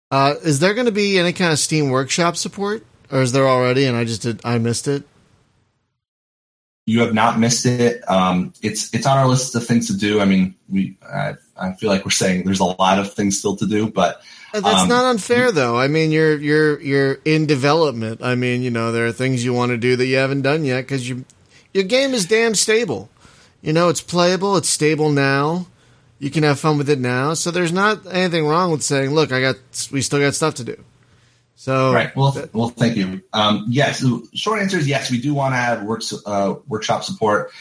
Uh, 0.10 0.34
is 0.44 0.60
there 0.60 0.74
going 0.74 0.88
to 0.88 0.92
be 0.92 1.20
any 1.20 1.34
kind 1.34 1.54
of 1.54 1.60
Steam 1.60 1.92
Workshop 1.92 2.36
support, 2.36 2.84
or 3.12 3.22
is 3.22 3.32
there 3.32 3.48
already? 3.48 3.86
And 3.86 3.96
I 3.96 4.06
just 4.06 4.24
did 4.24 4.42
I 4.44 4.58
missed 4.58 4.88
it. 4.88 5.04
you 6.88 7.00
have 7.02 7.14
not 7.14 7.38
missed 7.38 7.68
it. 7.68 8.02
Um, 8.10 8.54
it's 8.64 8.92
it's 8.92 9.06
on 9.06 9.20
our 9.20 9.28
list 9.28 9.54
of 9.54 9.64
things 9.64 9.86
to 9.86 9.96
do. 9.96 10.20
I 10.20 10.26
mean, 10.26 10.56
we 10.68 10.98
I, 11.08 11.36
I 11.56 11.74
feel 11.74 11.92
like 11.92 12.06
we're 12.06 12.10
saying 12.10 12.46
there's 12.46 12.60
a 12.60 12.66
lot 12.66 12.98
of 12.98 13.14
things 13.14 13.38
still 13.38 13.56
to 13.58 13.68
do, 13.68 13.88
but 13.88 14.20
Uh, 14.52 14.62
That's 14.62 14.82
Um, 14.82 14.90
not 14.90 15.06
unfair, 15.06 15.52
though. 15.52 15.78
I 15.78 15.88
mean, 15.88 16.10
you're 16.10 16.40
you're 16.40 16.82
you're 16.82 17.20
in 17.24 17.46
development. 17.46 18.24
I 18.24 18.34
mean, 18.34 18.64
you 18.64 18.72
know, 18.72 18.92
there 18.92 19.06
are 19.06 19.12
things 19.12 19.46
you 19.46 19.54
want 19.54 19.70
to 19.74 19.78
do 19.78 19.96
that 19.96 20.08
you 20.08 20.16
haven't 20.18 20.42
done 20.42 20.66
yet 20.66 20.82
because 20.82 21.08
you 21.08 21.26
your 21.74 21.84
game 21.84 22.14
is 22.14 22.26
damn 22.26 22.56
stable. 22.56 23.10
You 23.62 23.74
know, 23.74 23.90
it's 23.90 24.02
playable. 24.02 24.58
It's 24.58 24.70
stable 24.70 25.12
now. 25.12 25.68
You 26.20 26.30
can 26.30 26.44
have 26.44 26.60
fun 26.60 26.78
with 26.78 26.90
it 26.90 27.00
now. 27.00 27.34
So 27.34 27.52
there's 27.52 27.72
not 27.72 28.06
anything 28.10 28.46
wrong 28.46 28.72
with 28.72 28.84
saying, 28.84 29.12
"Look, 29.12 29.32
I 29.32 29.42
got 29.42 29.56
we 29.92 30.02
still 30.02 30.20
got 30.20 30.36
stuff 30.36 30.56
to 30.56 30.64
do." 30.64 30.78
So 31.56 31.94
right. 31.94 32.16
Well, 32.16 32.36
well, 32.54 32.70
thank 32.70 32.96
you. 32.96 33.22
Um, 33.34 33.66
yes, 33.70 34.00
the 34.00 34.28
short 34.34 34.62
answer 34.62 34.78
is 34.78 34.88
yes. 34.88 35.12
We 35.12 35.20
do 35.20 35.34
want 35.34 35.54
to 35.54 35.58
have 35.58 35.84
works 35.84 36.14
uh, 36.26 36.56
workshop 36.68 37.04
support. 37.04 37.52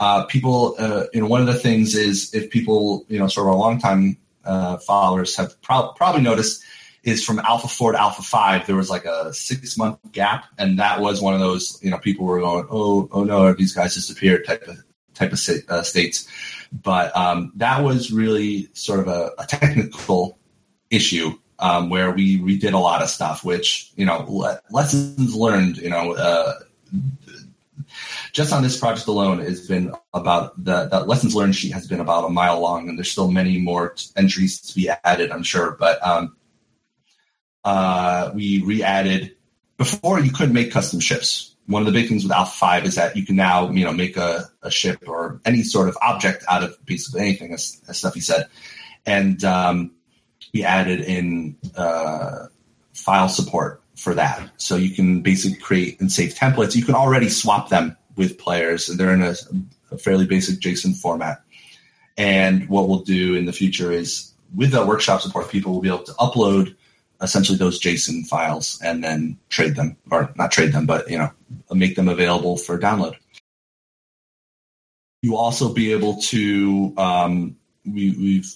Uh, 0.00 0.24
people, 0.26 0.76
uh, 0.78 1.04
you 1.12 1.20
know, 1.20 1.26
one 1.26 1.40
of 1.40 1.46
the 1.46 1.54
things 1.54 1.94
is 1.94 2.32
if 2.32 2.50
people, 2.50 3.04
you 3.08 3.18
know, 3.18 3.26
sort 3.26 3.46
of 3.46 3.54
our 3.54 3.58
longtime 3.58 4.16
uh, 4.44 4.76
followers 4.78 5.34
have 5.36 5.60
prob- 5.62 5.96
probably 5.96 6.22
noticed 6.22 6.62
is 7.02 7.24
from 7.24 7.38
Alpha 7.38 7.68
Four 7.68 7.92
to 7.92 8.00
Alpha 8.00 8.22
Five, 8.22 8.66
there 8.66 8.76
was 8.76 8.90
like 8.90 9.04
a 9.04 9.32
six 9.32 9.76
month 9.76 9.98
gap, 10.12 10.46
and 10.58 10.78
that 10.78 11.00
was 11.00 11.20
one 11.20 11.34
of 11.34 11.40
those, 11.40 11.78
you 11.82 11.90
know, 11.90 11.98
people 11.98 12.26
were 12.26 12.40
going, 12.40 12.66
oh, 12.70 13.08
oh 13.12 13.24
no, 13.24 13.52
these 13.52 13.72
guys 13.72 13.94
disappeared 13.94 14.44
type 14.44 14.66
of 14.66 14.82
type 15.14 15.32
of 15.32 15.40
uh, 15.68 15.82
states. 15.82 16.28
But 16.72 17.16
um, 17.16 17.52
that 17.56 17.82
was 17.82 18.12
really 18.12 18.68
sort 18.74 19.00
of 19.00 19.08
a, 19.08 19.32
a 19.38 19.46
technical 19.46 20.38
issue 20.90 21.38
um, 21.58 21.90
where 21.90 22.10
we 22.12 22.38
redid 22.38 22.72
a 22.72 22.78
lot 22.78 23.02
of 23.02 23.08
stuff, 23.08 23.44
which 23.44 23.92
you 23.96 24.06
know 24.06 24.24
le- 24.28 24.60
lessons 24.70 25.34
learned. 25.34 25.78
You 25.78 25.90
know, 25.90 26.12
uh, 26.12 26.54
just 28.32 28.52
on 28.52 28.62
this 28.62 28.78
project 28.78 29.06
alone 29.06 29.38
has 29.40 29.66
been 29.66 29.92
about 30.14 30.62
the, 30.62 30.86
the 30.86 31.00
lessons 31.00 31.34
learned 31.34 31.56
sheet 31.56 31.72
has 31.72 31.86
been 31.86 32.00
about 32.00 32.24
a 32.24 32.28
mile 32.28 32.60
long, 32.60 32.88
and 32.88 32.98
there's 32.98 33.10
still 33.10 33.30
many 33.30 33.58
more 33.58 33.90
t- 33.90 34.06
entries 34.16 34.60
to 34.60 34.74
be 34.74 34.90
added, 35.04 35.30
I'm 35.30 35.42
sure. 35.42 35.72
But 35.72 36.04
um, 36.06 36.36
uh, 37.68 38.32
we 38.34 38.62
re-added 38.62 39.36
before 39.76 40.18
you 40.18 40.30
couldn't 40.30 40.54
make 40.54 40.72
custom 40.72 41.00
ships. 41.00 41.54
One 41.66 41.82
of 41.82 41.86
the 41.86 41.92
big 41.92 42.08
things 42.08 42.22
with 42.22 42.32
Alpha 42.32 42.56
Five 42.56 42.86
is 42.86 42.94
that 42.94 43.14
you 43.14 43.26
can 43.26 43.36
now 43.36 43.70
you 43.70 43.84
know 43.84 43.92
make 43.92 44.16
a, 44.16 44.48
a 44.62 44.70
ship 44.70 45.06
or 45.06 45.40
any 45.44 45.62
sort 45.62 45.90
of 45.90 45.98
object 46.00 46.44
out 46.48 46.62
of 46.62 46.74
basically 46.86 47.20
anything, 47.20 47.52
as, 47.52 47.82
as 47.86 48.00
Stuffie 48.00 48.22
said, 48.22 48.46
and 49.04 49.44
um, 49.44 49.90
we 50.54 50.64
added 50.64 51.00
in 51.00 51.56
uh, 51.76 52.46
file 52.94 53.28
support 53.28 53.82
for 53.96 54.14
that. 54.14 54.50
So 54.56 54.76
you 54.76 54.94
can 54.94 55.20
basically 55.20 55.58
create 55.58 56.00
and 56.00 56.10
save 56.10 56.34
templates. 56.34 56.74
You 56.74 56.86
can 56.86 56.94
already 56.94 57.28
swap 57.28 57.68
them 57.68 57.98
with 58.16 58.38
players, 58.38 58.86
they're 58.86 59.12
in 59.12 59.22
a, 59.22 59.34
a 59.92 59.98
fairly 59.98 60.26
basic 60.26 60.58
JSON 60.58 60.96
format. 60.96 61.42
And 62.16 62.68
what 62.68 62.88
we'll 62.88 63.02
do 63.02 63.34
in 63.34 63.44
the 63.44 63.52
future 63.52 63.92
is 63.92 64.32
with 64.54 64.72
the 64.72 64.84
workshop 64.84 65.20
support, 65.20 65.50
people 65.50 65.74
will 65.74 65.82
be 65.82 65.88
able 65.88 66.04
to 66.04 66.12
upload 66.12 66.74
essentially 67.20 67.58
those 67.58 67.80
JSON 67.80 68.26
files 68.26 68.80
and 68.82 69.02
then 69.02 69.38
trade 69.48 69.74
them, 69.76 69.96
or 70.10 70.32
not 70.36 70.52
trade 70.52 70.72
them, 70.72 70.86
but 70.86 71.10
you 71.10 71.18
know, 71.18 71.30
make 71.72 71.96
them 71.96 72.08
available 72.08 72.56
for 72.56 72.78
download. 72.78 73.16
You 75.22 75.36
also 75.36 75.72
be 75.72 75.92
able 75.92 76.20
to 76.22 76.94
um, 76.96 77.56
we, 77.84 78.10
we've 78.12 78.54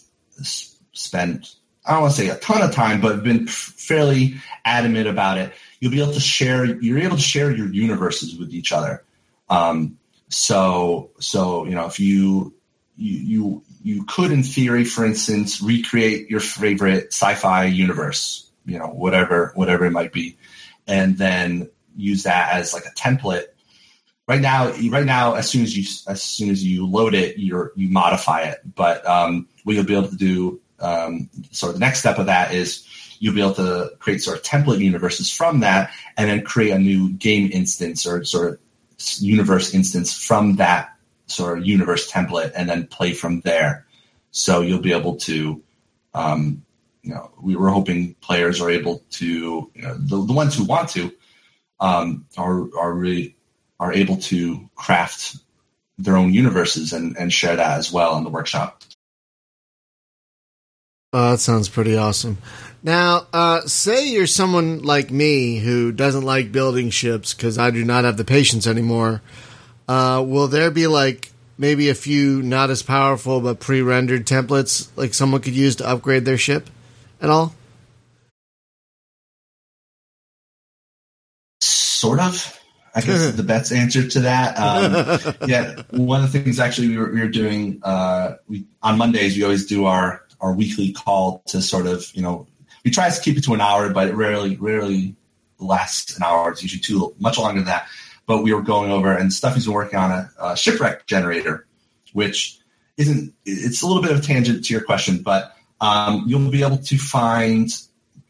spent 0.92 1.56
I 1.84 1.92
don't 1.92 2.02
want 2.02 2.14
to 2.14 2.20
say 2.20 2.28
a 2.28 2.36
ton 2.36 2.62
of 2.62 2.72
time, 2.72 3.00
but 3.00 3.24
been 3.24 3.48
fairly 3.48 4.36
adamant 4.64 5.08
about 5.08 5.38
it. 5.38 5.52
You'll 5.80 5.90
be 5.90 6.00
able 6.00 6.12
to 6.12 6.20
share. 6.20 6.64
You're 6.64 7.00
able 7.00 7.16
to 7.16 7.22
share 7.22 7.50
your 7.50 7.66
universes 7.66 8.38
with 8.38 8.52
each 8.52 8.72
other. 8.72 9.02
Um, 9.48 9.98
so, 10.28 11.10
so 11.18 11.64
you 11.64 11.74
know, 11.74 11.86
if 11.86 11.98
you 11.98 12.54
you 12.96 13.18
you 13.18 13.62
you 13.82 14.04
could, 14.04 14.30
in 14.30 14.44
theory, 14.44 14.84
for 14.84 15.04
instance, 15.04 15.60
recreate 15.60 16.30
your 16.30 16.38
favorite 16.38 17.08
sci-fi 17.08 17.64
universe, 17.64 18.41
you 18.64 18.78
know, 18.78 18.88
whatever 18.88 19.52
whatever 19.54 19.84
it 19.84 19.90
might 19.92 20.12
be, 20.12 20.36
and 20.86 21.18
then 21.18 21.70
use 21.96 22.24
that 22.24 22.54
as 22.54 22.72
like 22.74 22.84
a 22.86 22.90
template. 22.90 23.46
Right 24.28 24.40
now, 24.40 24.72
right 24.88 25.04
now, 25.04 25.34
as 25.34 25.48
soon 25.48 25.62
as 25.62 25.76
you 25.76 25.84
as 26.08 26.22
soon 26.22 26.50
as 26.50 26.64
you 26.64 26.86
load 26.86 27.14
it, 27.14 27.38
you're 27.38 27.72
you 27.76 27.88
modify 27.88 28.42
it. 28.42 28.60
But 28.74 29.06
um, 29.06 29.48
what 29.64 29.74
you'll 29.74 29.84
be 29.84 29.96
able 29.96 30.08
to 30.08 30.16
do 30.16 30.60
um, 30.82 31.30
so 31.52 31.72
the 31.72 31.78
next 31.78 32.00
step 32.00 32.18
of 32.18 32.26
that 32.26 32.52
is 32.52 32.86
you'll 33.20 33.34
be 33.34 33.40
able 33.40 33.54
to 33.54 33.92
create 34.00 34.20
sort 34.20 34.36
of 34.36 34.42
template 34.42 34.80
universes 34.80 35.30
from 35.30 35.60
that, 35.60 35.90
and 36.18 36.28
then 36.28 36.42
create 36.44 36.72
a 36.72 36.78
new 36.78 37.12
game 37.12 37.48
instance 37.52 38.04
or 38.04 38.24
sort 38.24 38.54
of 38.54 38.58
universe 39.20 39.72
instance 39.72 40.12
from 40.12 40.56
that 40.56 40.92
sort 41.26 41.58
of 41.58 41.66
universe 41.66 42.10
template, 42.10 42.52
and 42.54 42.68
then 42.68 42.86
play 42.88 43.12
from 43.12 43.40
there. 43.40 43.86
So 44.32 44.60
you'll 44.60 44.80
be 44.80 44.92
able 44.92 45.16
to, 45.16 45.62
um, 46.14 46.64
you 47.02 47.12
know, 47.12 47.30
we 47.40 47.56
were 47.56 47.68
hoping 47.68 48.14
players 48.20 48.60
are 48.60 48.70
able 48.70 49.02
to, 49.10 49.70
you 49.74 49.82
know, 49.82 49.94
the, 49.94 50.24
the 50.24 50.32
ones 50.32 50.56
who 50.56 50.64
want 50.64 50.88
to, 50.90 51.12
um, 51.80 52.26
are 52.38 52.68
are 52.78 52.92
really 52.92 53.36
are 53.80 53.92
able 53.92 54.16
to 54.16 54.70
craft 54.76 55.36
their 55.98 56.16
own 56.16 56.32
universes 56.32 56.92
and, 56.92 57.16
and 57.18 57.32
share 57.32 57.56
that 57.56 57.78
as 57.78 57.92
well 57.92 58.16
in 58.16 58.24
the 58.24 58.30
workshop. 58.30 58.82
Oh, 61.12 61.32
that 61.32 61.40
sounds 61.40 61.68
pretty 61.68 61.96
awesome. 61.96 62.38
Now, 62.82 63.26
uh, 63.32 63.62
say 63.62 64.08
you're 64.08 64.26
someone 64.26 64.82
like 64.82 65.10
me 65.10 65.58
who 65.58 65.92
doesn't 65.92 66.24
like 66.24 66.52
building 66.52 66.90
ships 66.90 67.34
because 67.34 67.58
I 67.58 67.70
do 67.70 67.84
not 67.84 68.04
have 68.04 68.16
the 68.16 68.24
patience 68.24 68.66
anymore. 68.66 69.20
Uh, 69.88 70.24
will 70.26 70.48
there 70.48 70.70
be 70.70 70.86
like 70.86 71.30
maybe 71.58 71.90
a 71.90 71.94
few 71.94 72.42
not 72.42 72.70
as 72.70 72.82
powerful 72.82 73.40
but 73.40 73.60
pre-rendered 73.60 74.26
templates 74.26 74.88
like 74.96 75.12
someone 75.12 75.40
could 75.40 75.54
use 75.54 75.76
to 75.76 75.88
upgrade 75.88 76.24
their 76.24 76.38
ship 76.38 76.70
at 77.22 77.30
all? 77.30 77.54
Sort 81.60 82.20
of. 82.20 82.58
I 82.94 83.00
guess 83.00 83.32
the 83.36 83.42
best 83.42 83.72
answer 83.72 84.06
to 84.06 84.20
that. 84.20 84.54
Um, 84.58 85.34
yeah, 85.48 85.82
one 85.90 86.22
of 86.22 86.32
the 86.32 86.38
things 86.38 86.60
actually 86.60 86.88
we 86.88 86.98
were, 86.98 87.10
we 87.10 87.20
were 87.20 87.28
doing 87.28 87.80
uh, 87.82 88.36
we, 88.48 88.66
on 88.82 88.98
Mondays. 88.98 89.36
We 89.36 89.44
always 89.44 89.66
do 89.66 89.86
our 89.86 90.22
our 90.40 90.52
weekly 90.52 90.92
call 90.92 91.42
to 91.46 91.62
sort 91.62 91.86
of 91.86 92.04
you 92.14 92.22
know 92.22 92.46
we 92.84 92.90
try 92.90 93.08
to 93.08 93.20
keep 93.20 93.38
it 93.38 93.44
to 93.44 93.54
an 93.54 93.60
hour, 93.60 93.88
but 93.90 94.08
it 94.08 94.14
rarely 94.14 94.56
rarely 94.56 95.16
lasts 95.58 96.16
an 96.16 96.22
hour. 96.22 96.50
It's 96.50 96.62
usually 96.62 96.80
too 96.80 97.14
much 97.18 97.38
longer 97.38 97.60
than 97.60 97.66
that. 97.66 97.86
But 98.26 98.42
we 98.42 98.52
were 98.52 98.62
going 98.62 98.90
over, 98.90 99.12
and 99.12 99.32
Stuffie's 99.32 99.64
been 99.64 99.74
working 99.74 99.98
on 99.98 100.10
a, 100.10 100.30
a 100.38 100.56
shipwreck 100.56 101.06
generator, 101.06 101.66
which 102.12 102.58
isn't. 102.96 103.32
It's 103.44 103.82
a 103.82 103.86
little 103.86 104.02
bit 104.02 104.12
of 104.12 104.18
a 104.18 104.22
tangent 104.22 104.64
to 104.66 104.74
your 104.74 104.82
question, 104.82 105.22
but 105.22 105.56
um, 105.82 106.24
you'll 106.28 106.50
be 106.50 106.62
able 106.62 106.78
to 106.78 106.96
find 106.96 107.68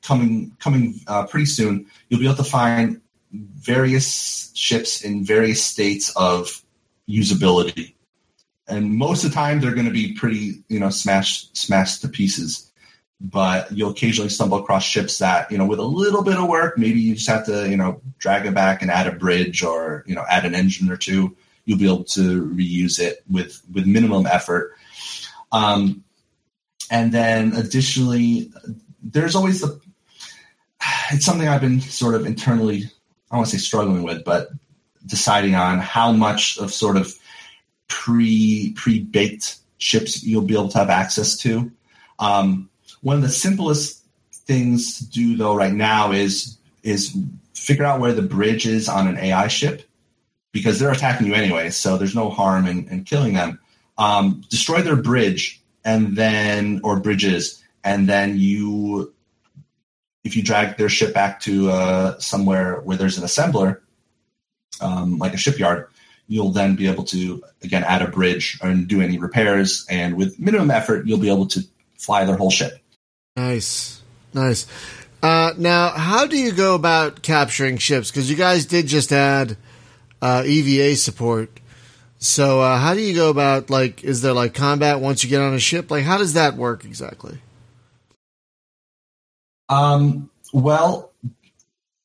coming 0.03 0.57
coming 0.59 1.01
uh, 1.07 1.27
pretty 1.27 1.47
soon. 1.47 1.87
You'll 2.09 2.21
be 2.21 2.27
able 2.27 2.39
to 2.39 2.45
find 2.45 3.01
various 3.33 4.51
ships 4.55 5.05
in 5.05 5.25
various 5.25 5.65
states 5.65 6.13
of 6.17 6.63
usability. 7.09 7.95
And 8.67 8.95
most 8.95 9.23
of 9.23 9.31
the 9.31 9.35
time 9.35 9.61
they're 9.61 9.75
going 9.75 9.87
to 9.87 9.93
be 9.93 10.15
pretty, 10.15 10.65
you 10.69 10.81
know, 10.81 10.89
smashed 10.89 11.55
smashed 11.57 12.01
to 12.01 12.09
pieces. 12.09 12.71
But 13.21 13.71
you'll 13.71 13.91
occasionally 13.91 14.31
stumble 14.31 14.59
across 14.59 14.83
ships 14.83 15.19
that, 15.19 15.53
you 15.53 15.59
know, 15.59 15.67
with 15.67 15.79
a 15.79 15.85
little 15.85 16.25
bit 16.25 16.39
of 16.39 16.49
work, 16.49 16.77
maybe 16.77 17.01
you 17.01 17.15
just 17.15 17.29
have 17.29 17.47
to, 17.47 17.69
you 17.69 17.77
know, 17.77 18.01
drag 18.19 18.47
it 18.47 18.55
back 18.55 18.83
and 18.83 18.91
add 18.91 19.07
a 19.07 19.13
bridge 19.13 19.63
or, 19.63 20.03
you 20.07 20.15
know, 20.15 20.25
add 20.29 20.45
an 20.45 20.57
engine 20.57 20.91
or 20.91 20.97
two. 20.97 21.37
You'll 21.65 21.79
be 21.79 21.87
able 21.87 22.05
to 22.05 22.47
reuse 22.47 22.99
it 22.99 23.23
with 23.31 23.63
with 23.71 23.87
minimum 23.87 24.27
effort. 24.27 24.73
Um, 25.53 26.03
and 26.93 27.11
then 27.11 27.55
additionally, 27.57 28.53
there's 29.03 29.35
always 29.35 29.63
the 29.63 29.81
it's 31.11 31.25
something 31.25 31.49
I've 31.49 31.63
been 31.63 31.81
sort 31.81 32.15
of 32.15 32.27
internally 32.27 32.85
I 33.31 33.37
want 33.37 33.49
to 33.49 33.59
say 33.59 33.63
struggling 33.65 34.03
with, 34.03 34.25
but 34.25 34.51
deciding 35.07 35.55
on 35.55 35.79
how 35.79 36.13
much 36.13 36.59
of 36.59 36.71
sort 36.71 36.99
of 36.99 37.15
pre 37.89 38.75
pre 38.77 39.01
baked 39.01 39.57
ships 39.79 40.23
you'll 40.23 40.43
be 40.43 40.53
able 40.53 40.69
to 40.69 40.79
have 40.79 40.91
access 40.91 41.37
to. 41.39 41.73
Um, 42.19 42.69
one 43.01 43.17
of 43.17 43.23
the 43.23 43.31
simplest 43.31 44.05
things 44.31 44.99
to 44.99 45.07
do 45.09 45.37
though 45.37 45.55
right 45.55 45.73
now 45.73 46.13
is 46.13 46.59
is 46.83 47.17
figure 47.55 47.87
out 47.87 48.01
where 48.01 48.13
the 48.13 48.23
bridge 48.23 48.67
is 48.67 48.87
on 48.87 49.09
an 49.09 49.17
AI 49.17 49.49
ship 49.49 49.83
because 50.53 50.79
they're 50.79 50.93
attacking 50.93 51.27
you 51.27 51.33
anyway, 51.33 51.71
so 51.71 51.97
there's 51.97 52.15
no 52.15 52.29
harm 52.29 52.67
in, 52.67 52.87
in 52.89 53.05
killing 53.05 53.33
them. 53.33 53.59
Um, 53.97 54.45
destroy 54.51 54.83
their 54.83 54.97
bridge 54.97 55.62
and 55.85 56.17
then 56.17 56.81
or 56.85 57.01
bridges, 57.01 57.63
and 57.85 58.09
then 58.09 58.39
you 58.39 59.13
if 60.25 60.37
you 60.37 60.43
drag 60.43 60.77
their 60.77 60.89
ship 60.89 61.13
back 61.15 61.41
to 61.41 61.71
uh, 61.71 62.19
somewhere 62.19 62.81
where 62.81 62.97
there's 62.97 63.19
an 63.19 63.25
assembler, 63.25 63.81
um, 64.81 65.19
like 65.19 65.35
a 65.35 65.37
shipyard, 65.37 65.89
you'll 66.29 66.53
then 66.53 66.77
be 66.77 66.89
able 66.89 67.05
to 67.05 67.43
again 67.63 67.85
add 67.85 68.03
a 68.03 68.09
bridge 68.09 68.59
and 68.63 68.89
do 68.89 69.01
any 69.01 69.19
repairs, 69.19 69.87
and 69.89 70.17
with 70.17 70.39
minimum 70.39 70.71
effort, 70.71 71.07
you'll 71.07 71.19
be 71.19 71.31
able 71.31 71.47
to 71.47 71.61
fly 71.97 72.25
their 72.25 72.37
whole 72.37 72.51
ship. 72.51 72.79
Nice, 73.37 74.01
nice. 74.35 74.67
Uh, 75.23 75.53
now, 75.57 75.91
how 75.91 76.27
do 76.27 76.37
you 76.37 76.53
go 76.53 76.75
about 76.75 77.23
capturing 77.23 77.79
ships? 77.79 78.11
Because 78.11 78.29
you 78.29 78.37
guys 78.37 78.67
did 78.67 78.87
just 78.87 79.13
add 79.13 79.57
uh, 80.21 80.43
EVA 80.45 80.97
support. 80.97 81.61
So, 82.23 82.61
uh, 82.61 82.79
how 82.79 82.95
do 82.95 83.01
you 83.01 83.17
go 83.17 83.31
about 83.31 83.69
like? 83.69 84.05
Is 84.05 84.23
there 84.23 84.33
like 84.33 84.55
combat 84.55 85.01
once 85.01 85.25
you 85.25 85.29
get 85.29 85.41
on 85.41 85.55
a 85.55 85.59
ship? 85.59 85.91
Like, 85.91 86.05
how 86.05 86.19
does 86.19 86.35
that 86.35 86.55
work 86.55 86.85
exactly? 86.85 87.39
Um, 89.69 90.31
well, 90.53 91.11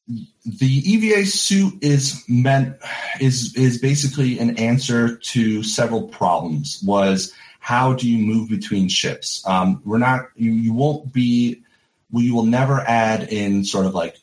the 0.07 0.65
EVA 0.65 1.23
suit 1.27 1.75
is 1.81 2.23
meant 2.27 2.77
is 3.21 3.55
is 3.55 3.77
basically 3.77 4.39
an 4.39 4.57
answer 4.57 5.17
to 5.17 5.61
several 5.61 6.07
problems. 6.07 6.81
Was 6.83 7.31
how 7.59 7.93
do 7.93 8.09
you 8.09 8.17
move 8.17 8.49
between 8.49 8.89
ships? 8.89 9.43
Um, 9.45 9.83
we're 9.85 9.99
not 9.99 10.29
you, 10.35 10.49
you 10.49 10.73
won't 10.73 11.13
be 11.13 11.61
we 12.09 12.31
will 12.31 12.45
never 12.45 12.79
add 12.79 13.31
in 13.31 13.63
sort 13.63 13.85
of 13.85 13.93
like 13.93 14.17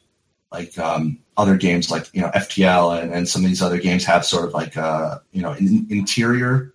like 0.51 0.77
um, 0.77 1.21
other 1.37 1.57
games 1.57 1.91
like 1.91 2.09
you 2.13 2.21
know 2.21 2.29
FTL 2.29 3.01
and, 3.01 3.13
and 3.13 3.29
some 3.29 3.43
of 3.43 3.49
these 3.49 3.63
other 3.63 3.79
games 3.79 4.05
have 4.05 4.25
sort 4.25 4.47
of 4.47 4.55
like 4.55 4.77
uh, 4.77 5.19
you 5.33 5.43
know 5.43 5.53
in, 5.53 5.87
interior 5.91 6.73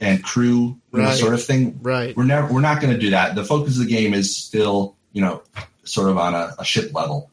and 0.00 0.22
crew 0.24 0.78
right. 0.92 1.04
know, 1.04 1.14
sort 1.14 1.34
of 1.34 1.42
thing. 1.42 1.78
Right. 1.82 2.16
We're 2.16 2.24
never 2.24 2.52
we're 2.52 2.60
not 2.60 2.80
going 2.80 2.92
to 2.92 2.98
do 2.98 3.10
that. 3.10 3.34
The 3.34 3.44
focus 3.44 3.78
of 3.78 3.86
the 3.86 3.90
game 3.90 4.14
is 4.14 4.36
still 4.36 4.96
you 5.12 5.22
know 5.22 5.42
sort 5.84 6.10
of 6.10 6.18
on 6.18 6.34
a, 6.34 6.54
a 6.58 6.64
ship 6.64 6.92
level. 6.94 7.30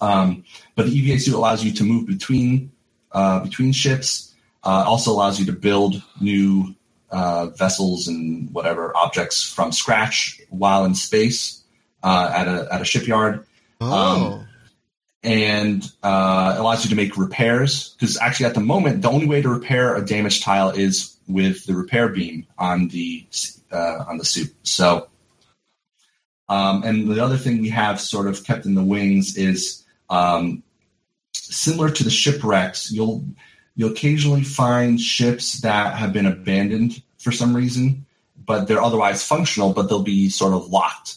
Um, 0.00 0.44
but 0.76 0.86
the 0.86 0.92
EVA 0.92 1.20
suit 1.20 1.34
allows 1.34 1.64
you 1.64 1.72
to 1.72 1.84
move 1.84 2.06
between 2.06 2.72
uh, 3.12 3.40
between 3.40 3.72
ships. 3.72 4.34
Uh, 4.62 4.84
also 4.86 5.10
allows 5.10 5.40
you 5.40 5.46
to 5.46 5.52
build 5.52 6.02
new 6.20 6.74
uh, 7.10 7.46
vessels 7.46 8.08
and 8.08 8.52
whatever 8.52 8.94
objects 8.94 9.42
from 9.42 9.72
scratch 9.72 10.38
while 10.50 10.84
in 10.84 10.94
space 10.94 11.62
uh, 12.02 12.30
at 12.34 12.46
a 12.46 12.68
at 12.72 12.80
a 12.80 12.84
shipyard. 12.84 13.46
Oh. 13.80 14.34
Um, 14.34 14.46
and 15.22 15.84
uh, 16.02 16.54
allows 16.56 16.84
you 16.84 16.90
to 16.90 16.96
make 16.96 17.16
repairs 17.16 17.94
because 17.98 18.16
actually 18.18 18.46
at 18.46 18.54
the 18.54 18.60
moment 18.60 19.02
the 19.02 19.10
only 19.10 19.26
way 19.26 19.42
to 19.42 19.48
repair 19.48 19.94
a 19.94 20.04
damaged 20.04 20.42
tile 20.42 20.70
is 20.70 21.16
with 21.28 21.66
the 21.66 21.74
repair 21.74 22.08
beam 22.08 22.46
on 22.58 22.88
the 22.88 23.26
uh, 23.70 24.04
on 24.08 24.18
the 24.18 24.24
suit. 24.24 24.54
So 24.62 25.08
um, 26.48 26.82
and 26.82 27.08
the 27.08 27.22
other 27.22 27.36
thing 27.36 27.60
we 27.60 27.68
have 27.68 28.00
sort 28.00 28.26
of 28.26 28.44
kept 28.44 28.66
in 28.66 28.74
the 28.74 28.82
wings 28.82 29.36
is 29.36 29.84
um, 30.08 30.62
similar 31.32 31.90
to 31.90 32.02
the 32.02 32.10
shipwrecks. 32.10 32.90
You'll 32.90 33.24
you'll 33.76 33.92
occasionally 33.92 34.42
find 34.42 35.00
ships 35.00 35.60
that 35.60 35.96
have 35.96 36.12
been 36.12 36.26
abandoned 36.26 37.02
for 37.18 37.30
some 37.30 37.54
reason, 37.54 38.06
but 38.44 38.66
they're 38.66 38.82
otherwise 38.82 39.22
functional, 39.22 39.72
but 39.72 39.88
they'll 39.88 40.02
be 40.02 40.28
sort 40.28 40.54
of 40.54 40.68
locked. 40.70 41.16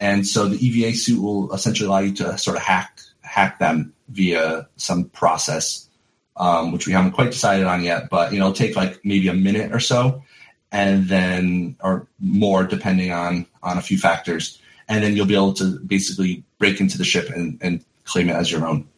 And 0.00 0.26
so 0.26 0.48
the 0.48 0.56
EVA 0.56 0.96
suit 0.96 1.22
will 1.22 1.52
essentially 1.54 1.86
allow 1.86 2.00
you 2.00 2.12
to 2.14 2.36
sort 2.36 2.56
of 2.56 2.62
hack 2.62 3.00
hack 3.34 3.58
them 3.58 3.92
via 4.08 4.68
some 4.76 5.04
process, 5.04 5.88
um, 6.36 6.72
which 6.72 6.86
we 6.86 6.92
haven't 6.92 7.12
quite 7.12 7.30
decided 7.30 7.66
on 7.66 7.82
yet. 7.82 8.08
But 8.10 8.32
you 8.32 8.38
know, 8.38 8.46
it'll 8.46 8.56
take 8.56 8.76
like 8.76 9.04
maybe 9.04 9.28
a 9.28 9.34
minute 9.34 9.72
or 9.72 9.80
so, 9.80 10.22
and 10.70 11.08
then 11.08 11.76
or 11.80 12.06
more 12.20 12.64
depending 12.64 13.12
on 13.12 13.46
on 13.62 13.78
a 13.78 13.82
few 13.82 13.98
factors 13.98 14.58
and 14.88 15.02
then 15.02 15.16
you'll 15.16 15.26
be 15.26 15.34
able 15.34 15.54
to 15.54 15.78
basically 15.80 16.44
break 16.58 16.80
into 16.80 16.98
the 16.98 17.04
ship 17.04 17.30
and, 17.30 17.58
and 17.60 17.84
claim 18.04 18.28
it 18.28 18.34
as 18.34 18.50
your 18.50 18.66
own. 18.66 18.88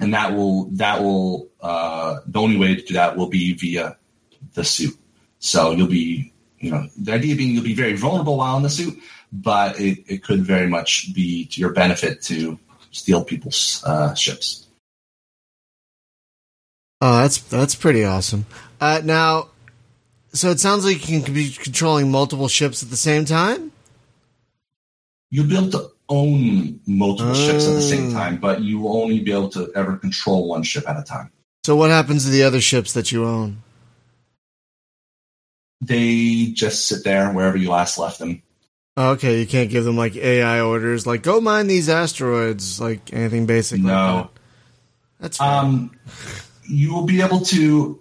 And 0.00 0.12
that 0.12 0.34
will 0.34 0.64
that 0.72 1.02
will 1.02 1.48
uh, 1.60 2.20
the 2.26 2.40
only 2.40 2.56
way 2.56 2.74
to 2.74 2.82
do 2.82 2.94
that 2.94 3.16
will 3.16 3.28
be 3.28 3.54
via 3.54 3.96
the 4.54 4.64
suit. 4.64 4.96
So 5.38 5.70
you'll 5.70 5.86
be 5.86 6.32
you 6.58 6.70
know 6.70 6.88
the 6.98 7.12
idea 7.12 7.36
being 7.36 7.54
you'll 7.54 7.62
be 7.62 7.74
very 7.74 7.94
vulnerable 7.94 8.36
while 8.36 8.56
in 8.56 8.64
the 8.64 8.70
suit, 8.70 8.98
but 9.32 9.78
it, 9.80 10.04
it 10.08 10.24
could 10.24 10.40
very 10.40 10.66
much 10.66 11.14
be 11.14 11.46
to 11.46 11.60
your 11.60 11.72
benefit 11.72 12.22
to 12.22 12.58
steal 12.94 13.24
people's 13.24 13.82
uh, 13.84 14.14
ships. 14.14 14.66
Oh, 17.00 17.18
that's 17.18 17.38
that's 17.38 17.74
pretty 17.74 18.04
awesome. 18.04 18.46
Uh, 18.80 19.02
now, 19.04 19.48
so 20.32 20.50
it 20.50 20.60
sounds 20.60 20.86
like 20.86 21.08
you 21.08 21.20
can 21.20 21.34
be 21.34 21.50
controlling 21.50 22.10
multiple 22.10 22.48
ships 22.48 22.82
at 22.82 22.90
the 22.90 22.96
same 22.96 23.24
time 23.24 23.72
you'll 25.34 25.48
be 25.48 25.56
able 25.56 25.68
to 25.68 25.90
own 26.08 26.78
multiple 26.86 27.34
ships 27.34 27.66
at 27.66 27.74
the 27.74 27.82
same 27.82 28.10
mm. 28.10 28.12
time, 28.12 28.36
but 28.36 28.62
you 28.62 28.78
will 28.78 29.02
only 29.02 29.18
be 29.18 29.32
able 29.32 29.48
to 29.48 29.68
ever 29.74 29.96
control 29.96 30.46
one 30.46 30.62
ship 30.62 30.88
at 30.88 30.96
a 30.96 31.02
time. 31.02 31.28
So, 31.64 31.74
what 31.74 31.90
happens 31.90 32.24
to 32.24 32.30
the 32.30 32.44
other 32.44 32.60
ships 32.60 32.92
that 32.92 33.10
you 33.10 33.24
own? 33.24 33.60
They 35.80 36.52
just 36.54 36.86
sit 36.86 37.02
there 37.02 37.32
wherever 37.32 37.56
you 37.56 37.70
last 37.70 37.98
left 37.98 38.20
them. 38.20 38.44
Okay, 38.96 39.40
you 39.40 39.46
can't 39.46 39.70
give 39.70 39.84
them 39.84 39.96
like 39.96 40.14
AI 40.14 40.60
orders, 40.60 41.04
like 41.06 41.22
go 41.22 41.40
mine 41.40 41.66
these 41.66 41.88
asteroids, 41.88 42.80
like 42.80 43.12
anything 43.12 43.46
basic. 43.46 43.78
like 43.78 43.86
No. 43.86 44.16
that. 44.16 44.30
that's 45.20 45.36
fair. 45.38 45.48
Um, 45.48 45.90
you 46.68 46.94
will 46.94 47.02
be 47.04 47.20
able 47.20 47.40
to. 47.40 48.00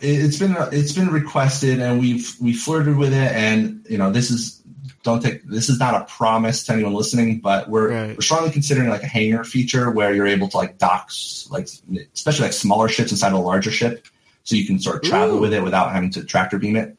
it- 0.00 0.24
It's 0.24 0.38
been 0.38 0.56
it's 0.72 0.92
been 0.92 1.08
requested, 1.10 1.80
and 1.80 2.00
we've 2.00 2.34
we 2.40 2.54
flirted 2.54 2.96
with 2.96 3.12
it, 3.12 3.32
and 3.32 3.84
you 3.90 3.98
know 3.98 4.10
this 4.10 4.30
is 4.30 4.62
don't 5.02 5.22
take 5.22 5.44
this 5.46 5.68
is 5.68 5.78
not 5.78 5.94
a 5.94 6.04
promise 6.06 6.64
to 6.64 6.72
anyone 6.72 6.94
listening, 6.94 7.40
but 7.40 7.68
we're 7.68 7.90
Right. 7.92 8.16
we're 8.16 8.22
strongly 8.22 8.50
considering 8.52 8.88
like 8.88 9.02
a 9.02 9.06
hangar 9.06 9.44
feature 9.44 9.90
where 9.90 10.14
you're 10.14 10.26
able 10.26 10.48
to 10.48 10.56
like 10.56 10.78
dock 10.78 11.10
like 11.50 11.68
especially 12.14 12.44
like 12.44 12.52
smaller 12.54 12.88
ships 12.88 13.10
inside 13.10 13.28
of 13.28 13.34
a 13.34 13.42
larger 13.42 13.70
ship, 13.70 14.06
so 14.44 14.56
you 14.56 14.66
can 14.66 14.78
sort 14.78 14.96
of 14.96 15.02
travel 15.02 15.36
Ooh. 15.36 15.40
with 15.42 15.52
it 15.52 15.62
without 15.62 15.92
having 15.92 16.10
to 16.12 16.24
tractor 16.24 16.58
beam 16.58 16.76
it, 16.76 16.96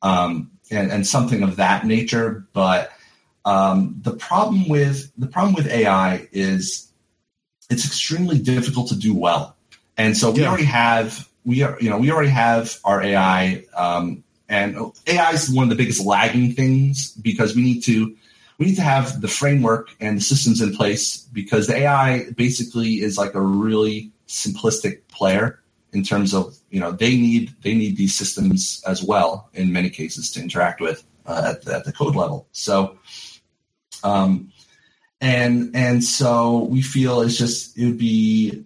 um, 0.00 0.50
and 0.70 0.90
and 0.90 1.06
something 1.06 1.42
of 1.42 1.56
that 1.56 1.86
nature. 1.86 2.46
But 2.52 2.90
um, 3.44 3.96
the 4.02 4.12
problem 4.12 4.68
with 4.68 5.10
the 5.16 5.26
problem 5.26 5.54
with 5.54 5.66
AI 5.68 6.28
is 6.32 6.88
it's 7.70 7.84
extremely 7.84 8.38
difficult 8.38 8.88
to 8.88 8.96
do 8.96 9.14
well. 9.14 9.56
And 9.96 10.16
so 10.16 10.30
we 10.30 10.40
Yeah. 10.42 10.48
already 10.48 10.64
have 10.64 11.28
we 11.44 11.62
are 11.62 11.76
you 11.80 11.90
know 11.90 11.98
we 11.98 12.10
already 12.10 12.30
have 12.30 12.78
our 12.84 13.02
AI 13.02 13.64
um, 13.76 14.22
and 14.48 14.76
AI 15.06 15.30
is 15.32 15.50
one 15.50 15.64
of 15.64 15.70
the 15.70 15.76
biggest 15.76 16.04
lagging 16.04 16.52
things 16.52 17.12
because 17.12 17.54
we 17.54 17.62
need 17.62 17.82
to 17.84 18.14
we 18.58 18.66
need 18.66 18.76
to 18.76 18.82
have 18.82 19.20
the 19.20 19.28
framework 19.28 19.90
and 20.00 20.18
the 20.18 20.20
systems 20.22 20.60
in 20.60 20.74
place 20.76 21.18
because 21.32 21.66
the 21.66 21.76
AI 21.76 22.30
basically 22.36 23.00
is 23.00 23.16
like 23.16 23.34
a 23.34 23.40
really 23.40 24.10
simplistic 24.26 25.00
player 25.08 25.60
in 25.92 26.02
terms 26.02 26.34
of 26.34 26.56
you 26.70 26.80
know 26.80 26.92
they 26.92 27.16
need 27.16 27.54
they 27.62 27.74
need 27.74 27.96
these 27.96 28.14
systems 28.14 28.82
as 28.86 29.02
well 29.02 29.48
in 29.54 29.72
many 29.72 29.90
cases 29.90 30.30
to 30.32 30.40
interact 30.40 30.80
with 30.80 31.04
uh, 31.26 31.52
at, 31.54 31.64
the, 31.64 31.76
at 31.76 31.84
the 31.84 31.92
code 31.92 32.16
level. 32.16 32.46
So 32.52 32.98
um, 34.02 34.52
and 35.20 35.74
and 35.74 36.02
so 36.02 36.64
we 36.64 36.82
feel 36.82 37.20
it's 37.20 37.36
just 37.36 37.76
it 37.76 37.86
would 37.86 37.98
be 37.98 38.64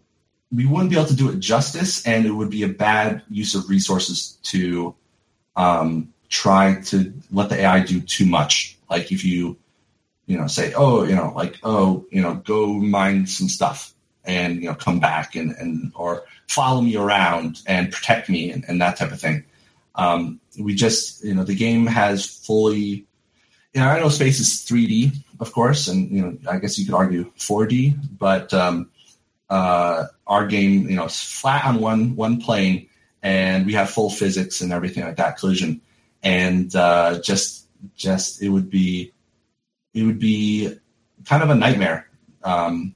we 0.54 0.66
wouldn't 0.66 0.90
be 0.90 0.96
able 0.96 1.08
to 1.08 1.16
do 1.16 1.30
it 1.30 1.38
justice 1.38 2.06
and 2.06 2.26
it 2.26 2.30
would 2.30 2.50
be 2.50 2.62
a 2.62 2.68
bad 2.68 3.22
use 3.30 3.54
of 3.54 3.68
resources 3.68 4.38
to 4.42 4.94
um, 5.56 6.12
try 6.28 6.80
to 6.82 7.12
let 7.30 7.48
the 7.48 7.60
ai 7.60 7.80
do 7.80 8.00
too 8.00 8.26
much 8.26 8.78
like 8.90 9.12
if 9.12 9.24
you 9.24 9.56
you 10.26 10.36
know 10.36 10.46
say 10.46 10.72
oh 10.74 11.04
you 11.04 11.14
know 11.14 11.32
like 11.34 11.58
oh 11.62 12.06
you 12.10 12.20
know 12.20 12.34
go 12.34 12.66
mine 12.66 13.26
some 13.26 13.48
stuff 13.48 13.91
and 14.24 14.62
you 14.62 14.68
know 14.68 14.74
come 14.74 15.00
back 15.00 15.34
and 15.34 15.52
and 15.52 15.92
or 15.94 16.24
follow 16.48 16.80
me 16.80 16.96
around 16.96 17.60
and 17.66 17.92
protect 17.92 18.28
me 18.28 18.50
and, 18.50 18.64
and 18.68 18.80
that 18.80 18.96
type 18.96 19.12
of 19.12 19.20
thing. 19.20 19.44
Um, 19.94 20.40
we 20.58 20.74
just 20.74 21.24
you 21.24 21.34
know 21.34 21.44
the 21.44 21.54
game 21.54 21.86
has 21.86 22.26
fully 22.26 23.06
you 23.72 23.80
know, 23.80 23.88
I 23.88 24.00
know 24.00 24.08
space 24.10 24.38
is 24.38 24.48
3D, 24.48 25.12
of 25.40 25.52
course, 25.52 25.88
and 25.88 26.10
you 26.10 26.22
know, 26.22 26.36
I 26.48 26.58
guess 26.58 26.78
you 26.78 26.84
could 26.84 26.94
argue 26.94 27.30
4D, 27.38 28.18
but 28.18 28.52
um, 28.52 28.90
uh, 29.48 30.04
our 30.26 30.46
game, 30.46 30.88
you 30.88 30.96
know, 30.96 31.06
is 31.06 31.20
flat 31.20 31.64
on 31.64 31.80
one 31.80 32.14
one 32.14 32.40
plane, 32.40 32.88
and 33.22 33.64
we 33.64 33.72
have 33.72 33.90
full 33.90 34.10
physics 34.10 34.60
and 34.60 34.72
everything 34.72 35.04
like 35.04 35.16
that, 35.16 35.38
collision, 35.38 35.80
and 36.22 36.74
uh, 36.76 37.18
just 37.20 37.66
just 37.96 38.42
it 38.42 38.50
would 38.50 38.68
be 38.68 39.12
it 39.94 40.02
would 40.02 40.18
be 40.18 40.78
kind 41.24 41.42
of 41.42 41.50
a 41.50 41.54
nightmare 41.54 42.08
um, 42.44 42.94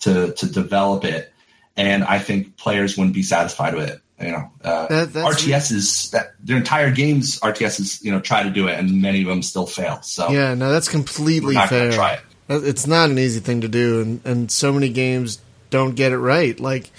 to 0.00 0.32
to 0.32 0.46
develop 0.46 1.04
it, 1.04 1.32
and 1.76 2.04
I 2.04 2.18
think 2.18 2.56
players 2.56 2.96
wouldn't 2.96 3.14
be 3.14 3.22
satisfied 3.22 3.74
with 3.74 3.88
it. 3.90 4.00
You 4.20 4.32
know, 4.32 4.50
uh, 4.64 5.04
That- 5.04 5.12
RTSs 5.12 6.10
that 6.10 6.32
their 6.42 6.56
entire 6.56 6.90
games 6.90 7.38
RTSs 7.40 8.02
you 8.02 8.10
know 8.10 8.20
try 8.20 8.42
to 8.42 8.50
do 8.50 8.66
it 8.66 8.78
and 8.78 9.00
many 9.00 9.22
of 9.22 9.28
them 9.28 9.42
still 9.42 9.66
fail. 9.66 10.00
So 10.02 10.30
yeah, 10.30 10.54
no, 10.54 10.72
that's 10.72 10.88
completely 10.88 11.54
not 11.54 11.68
fair. 11.68 11.92
try 11.92 12.14
it. 12.14 12.20
It's 12.48 12.86
not 12.86 13.10
an 13.10 13.18
easy 13.18 13.40
thing 13.40 13.60
to 13.60 13.68
do, 13.68 14.00
and, 14.00 14.20
and 14.24 14.50
so 14.50 14.72
many 14.72 14.88
games 14.88 15.38
don't 15.70 15.94
get 15.94 16.12
it 16.12 16.18
right. 16.18 16.58
Like, 16.58 16.90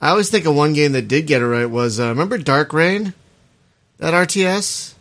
I 0.00 0.10
always 0.10 0.30
think 0.30 0.46
of 0.46 0.54
one 0.54 0.72
game 0.72 0.92
that 0.92 1.08
did 1.08 1.26
get 1.26 1.42
it 1.42 1.46
right 1.46 1.68
was 1.68 1.98
uh, 2.00 2.08
remember 2.08 2.38
Dark 2.38 2.72
Reign, 2.72 3.12
that 3.98 4.14
RTS 4.14 4.93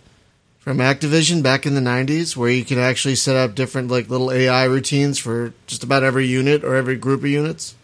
from 0.64 0.78
Activision 0.78 1.44
back 1.44 1.66
in 1.66 1.76
the 1.76 1.82
'90s, 1.82 2.38
where 2.38 2.50
you 2.50 2.64
could 2.64 2.78
actually 2.78 3.16
set 3.16 3.36
up 3.36 3.54
different 3.54 3.90
like 3.92 4.10
little 4.10 4.32
AI 4.32 4.64
routines 4.64 5.20
for 5.20 5.54
just 5.68 5.84
about 5.84 6.04
every 6.04 6.26
unit 6.26 6.64
or 6.64 6.76
every 6.76 6.96
group 6.96 7.20
of 7.22 7.28
units. 7.28 7.76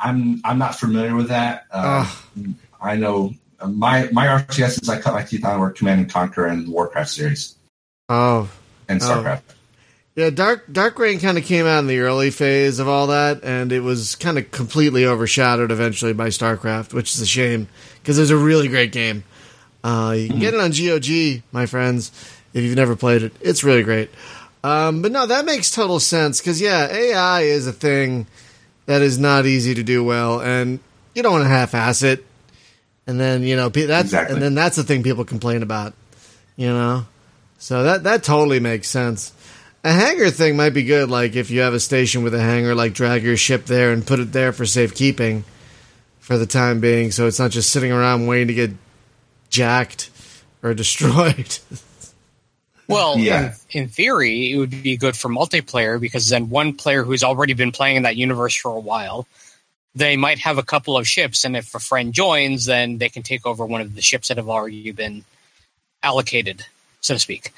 I'm 0.00 0.40
I'm 0.44 0.58
not 0.58 0.74
familiar 0.74 1.14
with 1.14 1.28
that. 1.28 1.66
Uh, 1.70 2.12
I 2.80 2.96
know 2.96 3.34
my 3.64 4.08
my 4.12 4.26
RTSs 4.26 4.88
I 4.88 5.00
cut 5.00 5.14
my 5.14 5.22
teeth 5.22 5.44
on 5.44 5.60
were 5.60 5.70
Command 5.70 6.00
and 6.00 6.10
Conquer 6.10 6.46
and 6.46 6.66
the 6.66 6.70
Warcraft 6.72 7.10
series 7.10 7.54
Oh, 8.08 8.50
and 8.88 9.00
Oh. 9.00 9.06
Starcraft. 9.06 9.42
Yeah, 10.16 10.28
Dark 10.30 10.70
Dark 10.70 10.98
Reign 10.98 11.20
kind 11.20 11.38
of 11.38 11.44
came 11.44 11.64
out 11.64 11.78
in 11.78 11.86
the 11.86 12.00
early 12.00 12.30
phase 12.30 12.80
of 12.80 12.88
all 12.88 13.06
that, 13.06 13.44
and 13.44 13.72
it 13.72 13.80
was 13.80 14.16
kind 14.16 14.36
of 14.36 14.50
completely 14.50 15.06
overshadowed 15.06 15.70
eventually 15.70 16.12
by 16.12 16.28
StarCraft, 16.28 16.92
which 16.92 17.14
is 17.14 17.20
a 17.20 17.26
shame 17.26 17.68
because 18.02 18.18
it 18.18 18.22
was 18.22 18.30
a 18.30 18.36
really 18.36 18.68
great 18.68 18.92
game. 18.92 19.22
Uh, 19.84 20.14
you 20.16 20.28
can 20.28 20.38
get 20.38 20.54
it 20.54 20.60
on 20.60 20.70
GOG, 20.70 21.42
my 21.52 21.66
friends, 21.66 22.12
if 22.54 22.62
you've 22.62 22.76
never 22.76 22.94
played 22.96 23.22
it. 23.22 23.32
It's 23.40 23.64
really 23.64 23.82
great. 23.82 24.10
Um, 24.64 25.02
but 25.02 25.10
no, 25.10 25.26
that 25.26 25.44
makes 25.44 25.70
total 25.72 25.98
sense 25.98 26.40
because 26.40 26.60
yeah, 26.60 26.86
AI 26.90 27.40
is 27.42 27.66
a 27.66 27.72
thing 27.72 28.26
that 28.86 29.02
is 29.02 29.18
not 29.18 29.44
easy 29.46 29.74
to 29.74 29.82
do 29.82 30.04
well, 30.04 30.40
and 30.40 30.78
you 31.14 31.22
don't 31.22 31.32
want 31.32 31.44
to 31.44 31.48
half-ass 31.48 32.02
it. 32.02 32.24
And 33.06 33.18
then 33.18 33.42
you 33.42 33.56
know 33.56 33.68
that's 33.68 34.04
Exactly. 34.04 34.34
and 34.34 34.42
then 34.42 34.54
that's 34.54 34.76
the 34.76 34.84
thing 34.84 35.02
people 35.02 35.24
complain 35.24 35.64
about, 35.64 35.94
you 36.56 36.68
know. 36.68 37.06
So 37.58 37.82
that 37.82 38.04
that 38.04 38.22
totally 38.22 38.60
makes 38.60 38.88
sense. 38.88 39.32
A 39.82 39.90
hangar 39.90 40.30
thing 40.30 40.56
might 40.56 40.70
be 40.74 40.84
good, 40.84 41.10
like 41.10 41.34
if 41.34 41.50
you 41.50 41.60
have 41.62 41.74
a 41.74 41.80
station 41.80 42.22
with 42.22 42.32
a 42.34 42.40
hangar, 42.40 42.76
like 42.76 42.92
drag 42.92 43.24
your 43.24 43.36
ship 43.36 43.64
there 43.66 43.90
and 43.92 44.06
put 44.06 44.20
it 44.20 44.30
there 44.30 44.52
for 44.52 44.64
safekeeping 44.64 45.42
for 46.20 46.38
the 46.38 46.46
time 46.46 46.78
being, 46.78 47.10
so 47.10 47.26
it's 47.26 47.40
not 47.40 47.50
just 47.50 47.70
sitting 47.70 47.90
around 47.90 48.28
waiting 48.28 48.46
to 48.46 48.54
get 48.54 48.70
jacked 49.52 50.10
or 50.62 50.74
destroyed. 50.82 51.58
Well, 52.88 53.16
Yeah. 53.18 53.54
in, 53.72 53.82
in 53.82 53.88
theory, 53.88 54.52
it 54.52 54.58
would 54.58 54.82
be 54.82 54.96
good 54.96 55.16
for 55.16 55.28
multiplayer 55.28 56.00
because 56.00 56.28
then 56.28 56.48
one 56.50 56.74
player 56.74 57.04
who's 57.04 57.22
already 57.22 57.52
been 57.54 57.70
playing 57.70 57.96
in 57.96 58.02
that 58.02 58.16
universe 58.16 58.56
for 58.56 58.74
a 58.76 58.80
while, 58.80 59.28
they 59.94 60.16
might 60.16 60.38
have 60.40 60.58
a 60.58 60.62
couple 60.62 60.96
of 60.96 61.06
ships, 61.06 61.44
and 61.44 61.54
if 61.56 61.74
a 61.74 61.78
friend 61.78 62.12
joins, 62.12 62.64
then 62.64 62.98
they 62.98 63.08
can 63.10 63.22
take 63.22 63.46
over 63.46 63.64
one 63.64 63.80
of 63.82 63.94
the 63.94 64.02
ships 64.02 64.28
that 64.28 64.38
have 64.38 64.48
already 64.48 64.90
been 64.90 65.24
allocated, 66.02 66.64
so 67.02 67.14
to 67.14 67.20
speak. 67.20 67.52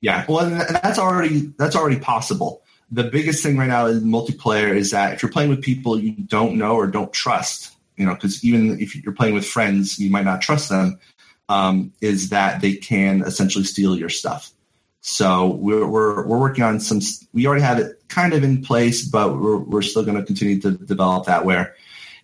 Yeah, 0.00 0.24
well, 0.28 0.40
and 0.46 0.54
and 0.54 0.76
that's 0.82 0.98
already 1.00 1.52
that's 1.58 1.74
already 1.74 1.98
possible. 1.98 2.62
The 2.92 3.04
biggest 3.04 3.42
thing 3.42 3.56
right 3.56 3.66
now 3.68 3.86
in 3.86 4.02
multiplayer 4.02 4.74
is 4.74 4.92
that 4.92 5.14
if 5.14 5.22
you're 5.22 5.32
playing 5.32 5.50
with 5.50 5.62
people 5.62 5.98
you 5.98 6.12
don't 6.12 6.56
know 6.56 6.76
or 6.76 6.86
don't 6.86 7.12
trust, 7.12 7.72
you 7.96 8.06
know, 8.06 8.14
because 8.14 8.44
even 8.44 8.80
if 8.80 8.94
you're 8.94 9.14
playing 9.14 9.34
with 9.34 9.46
friends, 9.46 9.98
you 9.98 10.10
might 10.10 10.24
not 10.24 10.40
trust 10.40 10.68
them. 10.68 10.98
Um, 11.48 11.92
is 12.00 12.30
that 12.30 12.60
they 12.60 12.74
can 12.74 13.22
essentially 13.22 13.64
steal 13.64 13.96
your 13.96 14.08
stuff. 14.08 14.50
So 15.00 15.50
we're 15.54 15.86
we're 15.86 16.26
we're 16.26 16.40
working 16.40 16.64
on 16.64 16.80
some. 16.80 17.00
We 17.32 17.46
already 17.46 17.62
have 17.62 17.78
it 17.78 18.02
kind 18.08 18.32
of 18.32 18.42
in 18.42 18.62
place, 18.62 19.06
but 19.06 19.38
we're 19.38 19.58
we're 19.58 19.82
still 19.82 20.04
going 20.04 20.16
to 20.16 20.24
continue 20.24 20.60
to 20.62 20.72
develop 20.72 21.26
that 21.26 21.44
where 21.44 21.76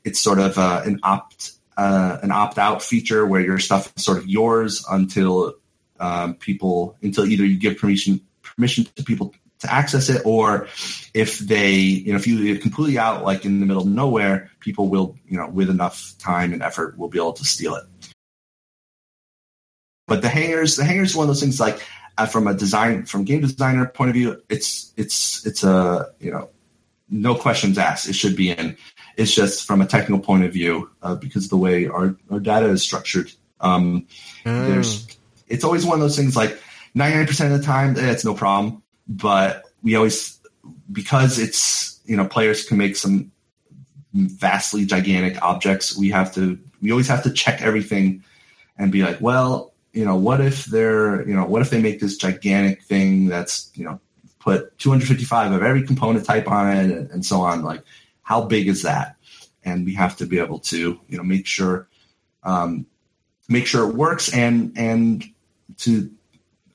it's 0.04 0.20
sort 0.20 0.40
of 0.40 0.58
uh, 0.58 0.82
an 0.84 0.98
opt 1.04 1.52
uh, 1.76 2.18
an 2.22 2.32
opt 2.32 2.58
out 2.58 2.82
feature 2.82 3.24
where 3.24 3.40
your 3.40 3.60
stuff 3.60 3.92
is 3.96 4.04
sort 4.04 4.18
of 4.18 4.26
yours 4.26 4.84
until 4.90 5.54
um, 6.00 6.34
people 6.34 6.96
until 7.02 7.24
either 7.24 7.44
you 7.44 7.58
give 7.58 7.78
permission 7.78 8.20
permission 8.42 8.86
to 8.96 9.04
people 9.04 9.32
to 9.62 9.72
access 9.72 10.08
it 10.08 10.22
or 10.24 10.68
if 11.14 11.38
they 11.38 11.72
you 11.72 12.12
know 12.12 12.18
if 12.18 12.26
you 12.26 12.38
leave 12.38 12.56
it 12.56 12.62
completely 12.62 12.98
out 12.98 13.24
like 13.24 13.44
in 13.44 13.60
the 13.60 13.66
middle 13.66 13.82
of 13.82 13.88
nowhere 13.88 14.50
people 14.60 14.88
will 14.88 15.16
you 15.26 15.36
know 15.36 15.48
with 15.48 15.70
enough 15.70 16.12
time 16.18 16.52
and 16.52 16.62
effort 16.62 16.96
will 16.96 17.08
be 17.08 17.18
able 17.18 17.32
to 17.32 17.44
steal 17.44 17.74
it. 17.74 17.84
But 20.06 20.22
the 20.22 20.28
hangars 20.28 20.76
the 20.76 20.84
hangars 20.84 21.10
is 21.10 21.16
one 21.16 21.24
of 21.24 21.28
those 21.28 21.40
things 21.40 21.58
like 21.58 21.82
uh, 22.18 22.26
from 22.26 22.46
a 22.46 22.54
design 22.54 23.06
from 23.06 23.24
game 23.24 23.40
designer 23.40 23.86
point 23.86 24.10
of 24.10 24.14
view 24.14 24.42
it's 24.48 24.92
it's 24.96 25.46
it's 25.46 25.64
a 25.64 26.12
you 26.20 26.30
know 26.30 26.50
no 27.12 27.34
questions 27.34 27.78
asked. 27.78 28.08
It 28.08 28.14
should 28.14 28.34
be 28.34 28.50
in. 28.50 28.76
It's 29.16 29.32
just 29.32 29.66
from 29.66 29.82
a 29.82 29.86
technical 29.86 30.18
point 30.18 30.44
of 30.44 30.52
view 30.52 30.90
uh, 31.02 31.14
because 31.14 31.44
of 31.44 31.50
the 31.50 31.58
way 31.58 31.86
our, 31.86 32.16
our 32.30 32.40
data 32.40 32.66
is 32.66 32.82
structured. 32.82 33.30
Um, 33.60 34.06
there's 34.44 35.06
it's 35.46 35.62
always 35.62 35.84
one 35.84 35.96
of 35.96 36.00
those 36.00 36.16
things 36.16 36.34
like 36.34 36.58
99% 36.96 37.52
of 37.52 37.60
the 37.60 37.64
time 37.64 37.96
eh, 37.96 38.10
it's 38.10 38.24
no 38.24 38.34
problem 38.34 38.81
but 39.16 39.64
we 39.82 39.94
always 39.94 40.38
because 40.90 41.38
it's 41.38 42.00
you 42.04 42.16
know 42.16 42.26
players 42.26 42.64
can 42.64 42.78
make 42.78 42.96
some 42.96 43.30
vastly 44.14 44.84
gigantic 44.84 45.40
objects 45.42 45.96
we 45.96 46.10
have 46.10 46.34
to 46.34 46.58
we 46.80 46.90
always 46.90 47.08
have 47.08 47.22
to 47.22 47.32
check 47.32 47.62
everything 47.62 48.22
and 48.76 48.92
be 48.92 49.02
like 49.02 49.20
well 49.20 49.72
you 49.92 50.04
know 50.04 50.16
what 50.16 50.40
if 50.40 50.66
they're 50.66 51.26
you 51.26 51.34
know 51.34 51.44
what 51.44 51.62
if 51.62 51.70
they 51.70 51.80
make 51.80 52.00
this 52.00 52.16
gigantic 52.16 52.82
thing 52.82 53.26
that's 53.26 53.70
you 53.74 53.84
know 53.84 54.00
put 54.42 54.76
255 54.78 55.52
of 55.52 55.62
every 55.62 55.86
component 55.86 56.24
type 56.24 56.50
on 56.50 56.76
it 56.76 56.90
and, 56.90 57.10
and 57.10 57.26
so 57.26 57.40
on? 57.42 57.62
Like 57.62 57.82
how 58.22 58.42
big 58.42 58.66
is 58.68 58.82
that? 58.82 59.16
And 59.64 59.84
we 59.84 59.94
have 59.94 60.16
to 60.16 60.26
be 60.26 60.40
able 60.40 60.58
to 60.60 61.00
you 61.08 61.16
know 61.16 61.22
make 61.22 61.46
sure 61.46 61.88
um, 62.42 62.86
make 63.48 63.66
sure 63.66 63.88
it 63.88 63.94
works 63.94 64.32
and 64.34 64.72
and 64.76 65.24
to 65.78 66.10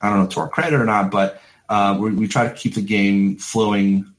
I 0.00 0.08
don't 0.08 0.20
know 0.20 0.26
to 0.28 0.40
our 0.40 0.48
credit 0.48 0.80
or 0.80 0.84
not, 0.84 1.10
but 1.10 1.42
uh, 1.68 1.96
we, 2.00 2.12
we 2.12 2.28
try 2.28 2.48
to 2.48 2.54
keep 2.54 2.74
the 2.74 2.82
game 2.82 3.36
flowing, 3.36 4.12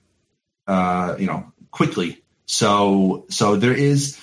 uh, 0.67 1.15
you 1.19 1.27
know, 1.27 1.51
quickly. 1.71 2.23
So 2.45 3.25
so 3.29 3.55
there 3.57 3.73
is 3.73 4.19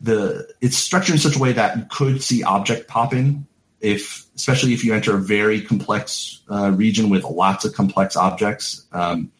the 0.00 0.48
it's 0.60 0.76
structured 0.76 1.14
in 1.14 1.20
such 1.20 1.36
a 1.36 1.38
way 1.38 1.52
that 1.52 1.76
you 1.76 1.86
could 1.90 2.22
see 2.22 2.42
object 2.42 2.88
pop 2.88 3.14
in 3.14 3.46
if 3.80 4.26
especially 4.36 4.74
if 4.74 4.84
you 4.84 4.94
enter 4.94 5.16
a 5.16 5.18
very 5.18 5.62
complex 5.62 6.40
uh, 6.50 6.70
region 6.70 7.08
with 7.10 7.24
lots 7.24 7.64
of 7.64 7.74
complex 7.74 8.16
objects. 8.16 8.86
Um, 8.92 9.32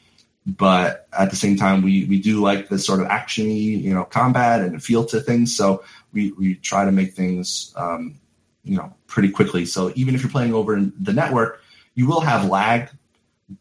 but 0.47 1.07
at 1.13 1.31
the 1.31 1.37
same 1.37 1.57
time, 1.57 1.83
we 1.83 2.05
we 2.05 2.21
do 2.21 2.41
like 2.41 2.69
the 2.69 2.79
sort 2.79 3.01
of 3.01 3.09
actiony, 3.09 3.81
you 3.81 3.93
know, 3.93 4.05
combat 4.05 4.63
and 4.63 4.83
feel 4.83 5.05
to 5.07 5.21
things. 5.21 5.55
So 5.55 5.85
we 6.13 6.33
we 6.33 6.55
try 6.55 6.85
to 6.85 6.93
make 6.93 7.13
things, 7.13 7.75
um, 7.77 8.19
you 8.65 8.77
know, 8.77 8.95
pretty 9.07 9.31
quickly. 9.31 9.67
So 9.67 9.93
even 9.95 10.15
if 10.15 10.23
you're 10.23 10.31
playing 10.31 10.55
over 10.55 10.81
the 10.81 11.13
network, 11.13 11.61
you 11.95 12.07
will 12.07 12.21
have 12.21 12.49
lag, 12.49 12.89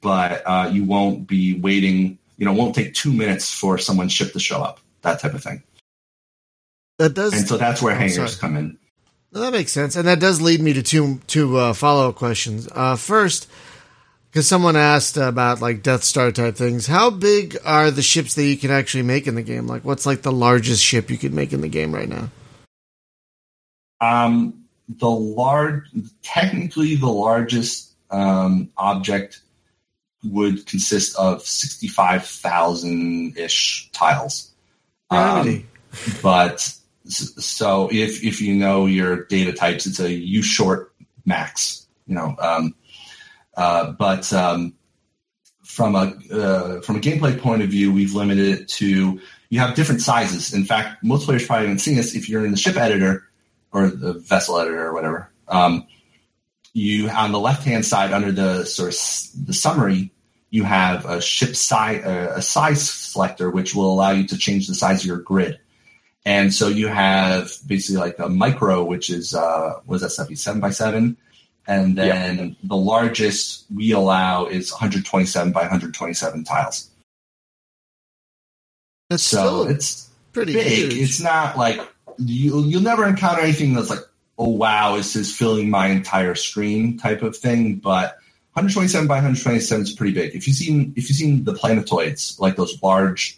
but 0.01 0.43
uh, 0.45 0.69
you 0.71 0.83
won't 0.83 1.27
be 1.27 1.59
waiting. 1.59 2.17
You 2.37 2.45
know, 2.45 2.53
won't 2.53 2.75
take 2.75 2.93
two 2.93 3.11
minutes 3.11 3.53
for 3.53 3.77
someone's 3.77 4.13
ship 4.13 4.33
to 4.33 4.39
show 4.39 4.61
up. 4.61 4.79
That 5.01 5.19
type 5.19 5.33
of 5.33 5.43
thing. 5.43 5.63
That 6.97 7.13
does, 7.13 7.33
and 7.33 7.47
so 7.47 7.57
that's 7.57 7.81
where 7.81 7.95
hangars 7.95 8.37
sorry. 8.37 8.39
come 8.39 8.57
in. 8.57 8.77
That 9.31 9.51
makes 9.51 9.71
sense, 9.71 9.95
and 9.95 10.07
that 10.07 10.19
does 10.19 10.41
lead 10.41 10.59
me 10.59 10.73
to 10.73 10.83
two 10.83 11.21
two 11.27 11.57
uh, 11.57 11.73
follow 11.73 12.09
up 12.09 12.15
questions. 12.15 12.67
Uh, 12.71 12.95
first, 12.95 13.49
because 14.29 14.47
someone 14.47 14.75
asked 14.75 15.17
about 15.17 15.61
like 15.61 15.81
Death 15.81 16.03
Star 16.03 16.31
type 16.31 16.55
things, 16.55 16.87
how 16.87 17.09
big 17.09 17.57
are 17.65 17.89
the 17.89 18.01
ships 18.01 18.35
that 18.35 18.43
you 18.43 18.57
can 18.57 18.71
actually 18.71 19.03
make 19.03 19.27
in 19.27 19.35
the 19.35 19.41
game? 19.41 19.67
Like, 19.67 19.85
what's 19.85 20.05
like 20.05 20.21
the 20.21 20.31
largest 20.31 20.83
ship 20.83 21.09
you 21.09 21.17
could 21.17 21.33
make 21.33 21.53
in 21.53 21.61
the 21.61 21.69
game 21.69 21.93
right 21.93 22.09
now? 22.09 22.29
Um, 24.01 24.65
the 24.87 25.09
large, 25.09 25.83
technically, 26.21 26.95
the 26.95 27.07
largest 27.07 27.91
um, 28.11 28.69
object 28.77 29.41
would 30.23 30.65
consist 30.65 31.15
of 31.17 31.41
sixty-five 31.41 32.25
thousand 32.25 33.37
ish 33.37 33.89
tiles. 33.91 34.51
Um, 35.09 35.67
but 36.21 36.73
so 37.05 37.89
if 37.91 38.23
if 38.23 38.41
you 38.41 38.55
know 38.55 38.85
your 38.85 39.25
data 39.25 39.53
types, 39.53 39.85
it's 39.85 39.99
a 39.99 40.11
U 40.11 40.41
short 40.41 40.93
max. 41.25 41.87
You 42.05 42.15
know, 42.15 42.35
um, 42.39 42.75
uh, 43.55 43.91
but 43.91 44.31
um, 44.33 44.73
from 45.63 45.95
a 45.95 46.13
uh, 46.33 46.81
from 46.81 46.97
a 46.97 46.99
gameplay 46.99 47.39
point 47.39 47.61
of 47.61 47.69
view, 47.69 47.93
we've 47.93 48.13
limited 48.13 48.61
it 48.61 48.67
to 48.69 49.19
you 49.49 49.59
have 49.59 49.75
different 49.75 50.01
sizes. 50.01 50.53
In 50.53 50.65
fact, 50.65 51.03
most 51.03 51.25
players 51.25 51.45
probably 51.45 51.67
haven't 51.67 51.79
seen 51.79 51.95
this. 51.95 52.15
If 52.15 52.29
you're 52.29 52.45
in 52.45 52.51
the 52.51 52.57
ship 52.57 52.75
editor 52.75 53.27
or 53.71 53.87
the 53.87 54.13
vessel 54.13 54.59
editor 54.59 54.85
or 54.85 54.93
whatever, 54.93 55.31
um, 55.47 55.87
you 56.73 57.09
on 57.09 57.31
the 57.31 57.39
left 57.39 57.63
hand 57.63 57.85
side 57.85 58.11
under 58.11 58.31
the 58.31 58.65
sort 58.65 58.93
of 58.93 59.45
the 59.45 59.53
summary, 59.53 60.11
you 60.49 60.63
have 60.63 61.05
a 61.05 61.21
ship 61.21 61.55
size 61.55 62.03
uh, 62.03 62.33
a 62.35 62.41
size 62.41 62.89
selector, 62.89 63.49
which 63.49 63.75
will 63.75 63.91
allow 63.91 64.11
you 64.11 64.27
to 64.27 64.37
change 64.37 64.67
the 64.67 64.75
size 64.75 65.01
of 65.01 65.05
your 65.05 65.17
grid. 65.17 65.59
And 66.25 66.53
so 66.53 66.67
you 66.67 66.87
have 66.87 67.51
basically 67.65 67.97
like 67.97 68.19
a 68.19 68.29
micro, 68.29 68.83
which 68.83 69.09
is 69.09 69.33
uh, 69.33 69.79
does 69.89 70.01
that 70.01 70.11
stuff? 70.11 70.33
Seven 70.35 70.61
by 70.61 70.71
seven, 70.71 71.17
and 71.67 71.97
then 71.97 72.37
yeah. 72.37 72.53
the 72.63 72.75
largest 72.75 73.65
we 73.73 73.91
allow 73.91 74.45
is 74.45 74.71
127 74.71 75.51
by 75.51 75.61
127 75.61 76.43
tiles. 76.43 76.89
That's 79.09 79.23
so 79.23 79.67
it's 79.67 80.09
pretty 80.33 80.53
big. 80.53 80.67
Huge. 80.67 80.97
It's 80.97 81.21
not 81.21 81.57
like 81.57 81.79
you 82.17 82.63
you'll 82.63 82.81
never 82.81 83.07
encounter 83.07 83.41
anything 83.41 83.73
that's 83.73 83.89
like, 83.89 83.99
oh 84.39 84.49
wow, 84.49 84.95
this 84.95 85.15
is 85.15 85.35
filling 85.35 85.69
my 85.69 85.87
entire 85.87 86.33
screen 86.33 86.97
type 86.97 87.21
of 87.21 87.35
thing. 87.35 87.75
But 87.75 88.17
127 88.53 89.07
by 89.07 89.15
127 89.15 89.83
is 89.83 89.91
pretty 89.91 90.13
big. 90.13 90.33
If 90.33 90.47
you've 90.47 90.55
seen 90.55 90.93
if 90.95 91.09
you've 91.09 91.17
seen 91.17 91.43
the 91.43 91.53
planetoids, 91.53 92.39
like 92.39 92.55
those 92.55 92.81
large 92.81 93.37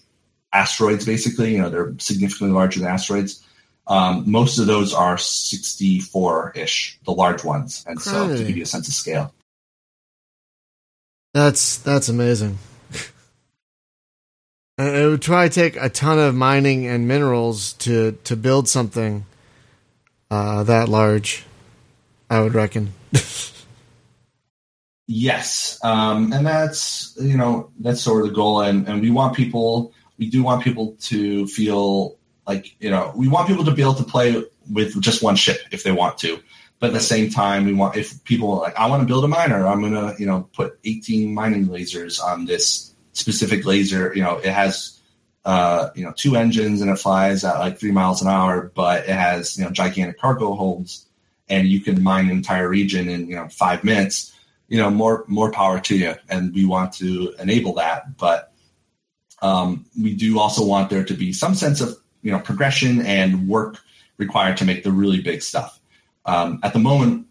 asteroids, 0.53 1.05
basically, 1.05 1.53
you 1.53 1.57
know, 1.57 1.69
they're 1.69 1.93
significantly 1.97 2.53
larger 2.53 2.79
than 2.79 2.89
asteroids. 2.89 3.43
Um, 3.87 4.29
most 4.29 4.59
of 4.59 4.67
those 4.67 4.93
are 4.93 5.17
64 5.17 6.53
ish, 6.55 6.99
the 7.05 7.11
large 7.11 7.43
ones. 7.43 7.83
And 7.87 7.99
so 7.99 8.27
to 8.29 8.43
give 8.43 8.55
you 8.55 8.63
a 8.63 8.67
sense 8.67 8.87
of 8.87 8.93
scale. 8.93 9.33
That's 11.33 11.77
that's 11.77 12.09
amazing. 12.09 12.59
it 14.77 15.09
would 15.09 15.21
try 15.21 15.47
to 15.47 15.53
take 15.53 15.77
a 15.77 15.89
ton 15.89 16.19
of 16.19 16.35
mining 16.35 16.85
and 16.85 17.07
minerals 17.07 17.73
to 17.73 18.11
to 18.25 18.35
build 18.35 18.69
something 18.69 19.25
uh, 20.31 20.63
that 20.63 20.89
large. 20.89 21.45
I 22.31 22.41
would 22.41 22.55
reckon. 22.55 22.93
yes, 25.07 25.77
um, 25.83 26.33
and 26.33 26.47
that's 26.47 27.15
you 27.21 27.37
know 27.37 27.69
that's 27.79 28.01
sort 28.01 28.23
of 28.23 28.29
the 28.29 28.33
goal, 28.33 28.61
and 28.61 28.87
and 28.87 29.01
we 29.01 29.11
want 29.11 29.35
people. 29.35 29.93
We 30.17 30.29
do 30.29 30.41
want 30.41 30.63
people 30.63 30.95
to 31.01 31.45
feel 31.47 32.17
like 32.47 32.75
you 32.79 32.89
know 32.89 33.11
we 33.15 33.27
want 33.27 33.47
people 33.47 33.65
to 33.65 33.71
be 33.71 33.81
able 33.81 33.95
to 33.95 34.03
play 34.03 34.43
with 34.71 34.99
just 35.01 35.21
one 35.21 35.35
ship 35.35 35.59
if 35.71 35.83
they 35.83 35.91
want 35.91 36.17
to 36.19 36.39
but 36.79 36.87
at 36.87 36.93
the 36.93 36.99
same 36.99 37.29
time 37.29 37.65
we 37.65 37.73
want 37.73 37.95
if 37.95 38.23
people 38.23 38.57
like 38.57 38.75
i 38.77 38.87
want 38.87 39.01
to 39.01 39.07
build 39.07 39.23
a 39.23 39.27
miner 39.27 39.67
i'm 39.67 39.81
to 39.81 40.15
you 40.19 40.25
know 40.25 40.47
put 40.53 40.79
18 40.83 41.33
mining 41.33 41.67
lasers 41.67 42.21
on 42.21 42.45
this 42.45 42.93
specific 43.13 43.65
laser 43.65 44.13
you 44.15 44.23
know 44.23 44.37
it 44.37 44.51
has 44.51 45.00
uh, 45.45 45.89
you 45.95 46.03
know 46.03 46.13
two 46.15 46.35
engines 46.35 46.81
and 46.81 46.91
it 46.91 46.97
flies 46.97 47.43
at 47.43 47.59
like 47.59 47.79
three 47.79 47.91
miles 47.91 48.21
an 48.21 48.27
hour 48.27 48.71
but 48.75 49.03
it 49.05 49.15
has 49.15 49.57
you 49.57 49.63
know 49.63 49.71
gigantic 49.71 50.19
cargo 50.19 50.53
holds 50.55 51.05
and 51.49 51.67
you 51.67 51.81
can 51.81 52.01
mine 52.03 52.25
an 52.25 52.31
entire 52.31 52.69
region 52.69 53.09
in 53.09 53.27
you 53.27 53.35
know 53.35 53.47
five 53.49 53.83
minutes 53.83 54.35
you 54.67 54.77
know 54.77 54.89
more 54.89 55.25
more 55.27 55.51
power 55.51 55.79
to 55.79 55.97
you 55.97 56.13
and 56.29 56.53
we 56.53 56.65
want 56.65 56.93
to 56.93 57.33
enable 57.39 57.73
that 57.73 58.17
but 58.17 58.51
um, 59.41 59.85
we 59.99 60.13
do 60.15 60.39
also 60.39 60.63
want 60.65 60.89
there 60.89 61.03
to 61.03 61.13
be 61.13 61.33
some 61.33 61.55
sense 61.55 61.81
of 61.81 61.97
you 62.21 62.31
know 62.31 62.39
progression 62.39 63.01
and 63.05 63.47
work 63.47 63.79
required 64.17 64.57
to 64.57 64.65
make 64.65 64.83
the 64.83 64.91
really 64.91 65.21
big 65.21 65.41
stuff. 65.41 65.79
Um, 66.25 66.59
at 66.63 66.73
the 66.73 66.79
moment, 66.79 67.27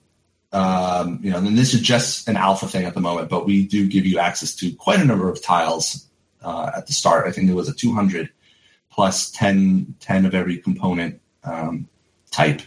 um, 0.52 1.20
you 1.22 1.30
know, 1.30 1.38
and 1.38 1.56
this 1.56 1.72
is 1.72 1.80
just 1.80 2.28
an 2.28 2.36
alpha 2.36 2.66
thing 2.66 2.84
at 2.84 2.94
the 2.94 3.00
moment, 3.00 3.28
but 3.28 3.46
we 3.46 3.66
do 3.66 3.88
give 3.88 4.04
you 4.04 4.18
access 4.18 4.54
to 4.56 4.72
quite 4.72 5.00
a 5.00 5.04
number 5.04 5.30
of 5.30 5.40
tiles 5.40 6.06
uh, 6.42 6.70
at 6.76 6.86
the 6.86 6.92
start. 6.92 7.26
I 7.26 7.32
think 7.32 7.46
there 7.46 7.56
was 7.56 7.68
a 7.68 7.74
200 7.74 8.30
plus 8.90 9.30
10, 9.30 9.94
10 10.00 10.26
of 10.26 10.34
every 10.34 10.58
component 10.58 11.20
um, 11.44 11.88
type, 12.30 12.62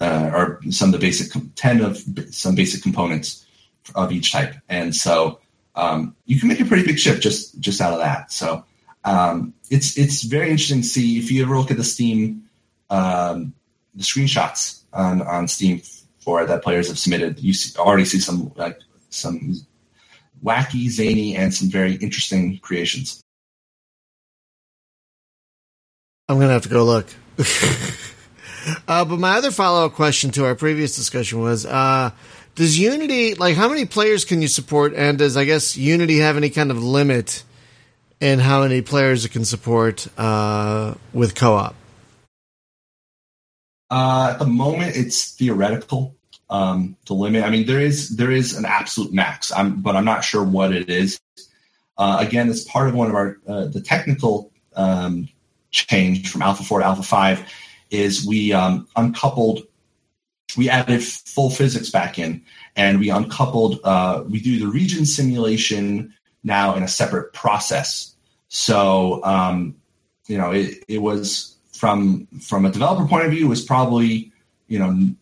uh, 0.00 0.30
or 0.32 0.60
some 0.70 0.88
of 0.88 0.92
the 0.92 0.98
basic 0.98 1.32
10 1.54 1.80
of 1.80 2.02
some 2.30 2.54
basic 2.54 2.82
components 2.82 3.46
of 3.94 4.12
each 4.12 4.32
type, 4.32 4.54
and 4.68 4.94
so 4.94 5.40
um, 5.74 6.14
you 6.26 6.38
can 6.38 6.48
make 6.48 6.60
a 6.60 6.64
pretty 6.64 6.86
big 6.86 6.98
ship 6.98 7.20
just 7.20 7.58
just 7.60 7.80
out 7.80 7.92
of 7.92 8.00
that. 8.00 8.32
So 8.32 8.64
um, 9.04 9.54
it's 9.70 9.96
it's 9.96 10.22
very 10.22 10.50
interesting 10.50 10.82
to 10.82 10.86
see 10.86 11.18
if 11.18 11.30
you 11.30 11.42
ever 11.42 11.56
look 11.56 11.70
at 11.70 11.76
the 11.76 11.84
Steam 11.84 12.44
um, 12.90 13.54
the 13.94 14.02
screenshots 14.02 14.82
on 14.92 15.22
on 15.22 15.48
Steam 15.48 15.82
for 16.20 16.44
that 16.44 16.62
players 16.62 16.88
have 16.88 16.98
submitted. 16.98 17.40
You 17.40 17.54
see, 17.54 17.78
already 17.78 18.04
see 18.04 18.20
some 18.20 18.52
like 18.56 18.78
some 19.10 19.54
wacky, 20.44 20.88
zany, 20.88 21.36
and 21.36 21.52
some 21.52 21.68
very 21.68 21.94
interesting 21.94 22.58
creations. 22.58 23.20
I'm 26.28 26.38
gonna 26.38 26.52
have 26.52 26.62
to 26.62 26.68
go 26.68 26.84
look. 26.84 27.06
uh, 28.88 29.04
but 29.04 29.18
my 29.18 29.36
other 29.36 29.50
follow 29.50 29.86
up 29.86 29.94
question 29.94 30.30
to 30.32 30.44
our 30.46 30.54
previous 30.54 30.96
discussion 30.96 31.40
was. 31.40 31.66
Uh, 31.66 32.10
does 32.54 32.78
Unity 32.78 33.34
like 33.34 33.56
how 33.56 33.68
many 33.68 33.86
players 33.86 34.24
can 34.24 34.42
you 34.42 34.48
support, 34.48 34.94
and 34.94 35.18
does 35.18 35.36
I 35.36 35.44
guess 35.44 35.76
Unity 35.76 36.18
have 36.18 36.36
any 36.36 36.50
kind 36.50 36.70
of 36.70 36.82
limit 36.82 37.44
in 38.20 38.38
how 38.38 38.62
many 38.62 38.82
players 38.82 39.24
it 39.24 39.30
can 39.30 39.44
support 39.44 40.06
uh, 40.18 40.94
with 41.12 41.34
co-op? 41.34 41.74
Uh, 43.90 44.30
at 44.32 44.38
the 44.38 44.46
moment, 44.46 44.96
it's 44.96 45.32
theoretical. 45.32 46.14
Um, 46.52 46.98
limit. 47.08 47.44
I 47.44 47.50
mean, 47.50 47.64
there 47.64 47.80
is 47.80 48.10
there 48.10 48.30
is 48.30 48.54
an 48.54 48.66
absolute 48.66 49.10
max. 49.10 49.50
I'm, 49.50 49.80
but 49.80 49.96
I'm 49.96 50.04
not 50.04 50.22
sure 50.22 50.44
what 50.44 50.74
it 50.74 50.90
is. 50.90 51.18
Uh, 51.96 52.18
again, 52.20 52.50
it's 52.50 52.64
part 52.64 52.88
of 52.88 52.94
one 52.94 53.08
of 53.08 53.14
our 53.14 53.38
uh, 53.48 53.66
the 53.68 53.80
technical 53.80 54.52
um, 54.76 55.30
change 55.70 56.30
from 56.30 56.42
Alpha 56.42 56.62
Four 56.62 56.80
to 56.80 56.84
Alpha 56.84 57.02
Five 57.02 57.50
is 57.90 58.26
we 58.26 58.52
um, 58.52 58.86
uncoupled 58.96 59.62
we 60.56 60.68
added 60.68 61.02
full 61.02 61.48
physics 61.48 61.88
back 61.88 62.18
in 62.18 62.42
and 62.76 63.00
we 63.00 63.10
uncoupled 63.10 63.80
uh, 63.84 64.22
we 64.28 64.38
do 64.38 64.58
the 64.58 64.66
region 64.66 65.06
simulation 65.06 66.12
now 66.44 66.74
in 66.74 66.82
a 66.82 66.88
separate 66.88 67.32
process 67.32 68.14
so 68.48 69.24
um, 69.24 69.74
you 70.26 70.36
know 70.36 70.50
it, 70.50 70.84
it 70.88 70.98
was 70.98 71.56
from 71.72 72.26
from 72.40 72.66
a 72.66 72.70
developer 72.70 73.06
point 73.06 73.24
of 73.24 73.30
view 73.30 73.46
it 73.46 73.48
was 73.48 73.64
probably 73.64 74.32
you 74.68 74.78
know 74.78 75.14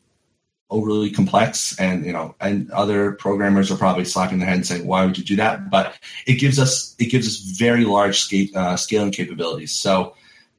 overly 0.70 1.10
complex 1.10 1.78
and 1.78 2.06
you 2.06 2.12
know 2.12 2.34
and 2.40 2.70
other 2.70 3.12
programmers 3.12 3.70
are 3.70 3.76
probably 3.76 4.04
slapping 4.04 4.38
their 4.38 4.48
head 4.48 4.56
and 4.56 4.66
saying 4.66 4.86
why 4.86 5.04
would 5.04 5.18
you 5.18 5.24
do 5.24 5.36
that 5.36 5.68
but 5.70 5.94
it 6.26 6.34
gives 6.34 6.58
us 6.58 6.94
it 6.98 7.06
gives 7.06 7.26
us 7.26 7.38
very 7.58 7.84
large 7.84 8.20
scale, 8.20 8.46
uh, 8.54 8.76
scaling 8.76 9.10
capabilities 9.10 9.72
so 9.72 10.14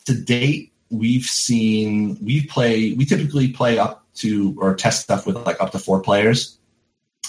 to 0.06 0.14
date 0.14 0.72
we've 0.90 1.26
seen 1.26 2.18
we 2.22 2.46
play 2.46 2.94
we 2.94 3.06
typically 3.06 3.48
play 3.48 3.80
up 3.80 4.02
to 4.14 4.56
or 4.60 4.76
test 4.76 5.02
stuff 5.02 5.26
with 5.26 5.36
like 5.46 5.62
up 5.62 5.72
to 5.72 5.80
four 5.80 6.02
players. 6.02 6.58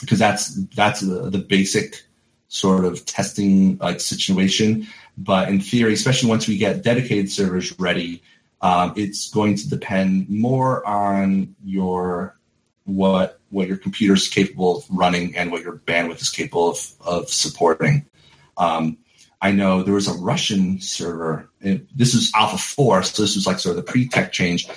because 0.00 0.18
that's 0.18 0.54
that's 0.74 1.00
the, 1.00 1.30
the 1.30 1.38
basic 1.38 2.04
sort 2.48 2.84
of 2.84 3.04
testing 3.06 3.78
like 3.78 4.00
situation. 4.00 4.86
But 5.16 5.48
in 5.48 5.60
theory, 5.60 5.94
especially 5.94 6.28
once 6.28 6.48
we 6.48 6.58
get 6.58 6.82
dedicated 6.82 7.30
servers 7.30 7.78
ready, 7.78 8.22
um, 8.60 8.94
it's 8.96 9.30
going 9.30 9.56
to 9.56 9.68
depend 9.68 10.28
more 10.28 10.86
on 10.86 11.54
your 11.64 12.36
what 12.84 13.38
what 13.50 13.68
your 13.68 13.76
computer 13.76 14.14
is 14.14 14.28
capable 14.28 14.78
of 14.78 14.84
running 14.90 15.36
and 15.36 15.52
what 15.52 15.62
your 15.62 15.76
bandwidth 15.76 16.20
is 16.20 16.30
capable 16.30 16.70
of, 16.70 16.78
of 17.00 17.28
supporting. 17.28 18.06
Um, 18.56 18.98
I 19.40 19.50
know 19.50 19.82
there 19.82 19.94
was 19.94 20.08
a 20.08 20.14
Russian 20.14 20.80
server. 20.80 21.50
this 21.60 22.14
is 22.14 22.32
Alpha 22.34 22.58
4, 22.58 23.02
so 23.02 23.22
this 23.22 23.34
was 23.34 23.46
like 23.46 23.58
sort 23.58 23.76
of 23.76 23.84
the 23.84 23.90
pre 23.90 24.08
tech 24.08 24.32
change. 24.32 24.68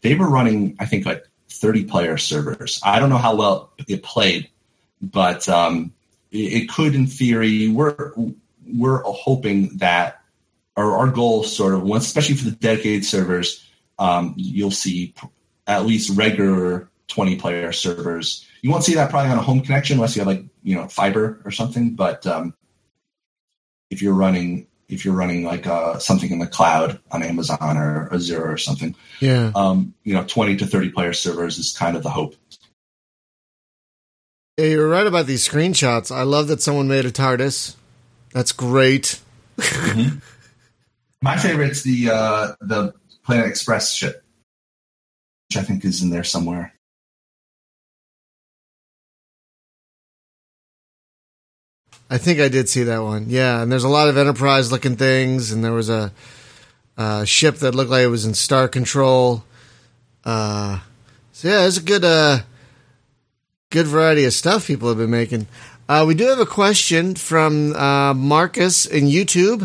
They 0.00 0.14
were 0.14 0.28
running, 0.28 0.76
I 0.80 0.86
think, 0.86 1.04
like 1.04 1.24
30 1.50 1.84
player 1.84 2.16
servers. 2.16 2.80
I 2.82 2.98
don't 2.98 3.10
know 3.10 3.18
how 3.18 3.36
well 3.36 3.72
it 3.86 4.02
played, 4.02 4.48
but 5.02 5.46
um, 5.48 5.92
it, 6.32 6.70
could, 6.70 6.94
in 6.94 7.06
theory. 7.06 7.68
We're 7.68 8.12
we're 8.66 9.02
hoping 9.02 9.76
that, 9.76 10.22
or 10.74 10.96
our 10.96 11.08
goal, 11.08 11.44
sort 11.44 11.74
of, 11.74 11.82
once, 11.82 12.06
especially 12.06 12.36
for 12.36 12.46
the 12.46 12.56
dedicated 12.56 13.04
servers, 13.04 13.64
um, 13.98 14.34
you'll 14.38 14.70
see 14.70 15.14
at 15.66 15.84
least 15.84 16.16
regular 16.16 16.88
20 17.14 17.36
player 17.36 17.70
servers. 17.70 18.44
You 18.60 18.70
won't 18.70 18.82
see 18.82 18.94
that 18.94 19.10
probably 19.10 19.30
on 19.30 19.38
a 19.38 19.42
home 19.42 19.60
connection 19.60 19.96
unless 19.96 20.16
you 20.16 20.20
have 20.20 20.26
like 20.26 20.44
you 20.64 20.74
know 20.74 20.88
fiber 20.88 21.40
or 21.44 21.52
something, 21.52 21.94
but 21.94 22.26
um, 22.26 22.54
if 23.90 24.02
you're 24.02 24.14
running 24.14 24.66
if 24.88 25.04
you're 25.04 25.14
running 25.14 25.44
like 25.44 25.66
uh, 25.66 25.98
something 25.98 26.30
in 26.30 26.40
the 26.40 26.46
cloud 26.46 27.00
on 27.10 27.22
Amazon 27.22 27.76
or 27.76 28.12
Azure 28.12 28.52
or 28.52 28.58
something. 28.58 28.94
Yeah. 29.20 29.52
Um, 29.54 29.94
you 30.04 30.12
know, 30.12 30.24
20 30.24 30.56
to 30.56 30.66
30 30.66 30.90
player 30.90 31.12
servers 31.12 31.58
is 31.58 31.72
kind 31.76 31.96
of 31.96 32.02
the 32.02 32.10
hope. 32.10 32.34
Yeah, 34.58 34.66
you're 34.66 34.88
right 34.88 35.06
about 35.06 35.26
these 35.26 35.48
screenshots. 35.48 36.14
I 36.14 36.22
love 36.22 36.48
that 36.48 36.60
someone 36.60 36.86
made 36.86 37.06
a 37.06 37.10
TARDIS. 37.10 37.76
That's 38.32 38.52
great. 38.52 39.20
mm-hmm. 39.56 40.18
My 41.22 41.38
favorite's 41.38 41.82
the 41.82 42.10
uh, 42.10 42.52
the 42.60 42.92
Planet 43.24 43.46
Express 43.46 43.94
ship, 43.94 44.22
which 45.48 45.56
I 45.56 45.62
think 45.62 45.84
is 45.84 46.02
in 46.02 46.10
there 46.10 46.24
somewhere. 46.24 46.73
I 52.14 52.18
think 52.18 52.38
I 52.38 52.46
did 52.46 52.68
see 52.68 52.84
that 52.84 53.02
one. 53.02 53.26
Yeah, 53.28 53.60
and 53.60 53.72
there's 53.72 53.82
a 53.82 53.88
lot 53.88 54.06
of 54.06 54.16
Enterprise 54.16 54.70
looking 54.70 54.94
things, 54.94 55.50
and 55.50 55.64
there 55.64 55.72
was 55.72 55.90
a, 55.90 56.12
a 56.96 57.26
ship 57.26 57.56
that 57.56 57.74
looked 57.74 57.90
like 57.90 58.04
it 58.04 58.06
was 58.06 58.24
in 58.24 58.34
star 58.34 58.68
control. 58.68 59.42
Uh, 60.24 60.78
so 61.32 61.48
yeah, 61.48 61.66
it's 61.66 61.78
a 61.78 61.82
good 61.82 62.04
uh, 62.04 62.38
good 63.70 63.88
variety 63.88 64.24
of 64.26 64.32
stuff 64.32 64.68
people 64.68 64.88
have 64.90 64.98
been 64.98 65.10
making. 65.10 65.48
Uh, 65.88 66.04
we 66.06 66.14
do 66.14 66.26
have 66.26 66.38
a 66.38 66.46
question 66.46 67.16
from 67.16 67.74
uh, 67.74 68.14
Marcus 68.14 68.86
in 68.86 69.06
YouTube. 69.06 69.62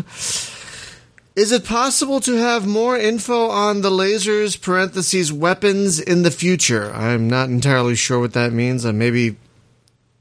Is 1.36 1.52
it 1.52 1.64
possible 1.64 2.18
to 2.18 2.34
have 2.34 2.66
more 2.66 2.98
info 2.98 3.48
on 3.48 3.82
the 3.82 3.90
lasers 3.90 4.60
parentheses 4.60 5.32
weapons 5.32 6.00
in 6.00 6.24
the 6.24 6.32
future? 6.32 6.92
I'm 6.92 7.30
not 7.30 7.48
entirely 7.48 7.94
sure 7.94 8.18
what 8.18 8.32
that 8.32 8.52
means. 8.52 8.84
Uh, 8.84 8.92
maybe 8.92 9.36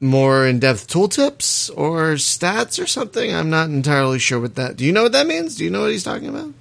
more 0.01 0.47
in-depth 0.47 0.87
tooltips 0.87 1.69
or 1.75 2.13
stats 2.13 2.81
or 2.81 2.87
something. 2.87 3.33
I'm 3.33 3.49
not 3.49 3.69
entirely 3.69 4.19
sure 4.19 4.39
what 4.39 4.55
that. 4.55 4.77
Do 4.77 4.85
you 4.85 4.91
know 4.91 5.03
what 5.03 5.11
that 5.11 5.27
means? 5.27 5.55
Do 5.55 5.63
you 5.63 5.69
know 5.69 5.81
what 5.81 5.91
he's 5.91 6.03
talking 6.03 6.29
about? 6.29 6.53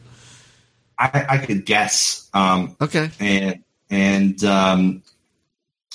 I, 0.99 1.27
I 1.29 1.39
could 1.39 1.65
guess. 1.65 2.29
Um, 2.35 2.77
okay. 2.81 3.11
And 3.21 3.63
and 3.91 4.43
um, 4.45 5.03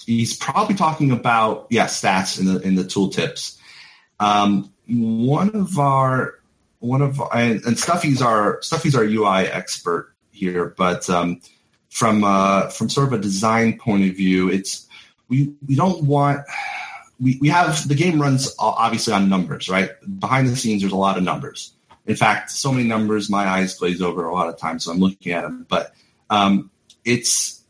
he's 0.06 0.36
probably 0.36 0.76
talking 0.76 1.12
about 1.12 1.68
yeah 1.70 1.86
stats 1.86 2.40
in 2.40 2.46
the 2.46 2.60
in 2.62 2.76
the 2.76 2.84
tooltips. 2.84 3.58
Um, 4.20 4.72
one 4.88 5.56
of 5.56 5.78
our 5.78 6.40
one 6.80 7.02
of 7.02 7.22
and, 7.34 7.64
and 7.66 7.78
Stuffie's 7.78 8.22
our 8.22 8.62
Stuffie's 8.62 8.96
our 8.96 9.04
UI 9.04 9.48
expert 9.48 10.14
here, 10.32 10.74
but 10.78 11.10
um, 11.10 11.42
from 11.90 12.24
uh, 12.24 12.70
from 12.70 12.90
sort 12.90 13.08
of 13.08 13.14
a 13.14 13.22
design 13.22 13.78
point 13.78 14.10
of 14.10 14.16
view, 14.16 14.50
it's 14.50 14.88
we 15.28 15.54
we 15.68 15.76
don't 15.76 16.04
want 16.04 16.42
we, 17.24 17.38
we 17.40 17.48
have 17.50 17.88
the 17.88 17.96
game 17.96 18.22
runs 18.22 18.54
obviously 18.60 19.14
on 19.14 19.30
numbers, 19.30 19.70
right? 19.70 19.92
Behind 20.20 20.48
the 20.48 20.56
scenes, 20.56 20.82
there's 20.82 20.94
a 20.94 20.98
lot 20.98 21.18
of 21.18 21.24
numbers. 21.24 21.74
In 22.06 22.18
fact, 22.18 22.52
so 22.52 22.72
many 22.72 22.84
numbers, 22.84 23.30
my 23.30 23.48
eyes 23.48 23.76
glaze 23.76 24.02
over 24.02 24.26
a 24.26 24.34
lot 24.34 24.50
of 24.50 24.58
times, 24.58 24.84
so 24.84 24.92
I'm 24.92 25.00
looking 25.00 25.32
at 25.32 25.44
them. 25.44 25.66
But 25.70 25.94
um, 26.30 26.70
it's 27.06 27.64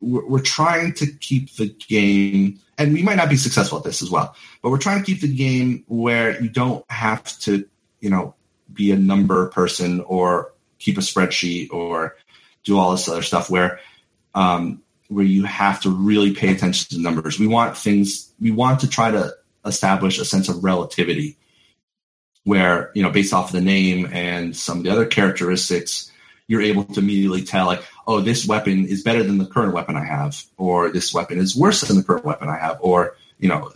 we're, 0.00 0.26
we're 0.26 0.40
trying 0.40 0.92
to 0.94 1.06
keep 1.06 1.56
the 1.56 1.68
game, 1.88 2.60
and 2.76 2.92
we 2.92 3.02
might 3.02 3.16
not 3.16 3.30
be 3.30 3.36
successful 3.36 3.78
at 3.78 3.84
this 3.84 4.02
as 4.02 4.10
well, 4.10 4.36
but 4.62 4.70
we're 4.70 4.78
trying 4.78 4.98
to 4.98 5.06
keep 5.06 5.22
the 5.22 5.34
game 5.34 5.84
where 5.88 6.40
you 6.42 6.50
don't 6.50 6.84
have 6.90 7.38
to, 7.40 7.66
you 8.00 8.10
know, 8.10 8.34
be 8.70 8.92
a 8.92 8.96
number 8.96 9.48
person 9.48 10.00
or 10.00 10.52
keep 10.78 10.98
a 10.98 11.00
spreadsheet 11.00 11.72
or 11.72 12.16
do 12.64 12.78
all 12.78 12.90
this 12.90 13.08
other 13.08 13.22
stuff 13.22 13.48
where 13.48 13.80
um, 14.34 14.81
where 15.12 15.24
you 15.24 15.44
have 15.44 15.80
to 15.82 15.90
really 15.90 16.34
pay 16.34 16.50
attention 16.50 16.88
to 16.90 17.02
numbers. 17.02 17.38
We 17.38 17.46
want 17.46 17.76
things, 17.76 18.32
we 18.40 18.50
want 18.50 18.80
to 18.80 18.88
try 18.88 19.10
to 19.10 19.34
establish 19.64 20.18
a 20.18 20.24
sense 20.24 20.48
of 20.48 20.64
relativity 20.64 21.36
where, 22.44 22.90
you 22.94 23.02
know, 23.02 23.10
based 23.10 23.32
off 23.32 23.48
of 23.48 23.52
the 23.52 23.60
name 23.60 24.08
and 24.12 24.56
some 24.56 24.78
of 24.78 24.84
the 24.84 24.90
other 24.90 25.06
characteristics, 25.06 26.10
you're 26.48 26.62
able 26.62 26.84
to 26.84 27.00
immediately 27.00 27.42
tell, 27.42 27.66
like, 27.66 27.84
oh, 28.06 28.20
this 28.20 28.46
weapon 28.46 28.84
is 28.86 29.02
better 29.02 29.22
than 29.22 29.38
the 29.38 29.46
current 29.46 29.72
weapon 29.72 29.96
I 29.96 30.04
have, 30.04 30.42
or 30.56 30.90
this 30.90 31.14
weapon 31.14 31.38
is 31.38 31.54
worse 31.56 31.82
than 31.82 31.96
the 31.96 32.02
current 32.02 32.24
weapon 32.24 32.48
I 32.48 32.58
have, 32.58 32.78
or, 32.80 33.16
you 33.38 33.48
know, 33.48 33.70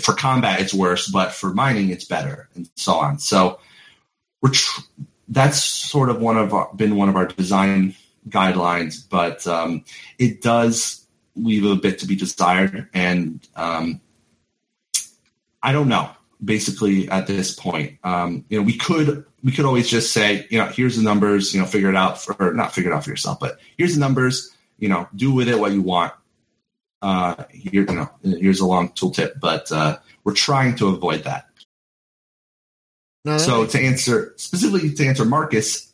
for 0.00 0.14
combat 0.14 0.60
it's 0.60 0.72
worse, 0.72 1.10
but 1.10 1.32
for 1.32 1.52
mining 1.52 1.90
it's 1.90 2.06
better, 2.06 2.48
and 2.54 2.68
so 2.76 2.94
on. 2.94 3.18
So 3.18 3.60
we're 4.40 4.50
tr- 4.50 4.80
that's 5.28 5.62
sort 5.62 6.08
of 6.08 6.20
one 6.20 6.38
of 6.38 6.54
our, 6.54 6.70
been 6.74 6.96
one 6.96 7.10
of 7.10 7.16
our 7.16 7.26
design 7.26 7.94
guidelines, 8.28 9.08
but 9.08 9.46
um, 9.46 9.84
it 10.18 10.42
does 10.42 11.06
leave 11.34 11.64
a 11.64 11.76
bit 11.76 11.98
to 12.00 12.06
be 12.06 12.16
desired. 12.16 12.88
And 12.92 13.46
um, 13.56 14.00
I 15.62 15.72
don't 15.72 15.88
know. 15.88 16.10
Basically, 16.44 17.08
at 17.08 17.28
this 17.28 17.54
point, 17.54 17.98
um, 18.02 18.44
you 18.48 18.58
know, 18.58 18.64
we 18.64 18.76
could 18.76 19.24
we 19.44 19.52
could 19.52 19.64
always 19.64 19.88
just 19.88 20.12
say, 20.12 20.44
you 20.50 20.58
know, 20.58 20.66
here's 20.66 20.96
the 20.96 21.02
numbers, 21.02 21.54
you 21.54 21.60
know, 21.60 21.66
figure 21.66 21.88
it 21.88 21.94
out 21.94 22.20
for 22.20 22.52
not 22.52 22.74
figure 22.74 22.90
it 22.90 22.94
out 22.94 23.04
for 23.04 23.10
yourself, 23.10 23.38
but 23.38 23.60
here's 23.78 23.94
the 23.94 24.00
numbers, 24.00 24.50
you 24.78 24.88
know, 24.88 25.06
do 25.14 25.32
with 25.32 25.48
it 25.48 25.58
what 25.60 25.70
you 25.70 25.82
want. 25.82 26.12
Uh, 27.00 27.44
here, 27.50 27.84
you 27.88 27.94
know, 27.94 28.10
here's 28.22 28.58
a 28.58 28.66
long 28.66 28.88
tooltip, 28.90 29.38
but 29.40 29.70
uh, 29.70 29.98
we're 30.24 30.34
trying 30.34 30.74
to 30.76 30.88
avoid 30.88 31.24
that. 31.24 31.46
No, 33.24 33.38
so 33.38 33.64
to 33.66 33.78
answer 33.78 34.34
specifically 34.36 34.92
to 34.92 35.06
answer 35.06 35.24
Marcus, 35.24 35.92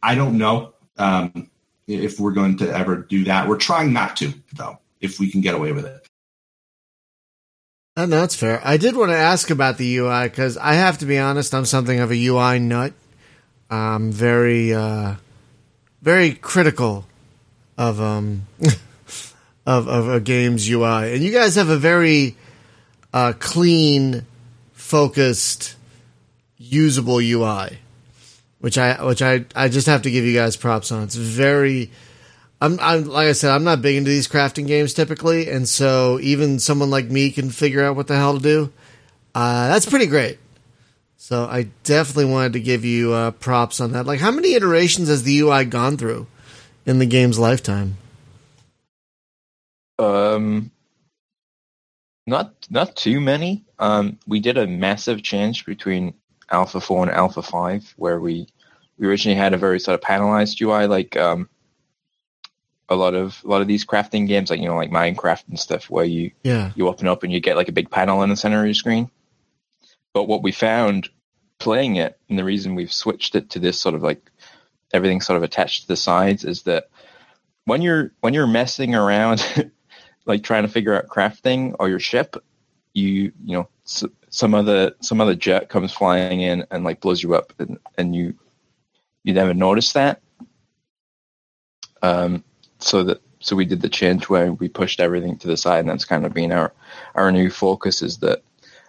I 0.00 0.14
don't 0.14 0.38
know. 0.38 0.74
Um, 0.96 1.50
if 1.88 2.20
we're 2.20 2.32
going 2.32 2.58
to 2.58 2.70
ever 2.70 2.96
do 2.96 3.24
that. 3.24 3.48
We're 3.48 3.56
trying 3.56 3.92
not 3.92 4.16
to, 4.18 4.32
though, 4.54 4.78
if 5.00 5.18
we 5.18 5.30
can 5.30 5.40
get 5.40 5.54
away 5.54 5.72
with 5.72 5.86
it. 5.86 6.06
And 7.96 8.12
that's 8.12 8.36
fair. 8.36 8.60
I 8.62 8.76
did 8.76 8.96
want 8.96 9.10
to 9.10 9.16
ask 9.16 9.50
about 9.50 9.78
the 9.78 9.96
UI 9.96 10.28
because 10.28 10.56
I 10.56 10.74
have 10.74 10.98
to 10.98 11.06
be 11.06 11.18
honest, 11.18 11.52
I'm 11.52 11.64
something 11.64 11.98
of 11.98 12.12
a 12.12 12.26
UI 12.26 12.60
nut. 12.60 12.92
I'm 13.70 14.12
very, 14.12 14.72
uh, 14.72 15.16
very 16.00 16.32
critical 16.34 17.06
of 17.76 18.00
um 18.00 18.46
of 19.66 19.88
of 19.88 20.08
a 20.08 20.20
game's 20.20 20.68
UI, 20.68 21.14
and 21.14 21.22
you 21.22 21.32
guys 21.32 21.56
have 21.56 21.68
a 21.68 21.76
very 21.76 22.36
uh, 23.12 23.32
clean, 23.38 24.24
focused, 24.72 25.76
usable 26.56 27.18
UI 27.18 27.78
which 28.60 28.78
I 28.78 29.04
which 29.04 29.22
I 29.22 29.44
I 29.54 29.68
just 29.68 29.86
have 29.86 30.02
to 30.02 30.10
give 30.10 30.24
you 30.24 30.34
guys 30.34 30.56
props 30.56 30.92
on. 30.92 31.02
It's 31.04 31.14
very 31.14 31.90
I'm, 32.60 32.78
I'm 32.80 33.04
like 33.04 33.28
I 33.28 33.32
said, 33.32 33.52
I'm 33.52 33.64
not 33.64 33.82
big 33.82 33.96
into 33.96 34.10
these 34.10 34.28
crafting 34.28 34.66
games 34.66 34.94
typically, 34.94 35.48
and 35.48 35.68
so 35.68 36.18
even 36.20 36.58
someone 36.58 36.90
like 36.90 37.06
me 37.06 37.30
can 37.30 37.50
figure 37.50 37.84
out 37.84 37.94
what 37.96 38.08
the 38.08 38.16
hell 38.16 38.34
to 38.34 38.42
do. 38.42 38.72
Uh, 39.34 39.68
that's 39.68 39.86
pretty 39.86 40.06
great. 40.06 40.38
So 41.16 41.44
I 41.44 41.68
definitely 41.84 42.26
wanted 42.26 42.54
to 42.54 42.60
give 42.60 42.84
you 42.84 43.12
uh, 43.12 43.30
props 43.32 43.80
on 43.80 43.92
that. 43.92 44.06
Like, 44.06 44.20
how 44.20 44.30
many 44.30 44.54
iterations 44.54 45.08
has 45.08 45.22
the 45.22 45.38
UI 45.40 45.64
gone 45.64 45.96
through 45.96 46.26
in 46.86 46.98
the 46.98 47.06
game's 47.06 47.38
lifetime? 47.38 47.96
Um, 49.98 50.70
not 52.26 52.54
not 52.70 52.96
too 52.96 53.20
many. 53.20 53.64
Um, 53.78 54.18
we 54.26 54.40
did 54.40 54.58
a 54.58 54.66
massive 54.66 55.22
change 55.22 55.64
between 55.64 56.14
Alpha 56.50 56.80
4 56.80 57.04
and 57.04 57.12
Alpha 57.12 57.42
5, 57.42 57.94
where 57.96 58.20
we 58.20 58.46
we 58.98 59.06
originally 59.06 59.38
had 59.38 59.54
a 59.54 59.58
very 59.58 59.78
sort 59.78 59.94
of 59.94 60.00
panelized 60.00 60.60
UI, 60.60 60.86
like 60.86 61.16
um, 61.16 61.48
a 62.88 62.96
lot 62.96 63.14
of 63.14 63.40
a 63.44 63.48
lot 63.48 63.60
of 63.60 63.68
these 63.68 63.84
crafting 63.84 64.26
games, 64.26 64.50
like 64.50 64.60
you 64.60 64.66
know, 64.66 64.76
like 64.76 64.90
Minecraft 64.90 65.48
and 65.48 65.58
stuff, 65.58 65.88
where 65.88 66.04
you 66.04 66.32
yeah. 66.42 66.72
you 66.74 66.88
open 66.88 67.06
up 67.06 67.22
and 67.22 67.32
you 67.32 67.40
get 67.40 67.56
like 67.56 67.68
a 67.68 67.72
big 67.72 67.90
panel 67.90 68.22
in 68.22 68.30
the 68.30 68.36
center 68.36 68.60
of 68.60 68.66
your 68.66 68.74
screen. 68.74 69.10
But 70.12 70.24
what 70.24 70.42
we 70.42 70.52
found 70.52 71.08
playing 71.58 71.96
it, 71.96 72.18
and 72.28 72.38
the 72.38 72.44
reason 72.44 72.74
we've 72.74 72.92
switched 72.92 73.34
it 73.34 73.50
to 73.50 73.58
this 73.58 73.78
sort 73.78 73.94
of 73.94 74.02
like 74.02 74.30
everything 74.92 75.20
sort 75.20 75.36
of 75.36 75.42
attached 75.42 75.82
to 75.82 75.88
the 75.88 75.96
sides, 75.96 76.44
is 76.44 76.62
that 76.62 76.88
when 77.66 77.82
you're 77.82 78.12
when 78.20 78.34
you're 78.34 78.46
messing 78.46 78.94
around, 78.94 79.70
like 80.26 80.42
trying 80.42 80.62
to 80.62 80.68
figure 80.68 80.94
out 80.94 81.08
crafting 81.08 81.76
or 81.78 81.88
your 81.88 82.00
ship, 82.00 82.36
you 82.94 83.32
you 83.44 83.58
know 83.58 83.68
some 84.30 84.54
other 84.54 84.92
some 85.00 85.20
other 85.20 85.34
jet 85.34 85.68
comes 85.68 85.92
flying 85.92 86.40
in 86.40 86.66
and 86.70 86.84
like 86.84 87.00
blows 87.00 87.22
you 87.22 87.34
up 87.34 87.52
and, 87.58 87.78
and 87.96 88.14
you 88.14 88.34
you 89.24 89.32
never 89.32 89.54
notice 89.54 89.92
that. 89.92 90.20
Um 92.02 92.44
so 92.78 93.04
that 93.04 93.20
so 93.40 93.56
we 93.56 93.64
did 93.64 93.82
the 93.82 93.88
change 93.88 94.28
where 94.28 94.52
we 94.52 94.68
pushed 94.68 95.00
everything 95.00 95.36
to 95.38 95.48
the 95.48 95.56
side 95.56 95.80
and 95.80 95.88
that's 95.88 96.04
kind 96.04 96.26
of 96.26 96.34
been 96.34 96.52
our 96.52 96.72
our 97.14 97.32
new 97.32 97.50
focus 97.50 98.02
is 98.02 98.18
that 98.18 98.42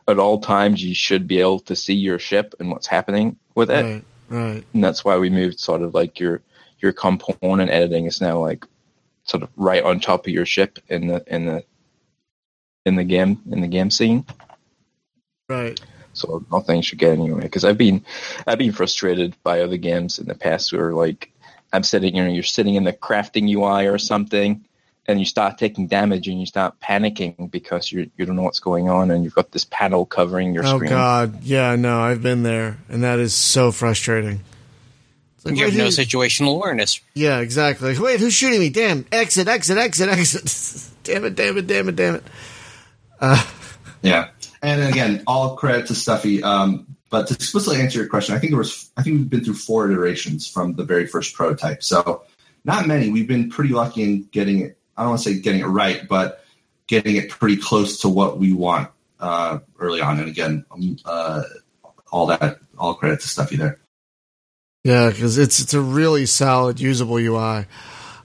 at 0.07 0.19
all 0.19 0.39
times 0.39 0.83
you 0.83 0.95
should 0.95 1.27
be 1.27 1.39
able 1.39 1.59
to 1.59 1.75
see 1.75 1.93
your 1.93 2.19
ship 2.19 2.55
and 2.59 2.71
what's 2.71 2.87
happening 2.87 3.37
with 3.53 3.69
it. 3.69 3.83
Right, 3.83 4.03
right. 4.29 4.63
and 4.73 4.83
that's 4.83 5.05
why 5.05 5.17
we 5.17 5.29
moved 5.29 5.59
sort 5.59 5.81
of 5.81 5.93
like 5.93 6.19
your 6.19 6.41
your 6.79 6.93
component 6.93 7.69
editing 7.69 8.05
is 8.05 8.21
now 8.21 8.39
like 8.39 8.65
sort 9.23 9.43
of 9.43 9.49
right 9.55 9.83
on 9.83 9.99
top 9.99 10.25
of 10.25 10.33
your 10.33 10.45
ship 10.45 10.79
in 10.87 11.07
the 11.07 11.23
in 11.27 11.45
the 11.45 11.63
in 12.85 12.95
the 12.95 13.03
game 13.03 13.39
in 13.51 13.61
the 13.61 13.67
game 13.67 13.91
scene 13.91 14.25
Right. 15.49 15.79
so 16.13 16.45
nothing 16.51 16.81
should 16.81 16.99
get 16.99 17.11
anywhere 17.13 17.41
because 17.41 17.65
i've 17.65 17.77
been 17.77 18.03
i've 18.47 18.57
been 18.59 18.71
frustrated 18.71 19.35
by 19.43 19.61
other 19.61 19.77
games 19.77 20.19
in 20.19 20.27
the 20.27 20.35
past 20.35 20.71
where 20.71 20.93
like 20.93 21.31
i'm 21.73 21.83
sitting 21.83 22.15
you 22.15 22.23
know 22.23 22.29
you're 22.29 22.43
sitting 22.43 22.75
in 22.75 22.83
the 22.83 22.93
crafting 22.93 23.49
ui 23.55 23.87
or 23.87 23.97
something 23.97 24.63
and 25.07 25.17
you 25.19 25.25
start 25.25 25.57
taking 25.57 25.87
damage 25.87 26.27
and 26.27 26.39
you 26.39 26.45
start 26.45 26.79
panicking 26.79 27.49
because 27.49 27.91
you 27.91 28.11
you 28.15 28.25
don't 28.27 28.35
know 28.35 28.43
what's 28.43 28.59
going 28.59 28.89
on 28.89 29.09
and 29.09 29.23
you've 29.23 29.33
got 29.33 29.51
this 29.51 29.65
panel 29.65 30.05
covering 30.05 30.53
your 30.53 30.63
Oh 30.63 30.75
screen 30.75 30.91
Oh 30.91 30.95
God, 30.95 31.41
yeah, 31.43 31.75
no, 31.75 31.99
I've 31.99 32.21
been 32.21 32.43
there, 32.43 32.77
and 32.89 33.03
that 33.03 33.17
is 33.17 33.33
so 33.33 33.71
frustrating. 33.71 34.41
Like, 35.43 35.55
You 35.55 35.65
have 35.65 35.75
no 35.75 35.85
who- 35.85 35.89
situational 35.89 36.53
awareness. 36.57 37.01
yeah, 37.15 37.39
exactly. 37.39 37.97
Wait, 37.97 38.19
who's 38.19 38.35
shooting 38.35 38.59
me? 38.59 38.69
Damn! 38.69 39.03
Exit! 39.11 39.47
Exit! 39.47 39.79
Exit! 39.79 40.09
Exit! 40.11 40.89
damn 41.03 41.25
it! 41.25 41.33
Damn 41.35 41.57
it! 41.57 41.65
Damn 41.65 41.89
it! 41.89 41.95
Damn 41.95 42.15
it! 42.15 42.23
Uh, 43.19 43.43
yeah, 44.03 44.27
and 44.61 44.81
again, 44.83 45.23
all 45.27 45.55
credit 45.55 45.87
to 45.87 45.93
Stuffie. 45.93 46.43
Um, 46.43 46.95
but 47.09 47.27
to 47.27 47.33
explicitly 47.33 47.81
answer 47.81 47.99
your 47.99 48.07
question, 48.07 48.35
I 48.35 48.39
think 48.39 48.51
there 48.51 48.59
was 48.59 48.91
I 48.97 49.03
think 49.03 49.17
we've 49.17 49.29
been 49.29 49.43
through 49.43 49.55
four 49.55 49.89
iterations 49.89 50.47
from 50.47 50.75
the 50.75 50.83
very 50.83 51.07
first 51.07 51.33
prototype. 51.33 51.83
So 51.83 52.23
not 52.65 52.87
many. 52.87 53.09
We've 53.09 53.27
been 53.27 53.49
pretty 53.49 53.73
lucky 53.73 54.03
in 54.03 54.23
getting 54.31 54.59
it. 54.61 54.77
I 54.95 55.03
don't 55.03 55.11
want 55.11 55.23
to 55.23 55.29
say 55.29 55.39
getting 55.39 55.61
it 55.61 55.67
right, 55.67 56.07
but 56.07 56.43
getting 56.87 57.15
it 57.15 57.29
pretty 57.29 57.57
close 57.57 58.01
to 58.01 58.09
what 58.09 58.37
we 58.37 58.53
want 58.53 58.89
uh, 59.19 59.59
early 59.79 60.01
on. 60.01 60.19
And 60.19 60.27
again, 60.27 60.65
um, 60.71 60.97
uh, 61.05 61.43
all 62.11 62.27
that 62.27 62.59
all 62.77 62.95
credit 62.95 63.21
to 63.21 63.27
Stuffie 63.27 63.57
there. 63.57 63.79
Yeah, 64.83 65.09
because 65.09 65.37
it's 65.37 65.59
it's 65.59 65.73
a 65.73 65.81
really 65.81 66.25
solid, 66.25 66.79
usable 66.79 67.17
UI. 67.17 67.65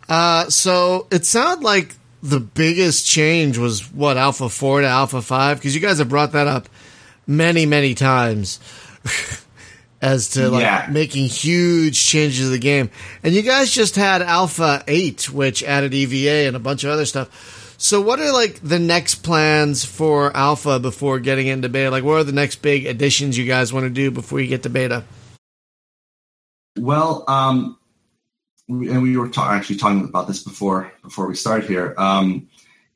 Uh, 0.08 0.48
so 0.50 1.06
it 1.10 1.24
sounded 1.24 1.64
like 1.64 1.94
the 2.24 2.40
biggest 2.40 3.06
change 3.06 3.58
was 3.58 3.92
what 3.92 4.16
Alpha 4.16 4.48
Four 4.48 4.80
to 4.80 4.86
Alpha 4.88 5.20
Five 5.22 5.58
because 5.58 5.74
you 5.74 5.80
guys 5.80 5.98
have 5.98 6.08
brought 6.08 6.32
that 6.32 6.46
up 6.46 6.68
many, 7.26 7.66
many 7.66 7.94
times 7.94 8.58
as 10.00 10.30
to 10.30 10.48
like 10.48 10.62
Yeah. 10.62 10.88
making 10.90 11.26
huge 11.26 12.02
changes 12.02 12.46
to 12.46 12.50
the 12.50 12.58
game. 12.58 12.90
And 13.22 13.34
you 13.34 13.42
guys 13.42 13.70
just 13.70 13.96
had 13.96 14.22
Alpha 14.22 14.82
Eight, 14.88 15.30
which 15.30 15.62
added 15.62 15.92
EVA 15.92 16.46
and 16.48 16.56
a 16.56 16.58
bunch 16.60 16.82
of 16.82 16.90
other 16.90 17.04
stuff. 17.04 17.74
So 17.76 18.00
what 18.00 18.20
are 18.20 18.32
like 18.32 18.60
the 18.62 18.78
next 18.78 19.16
plans 19.16 19.84
for 19.84 20.34
Alpha 20.34 20.78
before 20.78 21.18
getting 21.20 21.46
into 21.48 21.68
beta? 21.68 21.90
Like, 21.90 22.04
what 22.04 22.14
are 22.14 22.24
the 22.24 22.32
next 22.32 22.62
big 22.62 22.86
additions 22.86 23.36
you 23.36 23.44
guys 23.44 23.72
want 23.72 23.84
to 23.84 23.90
do 23.90 24.10
before 24.10 24.40
you 24.40 24.46
get 24.48 24.62
to 24.62 24.70
beta? 24.70 25.04
Well, 26.78 27.24
um, 27.28 27.76
and 28.68 29.02
we 29.02 29.16
were 29.16 29.28
ta- 29.28 29.52
actually 29.52 29.76
talking 29.76 30.04
about 30.04 30.26
this 30.26 30.42
before 30.42 30.92
before 31.02 31.26
we 31.26 31.34
started 31.34 31.68
here. 31.68 31.94
Um, 31.98 32.48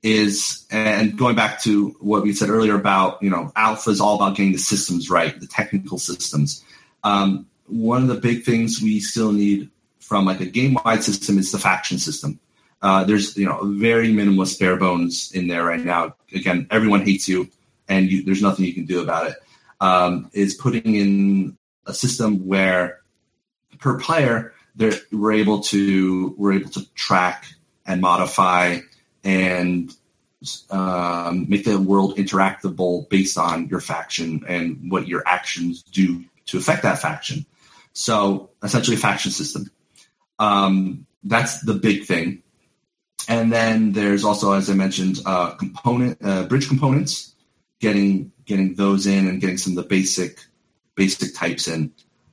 is 0.02 0.64
and 0.70 1.18
going 1.18 1.34
back 1.34 1.60
to 1.60 1.88
what 2.00 2.22
we 2.22 2.32
said 2.32 2.48
earlier 2.48 2.76
about 2.76 3.20
you 3.22 3.30
know 3.30 3.52
alpha 3.56 3.90
is 3.90 4.00
all 4.00 4.14
about 4.16 4.36
getting 4.36 4.52
the 4.52 4.58
systems 4.58 5.10
right, 5.10 5.38
the 5.40 5.46
technical 5.46 5.98
systems. 5.98 6.64
Um, 7.04 7.46
one 7.66 8.02
of 8.02 8.08
the 8.08 8.20
big 8.20 8.44
things 8.44 8.80
we 8.80 9.00
still 9.00 9.32
need 9.32 9.70
from 10.00 10.24
like 10.24 10.40
a 10.40 10.46
game 10.46 10.78
wide 10.84 11.02
system 11.02 11.38
is 11.38 11.52
the 11.52 11.58
faction 11.58 11.98
system. 11.98 12.40
Uh, 12.80 13.04
there's 13.04 13.36
you 13.36 13.46
know 13.46 13.60
very 13.64 14.08
minimalist 14.08 14.58
bare 14.58 14.76
bones 14.76 15.32
in 15.32 15.48
there 15.48 15.64
right 15.64 15.84
now. 15.84 16.14
Again, 16.32 16.66
everyone 16.70 17.04
hates 17.04 17.28
you, 17.28 17.48
and 17.88 18.10
you, 18.10 18.22
there's 18.22 18.42
nothing 18.42 18.64
you 18.64 18.74
can 18.74 18.86
do 18.86 19.02
about 19.02 19.26
it. 19.26 19.36
Um, 19.80 20.30
is 20.32 20.54
putting 20.54 20.94
in 20.94 21.58
a 21.86 21.94
system 21.94 22.46
where 22.46 23.00
per 23.78 23.98
player 23.98 24.52
we're 24.78 25.32
able 25.32 25.60
to 25.60 26.34
we're 26.38 26.54
able 26.54 26.70
to 26.70 26.84
track 26.94 27.46
and 27.86 28.00
modify 28.00 28.78
and 29.24 29.92
um, 30.70 31.46
make 31.48 31.64
the 31.64 31.78
world 31.78 32.16
interactable 32.16 33.08
based 33.08 33.36
on 33.38 33.68
your 33.68 33.80
faction 33.80 34.44
and 34.46 34.90
what 34.90 35.08
your 35.08 35.22
actions 35.26 35.82
do 35.82 36.24
to 36.46 36.58
affect 36.58 36.82
that 36.82 37.00
faction. 37.00 37.44
So 37.92 38.50
essentially, 38.62 38.96
a 38.96 39.00
faction 39.00 39.32
system. 39.32 39.70
Um, 40.38 41.06
that's 41.24 41.60
the 41.62 41.74
big 41.74 42.04
thing. 42.04 42.42
And 43.28 43.52
then 43.52 43.92
there's 43.92 44.24
also, 44.24 44.52
as 44.52 44.70
I 44.70 44.74
mentioned, 44.74 45.18
uh, 45.26 45.50
component 45.56 46.18
uh, 46.22 46.44
bridge 46.44 46.68
components. 46.68 47.34
Getting 47.80 48.32
getting 48.44 48.74
those 48.74 49.06
in 49.06 49.28
and 49.28 49.40
getting 49.40 49.56
some 49.56 49.76
of 49.78 49.84
the 49.84 49.88
basic 49.88 50.40
basic 50.96 51.34
types 51.34 51.68
in. 51.68 51.92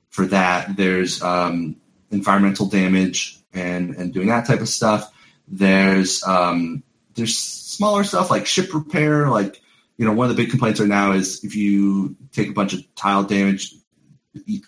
For 0.09 0.25
that, 0.27 0.75
there's 0.75 1.21
um, 1.21 1.75
environmental 2.11 2.67
damage 2.67 3.39
and 3.53 3.95
and 3.95 4.13
doing 4.13 4.27
that 4.27 4.45
type 4.45 4.61
of 4.61 4.69
stuff. 4.69 5.11
There's 5.47 6.23
um, 6.23 6.83
there's 7.15 7.37
smaller 7.37 8.03
stuff 8.03 8.29
like 8.29 8.45
ship 8.45 8.73
repair. 8.73 9.29
Like 9.29 9.61
you 9.97 10.05
know, 10.05 10.13
one 10.13 10.29
of 10.29 10.35
the 10.35 10.41
big 10.41 10.51
complaints 10.51 10.79
right 10.79 10.89
now 10.89 11.13
is 11.13 11.43
if 11.43 11.55
you 11.55 12.15
take 12.31 12.49
a 12.49 12.53
bunch 12.53 12.73
of 12.73 12.95
tile 12.95 13.23
damage. 13.23 13.73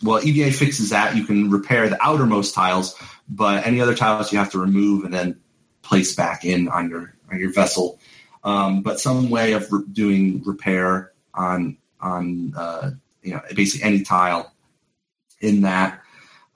Well, 0.01 0.25
EVA 0.25 0.51
fixes 0.53 0.91
that. 0.91 1.17
You 1.17 1.25
can 1.25 1.51
repair 1.51 1.89
the 1.89 2.01
outermost 2.01 2.55
tiles, 2.55 2.95
but 3.27 3.67
any 3.67 3.81
other 3.81 3.95
tiles 3.95 4.31
you 4.31 4.37
have 4.37 4.51
to 4.51 4.59
remove 4.59 5.03
and 5.03 5.13
then 5.13 5.41
place 5.81 6.15
back 6.15 6.45
in 6.45 6.69
on 6.69 6.89
your 6.89 7.13
on 7.29 7.39
your 7.39 7.51
vessel. 7.51 7.99
Um, 8.45 8.81
but 8.81 9.01
some 9.01 9.29
way 9.29 9.51
of 9.53 9.69
re- 9.71 9.83
doing 9.91 10.41
repair 10.45 11.11
on 11.33 11.77
on 11.99 12.53
uh, 12.55 12.91
you 13.21 13.33
know 13.33 13.41
basically 13.53 13.87
any 13.87 14.03
tile 14.03 14.53
in 15.41 15.61
that. 15.61 16.01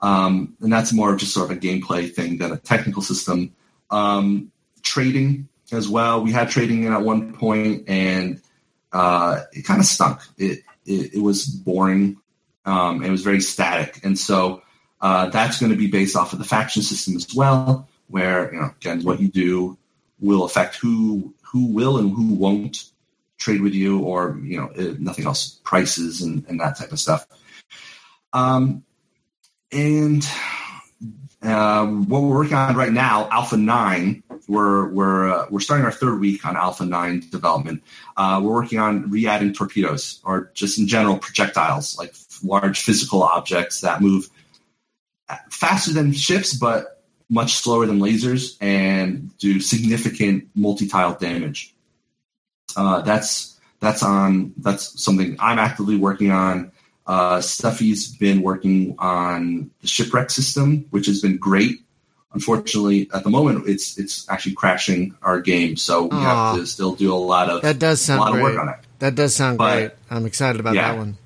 Um, 0.02 0.56
and 0.60 0.72
that's 0.72 0.92
more 0.92 1.12
of 1.12 1.20
just 1.20 1.32
sort 1.32 1.50
of 1.50 1.56
a 1.56 1.60
gameplay 1.60 2.12
thing 2.12 2.38
than 2.38 2.52
a 2.52 2.58
technical 2.58 3.02
system. 3.02 3.54
Um, 3.90 4.50
trading 4.82 5.48
as 5.70 5.88
well. 5.88 6.22
We 6.22 6.32
had 6.32 6.50
trading 6.50 6.84
in 6.84 6.92
at 6.92 7.02
one 7.02 7.32
point, 7.34 7.88
and 7.88 8.40
uh, 8.92 9.40
it 9.52 9.64
kind 9.64 9.80
of 9.80 9.86
stunk. 9.86 10.20
It, 10.36 10.64
it 10.84 11.14
it 11.14 11.22
was 11.22 11.46
boring. 11.46 12.18
Um, 12.64 13.02
it 13.02 13.10
was 13.10 13.22
very 13.22 13.40
static, 13.40 14.00
and 14.04 14.18
so 14.18 14.62
uh, 15.00 15.28
that's 15.30 15.60
going 15.60 15.72
to 15.72 15.78
be 15.78 15.86
based 15.86 16.16
off 16.16 16.32
of 16.32 16.38
the 16.38 16.44
faction 16.44 16.82
system 16.82 17.16
as 17.16 17.32
well, 17.34 17.88
where 18.08 18.52
you 18.52 18.60
know 18.60 18.70
again 18.76 19.02
what 19.02 19.20
you 19.20 19.28
do 19.28 19.78
will 20.20 20.44
affect 20.44 20.76
who 20.76 21.32
who 21.42 21.66
will 21.66 21.98
and 21.98 22.10
who 22.10 22.34
won't 22.34 22.84
trade 23.38 23.60
with 23.60 23.74
you, 23.74 24.00
or 24.00 24.38
you 24.42 24.58
know 24.58 24.70
nothing 24.98 25.26
else, 25.26 25.60
prices 25.64 26.22
and, 26.22 26.44
and 26.48 26.60
that 26.60 26.76
type 26.76 26.92
of 26.92 26.98
stuff. 27.00 27.26
Um, 28.32 28.84
and 29.72 30.26
um, 31.42 32.08
what 32.08 32.22
we're 32.22 32.36
working 32.36 32.54
on 32.54 32.76
right 32.76 32.92
now, 32.92 33.28
Alpha 33.30 33.56
Nine, 33.56 34.22
we're 34.46 34.88
we're 34.88 35.28
uh, 35.28 35.46
we're 35.50 35.60
starting 35.60 35.84
our 35.84 35.92
third 35.92 36.20
week 36.20 36.44
on 36.46 36.56
Alpha 36.56 36.84
Nine 36.84 37.20
development. 37.30 37.82
Uh, 38.16 38.40
we're 38.42 38.52
working 38.52 38.78
on 38.78 39.10
re-adding 39.10 39.52
torpedoes, 39.52 40.20
or 40.24 40.50
just 40.54 40.78
in 40.78 40.86
general 40.86 41.18
projectiles, 41.18 41.98
like 41.98 42.14
large 42.42 42.80
physical 42.80 43.22
objects 43.22 43.80
that 43.80 44.00
move 44.00 44.28
faster 45.50 45.92
than 45.92 46.12
ships, 46.12 46.54
but 46.54 47.02
much 47.28 47.54
slower 47.54 47.86
than 47.86 47.98
lasers, 47.98 48.56
and 48.60 49.36
do 49.38 49.60
significant 49.60 50.48
multi-tile 50.54 51.14
damage. 51.14 51.74
Uh, 52.76 53.00
that's 53.02 53.58
that's 53.80 54.02
on 54.02 54.52
that's 54.58 55.02
something 55.02 55.36
I'm 55.40 55.58
actively 55.58 55.96
working 55.96 56.30
on. 56.30 56.72
Uh, 57.06 57.40
Stuffie's 57.40 58.08
been 58.16 58.42
working 58.42 58.94
on 58.98 59.70
the 59.80 59.86
shipwreck 59.88 60.30
system, 60.30 60.86
which 60.90 61.06
has 61.06 61.20
been 61.20 61.36
great. 61.36 61.80
Unfortunately, 62.34 63.10
at 63.12 63.24
the 63.24 63.30
moment, 63.30 63.68
it's 63.68 63.98
it's 63.98 64.26
actually 64.30 64.54
crashing 64.54 65.14
our 65.22 65.40
game, 65.40 65.76
so 65.76 66.04
we 66.04 66.10
Aw. 66.16 66.52
have 66.52 66.60
to 66.60 66.66
still 66.66 66.94
do 66.94 67.12
a 67.12 67.16
lot 67.16 67.50
of 67.50 67.60
That 67.62 67.78
does 67.78 68.00
sound 68.00 68.20
a 68.20 68.22
lot 68.22 68.28
of 68.30 68.34
great. 68.40 68.44
work 68.54 68.58
on 68.62 68.68
it. 68.70 68.76
That 69.00 69.14
does 69.16 69.34
sound 69.34 69.58
But- 69.58 69.74
great. 69.76 69.90
I'm 70.10 70.24
excited 70.26 70.58
about 70.60 70.74
Yeah. 70.74 70.92
that 70.92 70.98
one. 70.98 71.16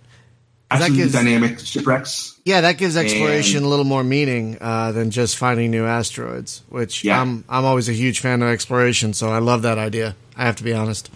That 0.69 0.93
gives- 0.93 1.13
dynamic 1.13 1.61
shipwrecks. 1.61 2.35
Yeah, 2.45 2.63
that 2.63 2.77
gives 2.77 2.97
exploration 2.97 3.59
And- 3.59 3.67
a 3.67 3.69
little 3.69 3.85
more 3.85 4.03
meaning 4.03 4.57
uh, 4.61 4.91
than 4.91 5.13
just 5.13 5.37
finding 5.37 5.71
new 5.71 5.85
asteroids. 5.85 6.63
Which 6.71 7.05
Yeah. 7.05 7.21
I'm 7.21 7.45
I'm 7.49 7.65
always 7.65 7.89
a 7.89 7.93
huge 7.93 8.19
fan 8.19 8.43
of 8.43 8.49
exploration, 8.49 9.13
so 9.13 9.29
I 9.31 9.39
love 9.39 9.63
that 9.63 9.79
idea. 9.79 10.17
I 10.37 10.45
have 10.47 10.57
to 10.57 10.65
be 10.65 10.73
honest. 10.73 11.09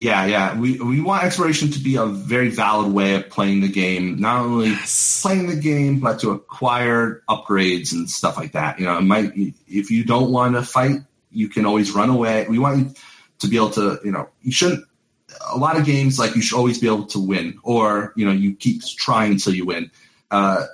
Yeah, 0.00 0.26
yeah. 0.26 0.58
We 0.58 0.78
we 0.78 1.00
want 1.00 1.24
exploration 1.24 1.70
to 1.70 1.78
be 1.78 1.96
a 1.96 2.04
very 2.04 2.50
valid 2.50 2.92
way 2.92 3.14
of 3.14 3.30
playing 3.30 3.62
the 3.62 3.68
game. 3.68 4.20
Not 4.20 4.44
only 4.44 4.74
playing 5.22 5.46
the 5.46 5.56
game, 5.56 6.00
but 6.00 6.20
to 6.20 6.32
acquire 6.32 7.22
upgrades 7.28 7.92
and 7.92 8.08
stuff 8.10 8.36
like 8.36 8.52
that. 8.52 8.78
You 8.78 8.84
know, 8.84 8.98
it 8.98 9.02
might 9.02 9.32
if 9.66 9.90
you 9.90 10.04
don't 10.04 10.30
want 10.30 10.54
to 10.54 10.62
fight, 10.62 11.00
you 11.30 11.48
can 11.48 11.64
always 11.64 11.92
run 11.92 12.10
away. 12.10 12.46
We 12.48 12.58
want 12.58 12.78
you 12.78 12.94
to 13.38 13.48
be 13.48 13.56
able 13.56 13.70
to, 13.70 13.98
you 14.04 14.10
know, 14.10 14.28
you 14.42 14.52
shouldn't. 14.52 14.84
a 15.52 15.56
lot 15.56 15.78
of 15.78 15.84
games 15.86 16.18
like 16.18 16.34
you 16.36 16.42
should 16.42 16.56
always 16.56 16.78
be 16.78 16.86
able 16.86 17.06
to 17.06 17.18
win, 17.18 17.58
or 17.62 18.12
you 18.16 18.26
know 18.26 18.32
you 18.32 18.54
keep 18.54 18.82
trying 18.84 19.32
until 19.32 19.54
you 19.54 19.64
win. 19.64 19.90
Uh, 20.30 20.66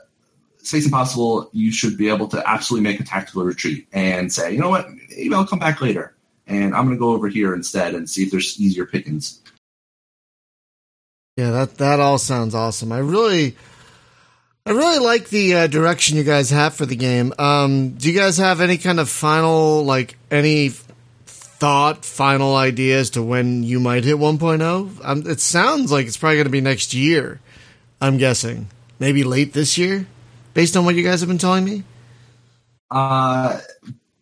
Space 0.58 0.84
Impossible, 0.84 1.50
you 1.52 1.72
should 1.72 1.96
be 1.96 2.08
able 2.08 2.28
to 2.28 2.42
absolutely 2.48 2.88
make 2.88 3.00
a 3.00 3.04
tactical 3.04 3.44
retreat 3.44 3.88
and 3.92 4.32
say, 4.32 4.52
you 4.52 4.58
know 4.58 4.68
what, 4.68 4.86
maybe 5.10 5.34
I'll 5.34 5.46
come 5.46 5.58
back 5.58 5.80
later, 5.80 6.14
and 6.46 6.74
I'm 6.74 6.84
going 6.86 6.96
to 6.96 7.00
go 7.00 7.10
over 7.10 7.28
here 7.28 7.54
instead 7.54 7.94
and 7.94 8.08
see 8.08 8.24
if 8.24 8.30
there's 8.30 8.60
easier 8.60 8.86
pickings. 8.86 9.40
Yeah, 11.36 11.50
that 11.50 11.76
that 11.78 12.00
all 12.00 12.18
sounds 12.18 12.54
awesome. 12.54 12.92
I 12.92 12.98
really, 12.98 13.56
I 14.66 14.72
really 14.72 14.98
like 14.98 15.30
the 15.30 15.54
uh, 15.54 15.66
direction 15.66 16.18
you 16.18 16.24
guys 16.24 16.50
have 16.50 16.74
for 16.74 16.84
the 16.84 16.96
game. 16.96 17.32
Um, 17.38 17.90
do 17.90 18.10
you 18.12 18.18
guys 18.18 18.36
have 18.36 18.60
any 18.60 18.76
kind 18.76 19.00
of 19.00 19.08
final, 19.08 19.82
like 19.84 20.18
any 20.30 20.68
thought, 21.24 22.04
final 22.04 22.54
idea 22.54 22.98
as 22.98 23.10
to 23.10 23.22
when 23.22 23.62
you 23.62 23.80
might 23.80 24.04
hit 24.04 24.16
1.0? 24.16 25.00
Um, 25.02 25.22
it 25.26 25.40
sounds 25.40 25.90
like 25.90 26.06
it's 26.06 26.16
probably 26.18 26.36
going 26.36 26.46
to 26.46 26.50
be 26.50 26.60
next 26.60 26.92
year. 26.92 27.40
I'm 28.00 28.18
guessing 28.18 28.68
maybe 28.98 29.24
late 29.24 29.52
this 29.52 29.78
year, 29.78 30.06
based 30.54 30.76
on 30.76 30.84
what 30.84 30.96
you 30.96 31.02
guys 31.02 31.20
have 31.20 31.28
been 31.28 31.38
telling 31.38 31.64
me. 31.64 31.84
Uh, 32.90 33.58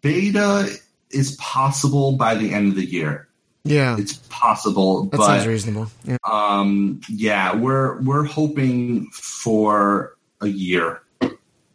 beta 0.00 0.78
is 1.10 1.36
possible 1.36 2.12
by 2.12 2.34
the 2.34 2.52
end 2.52 2.68
of 2.68 2.74
the 2.76 2.84
year. 2.84 3.28
Yeah, 3.62 3.98
It's 3.98 4.14
possible, 4.30 5.04
that 5.04 5.18
but 5.18 5.26
sounds 5.26 5.46
reasonable. 5.46 5.88
Yeah. 6.04 6.16
um, 6.24 7.02
yeah, 7.10 7.54
we're 7.54 8.00
we're 8.00 8.24
hoping 8.24 9.10
for 9.12 10.16
a 10.40 10.46
year. 10.46 11.02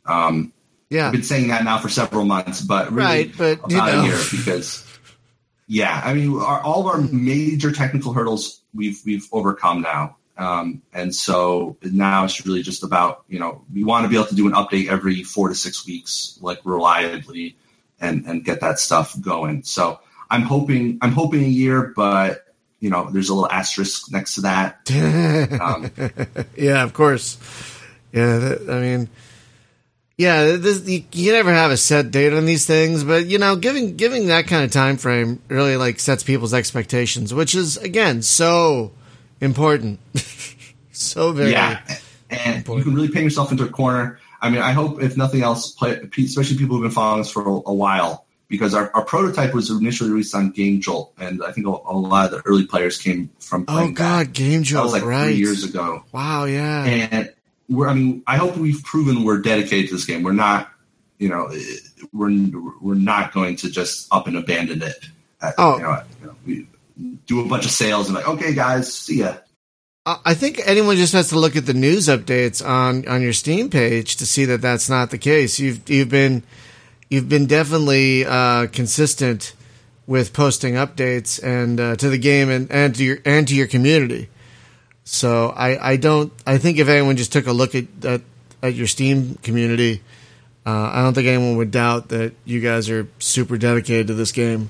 Um, 0.05 0.51
Yeah, 0.89 1.07
I've 1.07 1.11
been 1.11 1.23
saying 1.23 1.49
that 1.49 1.63
now 1.63 1.77
for 1.77 1.89
several 1.89 2.25
months, 2.25 2.61
but 2.61 2.91
really 2.91 3.05
Right, 3.07 3.31
but, 3.37 3.59
about 3.59 3.71
you 3.71 3.77
know. 3.77 4.01
a 4.01 4.05
year 4.07 4.17
because 4.31 4.83
yeah, 5.67 5.99
I 6.03 6.13
mean, 6.13 6.39
our, 6.39 6.61
all 6.61 6.81
of 6.81 6.87
our 6.87 7.01
major 7.01 7.71
technical 7.71 8.13
hurdles 8.13 8.61
we've 8.73 8.99
we've 9.05 9.27
overcome 9.31 9.81
now, 9.81 10.17
um, 10.37 10.81
and 10.93 11.13
so 11.13 11.77
now 11.83 12.25
it's 12.25 12.43
really 12.45 12.61
just 12.63 12.83
about 12.83 13.25
you 13.27 13.39
know 13.39 13.63
we 13.71 13.83
want 13.83 14.05
to 14.05 14.09
be 14.09 14.15
able 14.15 14.27
to 14.27 14.35
do 14.35 14.47
an 14.47 14.53
update 14.53 14.89
every 14.89 15.21
four 15.23 15.49
to 15.49 15.55
six 15.55 15.85
weeks, 15.85 16.37
like 16.41 16.59
reliably, 16.65 17.57
and 17.99 18.25
and 18.25 18.43
get 18.43 18.61
that 18.61 18.79
stuff 18.79 19.19
going. 19.19 19.63
So 19.63 19.99
I'm 20.29 20.41
hoping 20.41 20.97
I'm 21.01 21.11
hoping 21.11 21.43
a 21.43 21.47
year, 21.47 21.93
but 21.95 22.45
you 22.79 22.89
know, 22.89 23.09
there's 23.09 23.29
a 23.29 23.33
little 23.33 23.49
asterisk 23.49 24.11
next 24.11 24.35
to 24.35 24.41
that. 24.41 24.81
Um, 25.61 25.91
yeah, 26.55 26.83
of 26.83 26.93
course. 26.93 27.37
Yeah, 28.11 28.37
that, 28.37 28.69
I 28.69 28.79
mean, 28.79 29.09
yeah, 30.17 30.55
this, 30.55 30.87
you, 30.87 31.03
you 31.11 31.33
never 31.33 31.51
have 31.51 31.71
a 31.71 31.77
set 31.77 32.11
date 32.11 32.33
on 32.33 32.45
these 32.45 32.65
things, 32.65 33.03
but 33.03 33.25
you 33.25 33.37
know, 33.37 33.55
giving 33.55 33.95
giving 33.95 34.27
that 34.27 34.47
kind 34.47 34.63
of 34.63 34.71
time 34.71 34.97
frame 34.97 35.41
really 35.49 35.77
like 35.77 35.99
sets 35.99 36.23
people's 36.23 36.53
expectations, 36.53 37.33
which 37.33 37.53
is 37.53 37.77
again 37.77 38.21
so 38.21 38.91
important, 39.41 39.99
so 40.91 41.31
very. 41.33 41.51
yeah, 41.51 41.81
and 42.29 42.67
you 42.67 42.83
can 42.83 42.95
really 42.95 43.09
paint 43.09 43.25
yourself 43.25 43.51
into 43.51 43.65
a 43.65 43.69
corner. 43.69 44.19
I 44.41 44.49
mean, 44.49 44.61
I 44.61 44.71
hope 44.71 45.01
if 45.01 45.17
nothing 45.17 45.41
else, 45.41 45.71
play, 45.71 45.99
especially 46.17 46.57
people 46.57 46.75
who've 46.75 46.83
been 46.83 46.91
following 46.91 47.21
us 47.21 47.31
for 47.31 47.41
a, 47.47 47.51
a 47.51 47.73
while, 47.73 48.25
because 48.47 48.73
our, 48.73 48.91
our 48.93 49.03
prototype 49.03 49.53
was 49.53 49.69
initially 49.71 50.09
released 50.11 50.35
on 50.35 50.51
Game 50.51 50.81
Jolt, 50.81 51.13
and 51.17 51.43
I 51.43 51.51
think 51.51 51.65
a, 51.67 51.69
a 51.71 51.97
lot 51.97 52.25
of 52.25 52.31
the 52.31 52.41
early 52.45 52.65
players 52.65 52.97
came 52.97 53.29
from 53.39 53.65
Oh 53.67 53.91
God, 53.91 54.33
Game 54.33 54.51
that. 54.51 54.57
That 54.59 54.65
Jolt, 54.65 54.83
was 54.85 54.93
like 54.93 55.03
right? 55.05 55.25
three 55.25 55.35
years 55.35 55.63
ago, 55.63 56.03
Wow, 56.11 56.45
yeah, 56.45 56.83
and 56.85 57.33
we're. 57.69 57.87
I 57.87 57.93
mean, 57.93 58.23
I 58.27 58.37
hope 58.37 58.57
we've 58.57 58.83
proven 58.83 59.23
we're 59.23 59.41
dedicated 59.41 59.89
to 59.89 59.95
this 59.95 60.05
game. 60.05 60.21
We're 60.23 60.33
not, 60.33 60.69
you 61.17 61.29
know, 61.29 61.51
we're 62.13 62.29
we're 62.81 62.93
not 62.95 63.33
going 63.33 63.55
to 63.57 63.71
just 63.71 64.07
up 64.13 64.27
and 64.27 64.37
abandon 64.37 64.81
it. 64.83 65.05
At, 65.41 65.55
Oh. 65.57 65.77
you 65.77 65.83
know, 65.83 66.01
you 66.21 66.27
know, 66.27 66.35
we 66.45 66.67
do 67.25 67.43
a 67.43 67.47
bunch 67.47 67.65
of 67.65 67.71
sales 67.71 68.07
and 68.07 68.15
like, 68.15 68.27
okay, 68.27 68.53
guys, 68.53 68.93
see 68.93 69.19
ya. 69.19 69.37
I 70.07 70.35
think 70.35 70.61
anyone 70.63 70.97
just 70.97 71.13
has 71.13 71.29
to 71.29 71.39
look 71.39 71.55
at 71.55 71.65
the 71.65 71.73
news 71.73 72.07
updates 72.07 72.63
on 72.63 73.07
on 73.07 73.23
your 73.23 73.33
Steam 73.33 73.71
page 73.71 74.17
to 74.17 74.25
see 74.25 74.45
that 74.45 74.61
that's 74.61 74.87
not 74.87 75.09
the 75.09 75.17
case. 75.17 75.59
You've 75.59 75.89
you've 75.89 76.09
been 76.09 76.43
you've 77.09 77.27
been 77.27 77.47
definitely 77.47 78.23
uh, 78.23 78.67
consistent 78.67 79.53
with 80.05 80.31
posting 80.31 80.75
updates 80.75 81.43
and 81.43 81.79
uh, 81.79 81.95
to 81.95 82.09
the 82.09 82.19
game 82.19 82.49
and, 82.49 82.71
and 82.71 82.93
to 82.95 83.03
your 83.03 83.17
and 83.25 83.47
to 83.47 83.55
your 83.55 83.65
community. 83.65 84.29
So 85.05 85.49
I, 85.49 85.93
I 85.93 85.95
don't 85.97 86.31
I 86.45 86.59
think 86.59 86.77
if 86.77 86.87
anyone 86.87 87.17
just 87.17 87.33
took 87.33 87.47
a 87.47 87.51
look 87.51 87.73
at 87.73 87.85
at, 88.03 88.21
at 88.61 88.75
your 88.75 88.85
Steam 88.85 89.39
community, 89.41 90.03
uh, 90.67 90.91
I 90.93 91.01
don't 91.01 91.15
think 91.15 91.27
anyone 91.27 91.57
would 91.57 91.71
doubt 91.71 92.09
that 92.09 92.33
you 92.45 92.61
guys 92.61 92.91
are 92.91 93.07
super 93.17 93.57
dedicated 93.57 94.07
to 94.07 94.13
this 94.13 94.31
game. 94.31 94.69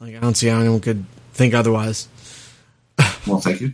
Like 0.00 0.16
I 0.16 0.18
don't 0.18 0.36
see 0.36 0.48
how 0.48 0.60
anyone 0.60 0.80
could 0.80 1.06
think 1.32 1.54
otherwise. 1.54 2.08
Well, 3.26 3.40
thank 3.40 3.60
you. 3.60 3.72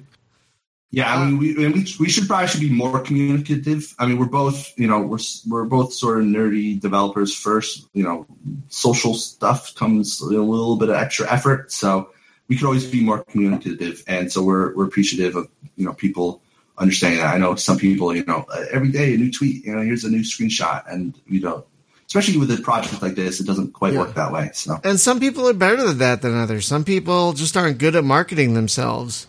Yeah, 0.92 1.12
I 1.12 1.24
mean, 1.24 1.34
um, 1.34 1.38
we, 1.38 1.54
we 1.54 1.86
we 1.98 2.08
should 2.08 2.26
probably 2.28 2.46
should 2.46 2.60
be 2.60 2.70
more 2.70 3.00
communicative. 3.00 3.94
I 3.98 4.06
mean, 4.06 4.18
we're 4.18 4.26
both, 4.26 4.72
you 4.78 4.86
know, 4.86 5.00
we're 5.00 5.18
we're 5.48 5.64
both 5.64 5.92
sort 5.92 6.20
of 6.20 6.24
nerdy 6.24 6.80
developers 6.80 7.34
first. 7.34 7.88
You 7.92 8.04
know, 8.04 8.26
social 8.68 9.14
stuff 9.14 9.74
comes 9.74 10.20
with 10.20 10.36
a 10.38 10.42
little 10.42 10.76
bit 10.76 10.88
of 10.88 10.94
extra 10.96 11.30
effort, 11.30 11.72
so 11.72 12.10
we 12.48 12.56
could 12.56 12.66
always 12.66 12.86
be 12.86 13.02
more 13.02 13.24
communicative. 13.24 14.04
And 14.06 14.32
so 14.32 14.42
we're 14.42 14.74
we're 14.76 14.86
appreciative 14.86 15.34
of 15.34 15.48
you 15.76 15.84
know 15.84 15.92
people 15.92 16.40
understanding 16.78 17.18
that. 17.20 17.34
I 17.34 17.38
know 17.38 17.56
some 17.56 17.78
people, 17.78 18.14
you 18.14 18.24
know, 18.24 18.46
every 18.70 18.90
day 18.92 19.14
a 19.14 19.18
new 19.18 19.32
tweet. 19.32 19.64
You 19.64 19.74
know, 19.74 19.82
here's 19.82 20.04
a 20.04 20.10
new 20.10 20.20
screenshot, 20.20 20.84
and 20.90 21.18
you 21.26 21.40
know, 21.40 21.64
especially 22.06 22.38
with 22.38 22.50
a 22.52 22.62
project 22.62 23.02
like 23.02 23.16
this, 23.16 23.40
it 23.40 23.46
doesn't 23.46 23.72
quite 23.72 23.92
Yeah. 23.94 24.00
work 24.00 24.14
that 24.14 24.32
way. 24.32 24.50
So 24.54 24.78
And 24.84 25.00
some 25.00 25.18
people 25.18 25.48
are 25.48 25.52
better 25.52 25.88
at 25.88 25.98
that 25.98 26.22
than 26.22 26.36
others. 26.36 26.64
Some 26.64 26.84
people 26.84 27.32
just 27.32 27.56
aren't 27.56 27.78
good 27.78 27.96
at 27.96 28.04
marketing 28.04 28.54
themselves. 28.54 29.26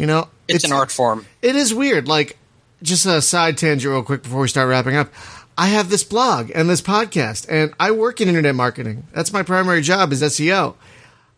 You 0.00 0.06
know, 0.06 0.28
It's, 0.48 0.64
an 0.64 0.72
art 0.72 0.90
form. 0.90 1.26
It 1.42 1.56
is 1.56 1.74
weird. 1.74 2.08
Like, 2.08 2.38
just 2.82 3.04
a 3.04 3.20
side 3.20 3.58
tangent, 3.58 3.92
real 3.92 4.02
quick, 4.02 4.22
before 4.22 4.40
we 4.40 4.48
start 4.48 4.66
wrapping 4.66 4.96
up. 4.96 5.12
I 5.58 5.66
have 5.66 5.90
this 5.90 6.04
blog 6.04 6.50
and 6.54 6.70
this 6.70 6.80
podcast, 6.80 7.44
and 7.50 7.74
I 7.78 7.90
work 7.90 8.18
in 8.22 8.26
internet 8.28 8.54
marketing. 8.54 9.04
That's 9.12 9.30
my 9.30 9.42
primary 9.42 9.82
job 9.82 10.10
is 10.12 10.22
SEO. 10.22 10.74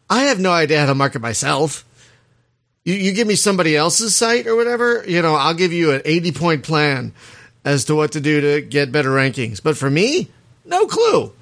I 0.08 0.26
have 0.26 0.38
no 0.38 0.52
idea 0.52 0.78
how 0.78 0.86
to 0.86 0.94
market 0.94 1.20
myself. 1.20 1.84
You, 2.84 2.94
you 2.94 3.10
give 3.10 3.26
me 3.26 3.34
somebody 3.34 3.76
else's 3.76 4.14
site 4.14 4.46
or 4.46 4.54
whatever, 4.54 5.02
you 5.08 5.22
know, 5.22 5.34
I'll 5.34 5.54
give 5.54 5.72
you 5.72 5.90
an 5.90 6.02
80 6.04 6.30
point 6.30 6.62
plan 6.62 7.12
as 7.64 7.86
to 7.86 7.96
what 7.96 8.12
to 8.12 8.20
do 8.20 8.40
to 8.42 8.60
get 8.60 8.92
better 8.92 9.10
rankings. 9.10 9.60
But 9.60 9.76
for 9.76 9.90
me, 9.90 10.28
no 10.64 10.86
clue. 10.86 11.32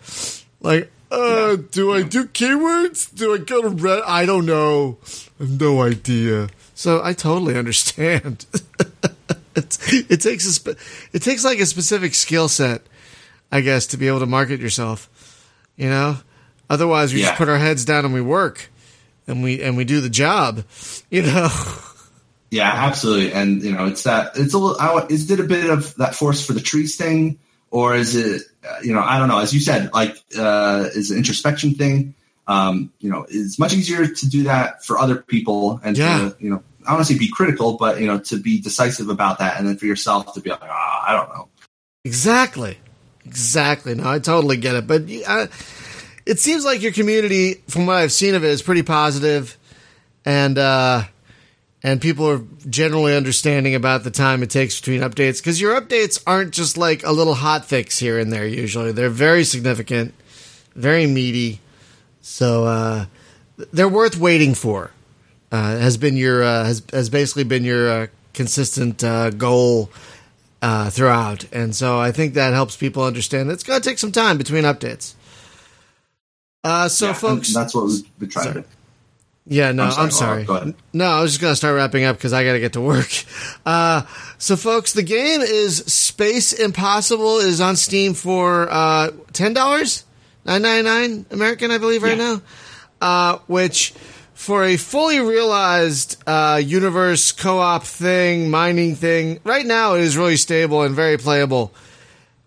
Like, 0.62 0.90
uh, 1.10 1.56
do 1.70 1.92
I 1.92 2.00
do 2.02 2.24
keywords? 2.24 3.14
Do 3.14 3.34
I 3.34 3.38
go 3.38 3.60
to 3.60 3.68
Red? 3.68 4.04
I 4.06 4.24
don't 4.24 4.46
know. 4.46 4.96
I 5.38 5.42
have 5.42 5.60
no 5.60 5.82
idea. 5.82 6.48
So 6.80 7.02
I 7.04 7.12
totally 7.12 7.58
understand. 7.58 8.46
it 9.54 10.20
takes 10.22 10.66
a 10.66 10.70
it 11.12 11.20
takes 11.22 11.44
like 11.44 11.58
a 11.60 11.66
specific 11.66 12.14
skill 12.14 12.48
set, 12.48 12.80
I 13.52 13.60
guess, 13.60 13.88
to 13.88 13.98
be 13.98 14.08
able 14.08 14.20
to 14.20 14.26
market 14.26 14.60
yourself. 14.60 15.10
You 15.76 15.90
know, 15.90 16.16
otherwise 16.70 17.12
we 17.12 17.20
Yeah. 17.20 17.26
just 17.26 17.36
put 17.36 17.50
our 17.50 17.58
heads 17.58 17.84
down 17.84 18.06
and 18.06 18.14
we 18.14 18.22
work, 18.22 18.70
and 19.26 19.42
we 19.42 19.60
and 19.62 19.76
we 19.76 19.84
do 19.84 20.00
the 20.00 20.08
job. 20.08 20.64
You 21.10 21.22
know. 21.22 21.48
Yeah, 22.52 22.68
absolutely. 22.68 23.32
And 23.32 23.62
you 23.62 23.70
know, 23.72 23.86
it's 23.86 24.02
that 24.04 24.32
it's 24.36 24.54
a 24.54 24.58
little. 24.58 24.80
I- 24.80 25.06
Is 25.08 25.30
it 25.30 25.38
a 25.38 25.44
bit 25.44 25.70
of 25.70 25.94
that 25.96 26.16
force 26.16 26.44
for 26.44 26.52
the 26.52 26.60
trees 26.60 26.96
thing, 26.96 27.38
or 27.70 27.94
is 27.94 28.16
it? 28.16 28.42
uh, 28.68 28.78
You 28.82 28.92
know, 28.94 29.02
I 29.02 29.18
don't 29.18 29.28
know. 29.28 29.38
As 29.38 29.52
you 29.54 29.60
said, 29.60 29.92
like, 29.92 30.16
uh, 30.36 30.88
is 30.92 31.12
an 31.12 31.18
introspection 31.18 31.74
thing. 31.74 32.14
Um, 32.48 32.90
you 32.98 33.08
know, 33.08 33.24
it's 33.28 33.56
much 33.60 33.72
easier 33.72 34.04
to 34.04 34.28
do 34.28 34.42
that 34.44 34.84
for 34.84 34.98
other 34.98 35.14
people 35.14 35.78
and 35.84 35.96
Yeah. 35.96 36.18
to 36.30 36.36
you 36.40 36.50
know, 36.50 36.62
I 36.82 36.90
don't 36.90 36.94
want 36.96 37.06
to 37.06 37.12
say 37.12 37.18
be 37.18 37.30
critical, 37.30 37.76
but 37.76 38.00
you 38.00 38.06
know, 38.06 38.18
to 38.18 38.38
be 38.38 38.60
decisive 38.60 39.08
about 39.08 39.38
that, 39.38 39.58
and 39.58 39.68
then 39.68 39.76
for 39.76 39.86
yourself 39.86 40.34
to 40.34 40.40
be 40.40 40.50
like, 40.50 40.60
ah, 40.62 41.04
I 41.06 41.12
don't 41.12 41.28
know. 41.28 41.48
Exactly. 42.04 42.78
Exactly. 43.26 43.94
No, 43.94 44.08
I 44.08 44.18
totally 44.18 44.56
get 44.56 44.74
it. 44.74 44.86
But 44.86 45.02
it 45.06 46.38
seems 46.38 46.64
like 46.64 46.82
your 46.82 46.92
community, 46.92 47.54
from 47.68 47.86
what 47.86 47.96
I've 47.96 48.12
seen 48.12 48.34
of 48.34 48.44
it, 48.44 48.48
is 48.48 48.62
pretty 48.62 48.82
positive, 48.82 49.58
and 50.24 50.56
uh, 50.56 51.04
and 51.82 52.00
people 52.00 52.28
are 52.28 52.42
generally 52.68 53.16
understanding 53.16 53.74
about 53.74 54.04
the 54.04 54.10
time 54.10 54.42
it 54.42 54.50
takes 54.50 54.80
between 54.80 55.00
updates 55.00 55.38
because 55.38 55.60
your 55.60 55.80
updates 55.80 56.22
aren't 56.26 56.52
just 56.52 56.76
like 56.76 57.04
a 57.04 57.12
little 57.12 57.34
hot 57.34 57.64
fix 57.64 57.98
here 57.98 58.18
and 58.18 58.32
there. 58.32 58.46
Usually, 58.46 58.92
they're 58.92 59.10
very 59.10 59.44
significant, 59.44 60.14
very 60.74 61.06
meaty. 61.06 61.60
So 62.22 62.64
uh, 62.64 63.06
they're 63.72 63.88
worth 63.88 64.16
waiting 64.16 64.54
for. 64.54 64.92
Uh, 65.52 65.78
has 65.78 65.96
been 65.96 66.16
your 66.16 66.42
uh, 66.42 66.64
has 66.64 66.82
has 66.92 67.08
basically 67.10 67.44
been 67.44 67.64
your 67.64 67.90
uh, 67.90 68.06
consistent 68.34 69.02
uh, 69.02 69.30
goal 69.30 69.90
uh, 70.62 70.90
throughout, 70.90 71.44
and 71.52 71.74
so 71.74 71.98
I 71.98 72.12
think 72.12 72.34
that 72.34 72.52
helps 72.52 72.76
people 72.76 73.02
understand 73.02 73.50
it's 73.50 73.64
going 73.64 73.80
to 73.80 73.88
take 73.88 73.98
some 73.98 74.12
time 74.12 74.38
between 74.38 74.62
updates. 74.64 75.14
Uh, 76.62 76.88
so, 76.88 77.08
Yeah, 77.08 77.12
folks, 77.14 77.54
that's 77.54 77.74
what 77.74 77.86
we've 77.86 78.18
been 78.18 78.28
trying 78.28 78.44
Sorry. 78.52 78.62
to. 78.62 78.68
yeah, 79.46 79.72
no, 79.72 79.84
I'm 79.84 79.88
I'm 79.88 80.10
sorry, 80.10 80.10
sorry. 80.10 80.44
Go 80.44 80.54
ahead. 80.56 80.74
No, 80.92 81.06
I 81.06 81.22
was 81.22 81.32
just 81.32 81.40
going 81.40 81.52
to 81.52 81.56
start 81.56 81.74
wrapping 81.74 82.04
up 82.04 82.16
because 82.16 82.32
I 82.34 82.44
got 82.44 82.52
to 82.52 82.60
get 82.60 82.74
to 82.74 82.80
work. 82.80 83.10
Uh, 83.66 84.02
so, 84.38 84.56
folks, 84.56 84.94
the 84.94 85.02
game 85.02 85.40
is 85.42 85.78
Space 85.78 86.52
Impossible. 86.54 87.38
It 87.40 87.46
is 87.48 87.60
on 87.60 87.76
Steam 87.76 88.14
for 88.14 88.68
uh, 88.70 89.10
ten 89.34 89.52
dollars, 89.52 90.04
nine 90.46 90.62
ninety 90.62 90.82
nine 90.88 91.26
American, 91.30 91.70
I 91.70 91.76
believe, 91.78 92.02
right 92.02 92.16
Yeah. 92.16 92.38
now. 92.38 92.42
Uh, 93.02 93.38
which 93.48 93.92
for 94.40 94.64
a 94.64 94.78
fully 94.78 95.20
realized 95.20 96.16
uh, 96.26 96.58
universe 96.64 97.30
co-op 97.30 97.84
thing, 97.84 98.50
mining 98.50 98.94
thing. 98.94 99.38
Right 99.44 99.66
now, 99.66 99.96
it 99.96 100.00
is 100.00 100.16
really 100.16 100.38
stable 100.38 100.80
and 100.82 100.94
very 100.94 101.18
playable. 101.18 101.74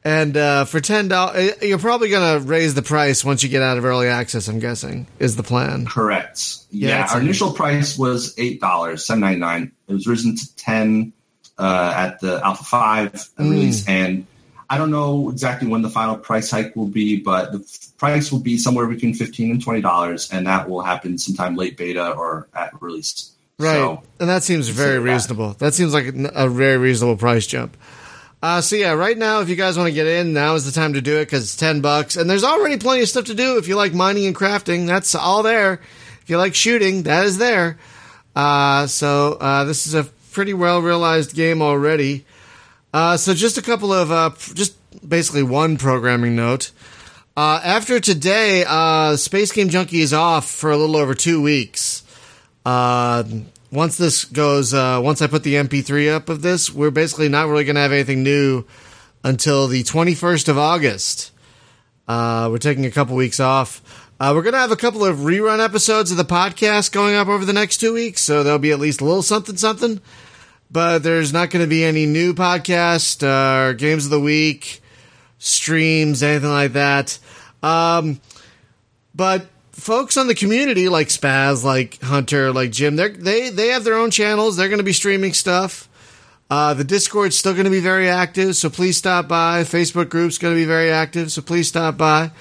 And 0.04 0.36
uh, 0.36 0.66
for 0.66 0.82
ten 0.82 1.08
dollars, 1.08 1.54
you're 1.62 1.78
probably 1.78 2.10
going 2.10 2.42
to 2.42 2.46
raise 2.48 2.74
the 2.74 2.82
price 2.82 3.24
once 3.24 3.44
you 3.44 3.48
get 3.50 3.62
out 3.62 3.78
of 3.78 3.86
early 3.86 4.08
access. 4.08 4.48
I'm 4.48 4.58
guessing 4.60 5.06
is 5.20 5.36
the 5.36 5.44
plan. 5.44 5.86
Correct. 5.86 6.58
Yeah, 6.72 6.90
Yeah, 7.06 7.08
our 7.14 7.22
initial 7.22 7.54
price 7.54 7.98
was 7.98 8.34
eight 8.40 8.60
dollars, 8.60 9.06
seven 9.06 9.22
ninety 9.22 9.40
nine. 9.40 9.72
It 9.88 9.94
was 9.94 10.08
risen 10.08 10.36
to 10.36 10.56
ten 10.58 11.14
uh, 11.60 11.94
at 11.96 12.20
the 12.22 12.42
Alpha 12.44 12.64
Five 12.64 13.14
Mm. 13.14 13.50
release, 13.52 13.88
and 13.88 14.26
I 14.74 14.78
don't 14.80 14.90
know 14.92 15.30
exactly 15.30 15.68
when 15.68 15.82
the 15.84 15.90
final 15.90 16.18
price 16.18 16.50
hike 16.50 16.76
will 16.76 16.88
be, 16.88 17.18
but 17.18 17.52
the 17.52 17.60
price 17.98 18.32
will 18.32 18.40
be 18.40 18.58
somewhere 18.58 18.88
between 18.88 19.14
fifteen 19.14 19.52
and 19.52 19.62
twenty 19.64 19.82
dollars, 19.82 20.32
and 20.32 20.48
that 20.48 20.68
will 20.70 20.82
happen 20.82 21.18
sometime 21.20 21.56
late 21.56 21.78
beta 21.78 22.10
or 22.12 22.48
at 22.56 22.82
release. 22.82 23.32
Right, 23.60 23.76
So, 23.76 24.02
and 24.20 24.28
that 24.30 24.42
seems 24.42 24.68
very 24.70 24.96
consider 24.96 25.06
that. 25.06 25.14
reasonable. 25.14 25.54
That 25.60 25.74
seems 25.76 25.94
like 25.94 26.06
a 26.08 26.46
a 26.46 26.50
very 26.50 26.78
reasonable 26.78 27.18
price 27.18 27.46
jump. 27.46 27.78
Uh, 28.42 28.62
so 28.62 28.76
yeah, 28.76 28.92
right 28.94 29.18
now, 29.18 29.42
if 29.42 29.48
you 29.48 29.56
guys 29.56 29.78
want 29.78 29.88
to 29.88 29.94
get 29.94 30.08
in, 30.08 30.34
now 30.34 30.56
is 30.56 30.66
the 30.66 30.72
time 30.72 30.94
to 30.94 31.02
do 31.02 31.18
it 31.18 31.26
because 31.26 31.44
it's 31.44 31.56
ten 31.56 31.82
bucks, 31.82 32.16
and 32.18 32.28
there's 32.30 32.44
already 32.44 32.78
plenty 32.78 33.04
of 33.04 33.10
stuff 33.10 33.26
to 33.26 33.36
do. 33.36 33.58
If 33.58 33.68
you 33.68 33.76
like 33.76 33.94
mining 33.94 34.26
and 34.26 34.36
crafting, 34.36 34.88
that's 34.88 35.14
all 35.14 35.44
there. 35.44 35.74
If 36.24 36.30
you 36.30 36.38
like 36.38 36.56
shooting, 36.56 37.04
that 37.04 37.26
is 37.26 37.38
there. 37.38 37.78
Uh, 38.36 38.88
so 38.88 39.38
uh, 39.40 39.66
this 39.66 39.86
is 39.88 39.94
a 39.94 40.06
pretty 40.32 40.54
well 40.56 40.82
realized 40.82 41.36
game 41.36 41.62
already. 41.62 42.26
Uh, 42.94 43.18
so 43.18 43.34
just 43.34 43.58
a 43.58 43.62
couple 43.62 43.92
of 43.92 44.12
uh, 44.12 44.30
just 44.54 44.76
basically 45.08 45.44
one 45.44 45.78
programming 45.78 46.36
note. 46.36 46.72
Uh, 47.36 47.60
after 47.64 48.00
today, 48.00 48.64
uh, 48.68 49.16
Space 49.16 49.52
Game 49.52 49.70
Junkie 49.70 50.02
is 50.02 50.14
off 50.14 50.48
for 50.50 50.70
a 50.70 50.78
little 50.78 50.96
over 50.96 51.16
two 51.16 51.42
weeks. 51.42 52.04
Uh, 52.64 53.24
once 53.72 53.98
this 53.98 54.26
goes, 54.26 54.76
uh, 54.76 55.02
once 55.04 55.24
I 55.24 55.28
put 55.28 55.42
the 55.42 55.56
MP3 55.56 56.14
up 56.14 56.30
of 56.30 56.44
this, 56.44 56.72
we're 56.72 56.92
basically 56.92 57.30
not 57.30 57.48
really 57.48 57.64
going 57.64 57.76
to 57.76 57.82
have 57.82 57.92
anything 57.92 58.22
new 58.22 58.66
until 59.24 59.68
the 59.68 59.84
21st 59.84 60.48
of 60.48 60.60
August. 60.60 61.32
We're 62.08 62.60
taking 62.60 62.86
a 62.86 62.92
couple 62.92 63.16
weeks 63.16 63.40
off. 63.40 63.82
We're 64.22 64.44
going 64.44 64.54
to 64.54 64.60
have 64.60 64.72
a 64.72 64.78
couple 64.78 65.04
of 65.04 65.18
rerun 65.18 65.64
episodes 65.64 66.12
of 66.12 66.18
the 66.18 66.24
podcast 66.24 66.92
going 66.92 67.16
up 67.16 67.28
over 67.28 67.44
the 67.44 67.52
next 67.52 67.78
two 67.78 67.94
weeks, 67.94 68.22
so 68.22 68.44
there'll 68.44 68.60
be 68.60 68.72
at 68.72 68.80
least 68.80 69.02
a 69.02 69.06
little 69.06 69.24
something, 69.24 69.58
something. 69.58 70.00
But 70.74 71.04
there's 71.04 71.32
not 71.32 71.52
going 71.52 71.64
to 71.64 71.70
be 71.70 71.84
any 71.84 72.08
new 72.08 72.34
podcast 72.34 73.22
uh, 73.22 73.70
or 73.70 73.74
games 73.76 74.06
of 74.06 74.12
the 74.12 74.20
week, 74.20 74.82
streams, 75.38 76.24
anything 76.24 76.50
like 76.50 76.74
that. 76.74 77.20
Um, 77.62 78.20
but 79.14 79.46
folks 79.72 80.18
on 80.18 80.26
the 80.26 80.34
community 80.34 80.90
like 80.90 81.10
Spaz, 81.10 81.64
like 81.64 82.02
Hunter, 82.02 82.52
like 82.52 82.72
Jim, 82.72 82.96
they 82.96 83.10
they 83.10 83.50
they 83.52 83.68
have 83.68 83.84
their 83.84 83.94
own 83.94 84.10
channels. 84.10 84.58
They're 84.58 84.68
going 84.68 84.80
to 84.80 84.84
be 84.84 84.94
streaming 84.94 85.34
stuff. 85.34 85.88
Uh, 86.50 86.74
the 86.74 86.84
Discord's 86.84 87.38
still 87.38 87.54
going 87.54 87.66
to 87.66 87.72
be 87.72 87.80
very 87.80 88.10
active, 88.10 88.56
so 88.56 88.70
please 88.70 88.98
stop 88.98 89.28
by. 89.28 89.64
Facebook 89.64 90.10
group's 90.10 90.40
going 90.40 90.56
to 90.56 90.60
be 90.60 90.66
very 90.66 90.92
active, 90.92 91.32
so 91.32 91.44
please 91.44 91.68
stop 91.68 91.98
by. 91.98 92.32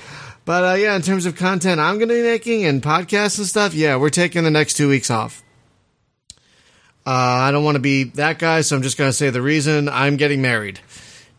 But 0.47 0.65
uh, 0.65 0.75
yeah, 0.75 0.97
in 0.97 1.03
terms 1.03 1.27
of 1.27 1.37
content 1.37 1.81
I'm 1.81 1.99
going 1.99 2.09
to 2.09 2.15
be 2.15 2.23
making 2.23 2.65
and 2.65 2.83
podcasts 2.83 3.37
and 3.37 3.47
stuff, 3.47 3.75
yeah, 3.75 3.97
we're 3.97 4.09
taking 4.09 4.45
the 4.45 4.51
next 4.51 4.75
two 4.75 4.89
weeks 4.89 5.11
off. 5.11 5.43
Uh, 7.05 7.11
I 7.11 7.51
don't 7.51 7.65
want 7.65 7.75
to 7.75 7.81
be 7.81 8.05
that 8.05 8.39
guy, 8.39 8.61
so 8.61 8.77
I'm 8.77 8.83
just 8.83 8.97
going 8.97 9.09
to 9.09 9.13
say 9.13 9.31
the 9.31 9.43
reason 9.43 9.89
I'm 9.89 10.17
getting 10.17 10.41
married 10.41 10.79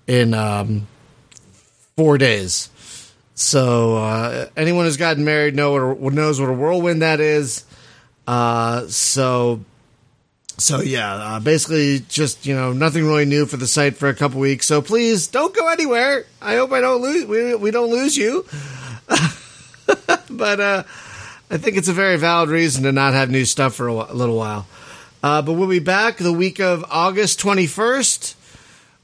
in 0.08 0.34
um, 0.34 0.88
four 1.96 2.18
days. 2.18 2.70
So 3.36 3.98
uh, 3.98 4.48
anyone 4.58 4.86
who's 4.86 4.98
gotten 4.98 5.24
married 5.24 5.56
know 5.56 5.96
what 5.96 6.14
a, 6.14 6.16
knows 6.16 6.40
what 6.40 6.50
a 6.50 6.54
whirlwind 6.54 7.02
that 7.02 7.20
is. 7.20 7.66
Uh, 8.28 8.88
so 8.88 9.62
so 10.58 10.82
yeah, 10.82 11.14
uh, 11.16 11.40
basically 11.40 12.00
just 12.10 12.46
you 12.46 12.54
know 12.54 12.74
nothing 12.74 13.06
really 13.06 13.26
new 13.26 13.46
for 13.46 13.58
the 13.58 13.68
site 13.68 13.96
for 13.96 14.08
a 14.08 14.14
couple 14.14 14.40
weeks. 14.40 14.68
So 14.68 14.82
please 14.82 15.28
don't 15.28 15.56
go 15.56 15.68
anywhere. 15.70 16.26
I 16.42 16.56
hope 16.56 16.72
I 16.72 16.82
don't 16.82 17.02
lose 17.02 17.26
we 17.26 17.56
we 17.56 17.72
don't 17.72 17.90
lose 17.90 18.16
you. 18.16 18.46
but 20.30 20.60
uh, 20.60 20.84
I 21.50 21.58
think 21.58 21.78
it's 21.78 21.88
a 21.88 21.94
very 21.94 22.18
valid 22.18 22.50
reason 22.50 22.84
to 22.84 22.92
not 22.92 23.14
have 23.14 23.30
new 23.30 23.46
stuff 23.46 23.76
for 23.76 23.88
a, 23.88 23.94
a 23.94 24.14
little 24.14 24.38
while. 24.38 24.68
Uh, 25.24 25.42
but 25.42 25.54
we'll 25.54 25.70
be 25.70 25.80
back 25.80 26.18
the 26.18 26.34
week 26.34 26.60
of 26.60 26.84
August 26.92 27.40
twenty 27.40 27.66
first 27.66 28.36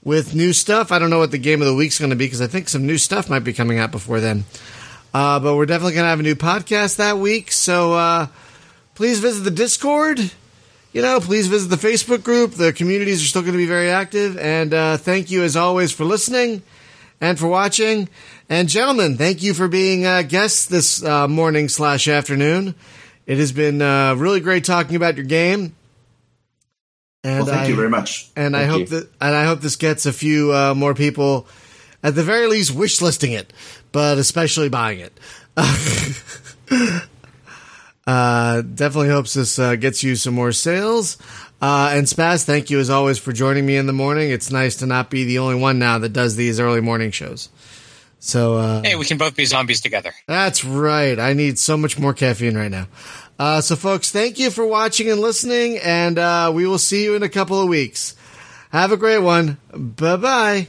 with 0.04 0.36
new 0.36 0.52
stuff. 0.52 0.92
I 0.92 1.00
don't 1.00 1.10
know 1.10 1.20
what 1.20 1.32
the 1.32 1.38
game 1.38 1.62
of 1.62 1.68
the 1.68 1.74
week's 1.74 1.98
going 1.98 2.10
to 2.10 2.18
be 2.18 2.26
because 2.26 2.42
I 2.42 2.48
think 2.48 2.68
some 2.68 2.86
new 2.86 2.98
stuff 2.98 3.30
might 3.30 3.46
be 3.46 3.54
coming 3.54 3.80
out 3.80 3.92
before 3.92 4.20
then. 4.20 4.44
Uh, 5.14 5.40
but 5.40 5.56
we're 5.56 5.66
definitely 5.66 5.94
going 5.94 6.04
to 6.04 6.10
have 6.10 6.20
a 6.20 6.24
new 6.24 6.36
podcast 6.36 6.98
that 6.98 7.18
week. 7.18 7.54
So 7.54 7.94
uh, 7.94 8.28
please 8.96 9.20
visit 9.20 9.44
the 9.44 9.52
Discord. 9.52 10.20
You 10.92 11.02
know, 11.02 11.22
please 11.22 11.48
visit 11.48 11.70
the 11.70 11.88
Facebook 11.88 12.24
group. 12.24 12.52
The 12.52 12.74
communities 12.74 13.24
are 13.24 13.28
still 13.28 13.42
going 13.42 13.54
to 13.54 13.58
be 13.58 13.66
very 13.66 13.90
active. 13.90 14.38
And 14.38 14.74
uh, 14.74 14.98
thank 14.98 15.32
you, 15.32 15.44
as 15.44 15.56
always, 15.56 15.94
for 15.94 16.04
listening 16.04 16.64
and 17.22 17.40
for 17.40 17.48
watching. 17.48 18.10
And 18.50 18.68
gentlemen, 18.68 19.18
thank 19.18 19.42
you 19.42 19.54
for 19.54 19.70
being 19.70 20.06
uh, 20.06 20.24
guests 20.24 20.66
this 20.66 21.02
uh, 21.02 21.28
morning 21.30 21.70
slash 21.70 22.08
afternoon. 22.08 22.76
It 23.26 23.38
has 23.38 23.52
been 23.52 23.82
uh, 23.82 24.16
really 24.16 24.42
great 24.42 24.66
talking 24.66 24.98
about 24.98 25.16
your 25.16 25.26
game. 25.26 25.76
And 27.24 27.46
well, 27.46 27.54
thank 27.54 27.66
I, 27.66 27.68
you 27.68 27.76
very 27.76 27.90
much. 27.90 28.30
and 28.36 28.56
I 28.56 28.66
hope 28.66 28.80
you. 28.80 28.86
that 28.88 29.10
and 29.20 29.36
I 29.36 29.44
hope 29.46 29.60
this 29.62 29.76
gets 29.76 30.06
a 30.06 30.14
few 30.14 30.54
uh, 30.54 30.74
more 30.74 30.94
people, 30.94 31.48
at 32.02 32.16
the 32.16 32.24
very 32.24 32.48
least, 32.48 32.72
wish 32.74 33.02
listing 33.02 33.34
it, 33.34 33.52
but 33.92 34.18
especially 34.18 34.70
buying 34.70 35.00
it. 35.00 35.20
uh, 38.08 38.62
definitely 38.62 39.10
hopes 39.10 39.34
this 39.34 39.60
uh, 39.60 39.76
gets 39.76 40.04
you 40.04 40.16
some 40.16 40.34
more 40.34 40.52
sales. 40.52 41.18
Uh, 41.62 41.92
and 41.94 42.08
Spaz, 42.08 42.46
thank 42.46 42.70
you 42.70 42.80
as 42.80 42.90
always 42.90 43.18
for 43.18 43.34
joining 43.34 43.66
me 43.66 43.76
in 43.76 43.86
the 43.86 43.94
morning. 43.94 44.30
It's 44.32 44.50
nice 44.50 44.78
to 44.78 44.86
not 44.86 45.10
be 45.10 45.26
the 45.26 45.40
only 45.40 45.56
one 45.56 45.78
now 45.78 45.98
that 46.00 46.14
does 46.14 46.38
these 46.38 46.60
early 46.60 46.80
morning 46.82 47.12
shows. 47.12 47.50
So 48.20 48.58
uh, 48.58 48.82
Hey, 48.84 48.96
we 48.96 49.06
can 49.06 49.18
both 49.18 49.36
be 49.36 49.46
zombies 49.46 49.82
together. 49.82 50.14
that's 50.26 50.64
right. 50.64 51.20
I 51.20 51.34
need 51.34 51.60
so 51.60 51.76
much 51.78 52.00
more 52.00 52.14
caffeine 52.14 52.56
right 52.58 52.72
now. 52.72 52.88
Uh, 53.40 53.62
so, 53.62 53.78
folks, 53.78 54.12
thank 54.12 54.38
you 54.38 54.52
for 54.52 54.66
watching 54.66 55.10
and 55.10 55.22
listening, 55.22 55.78
and 55.78 56.20
uh, 56.20 56.52
we 56.54 56.68
will 56.68 56.78
see 56.78 57.04
you 57.06 57.16
in 57.16 57.24
a 57.24 57.30
couple 57.30 57.60
of 57.60 57.70
weeks. 57.70 58.14
Have 58.72 58.92
a 58.92 58.98
great 58.98 59.20
one. 59.20 59.58
Bye 59.74 60.18
bye. 60.18 60.68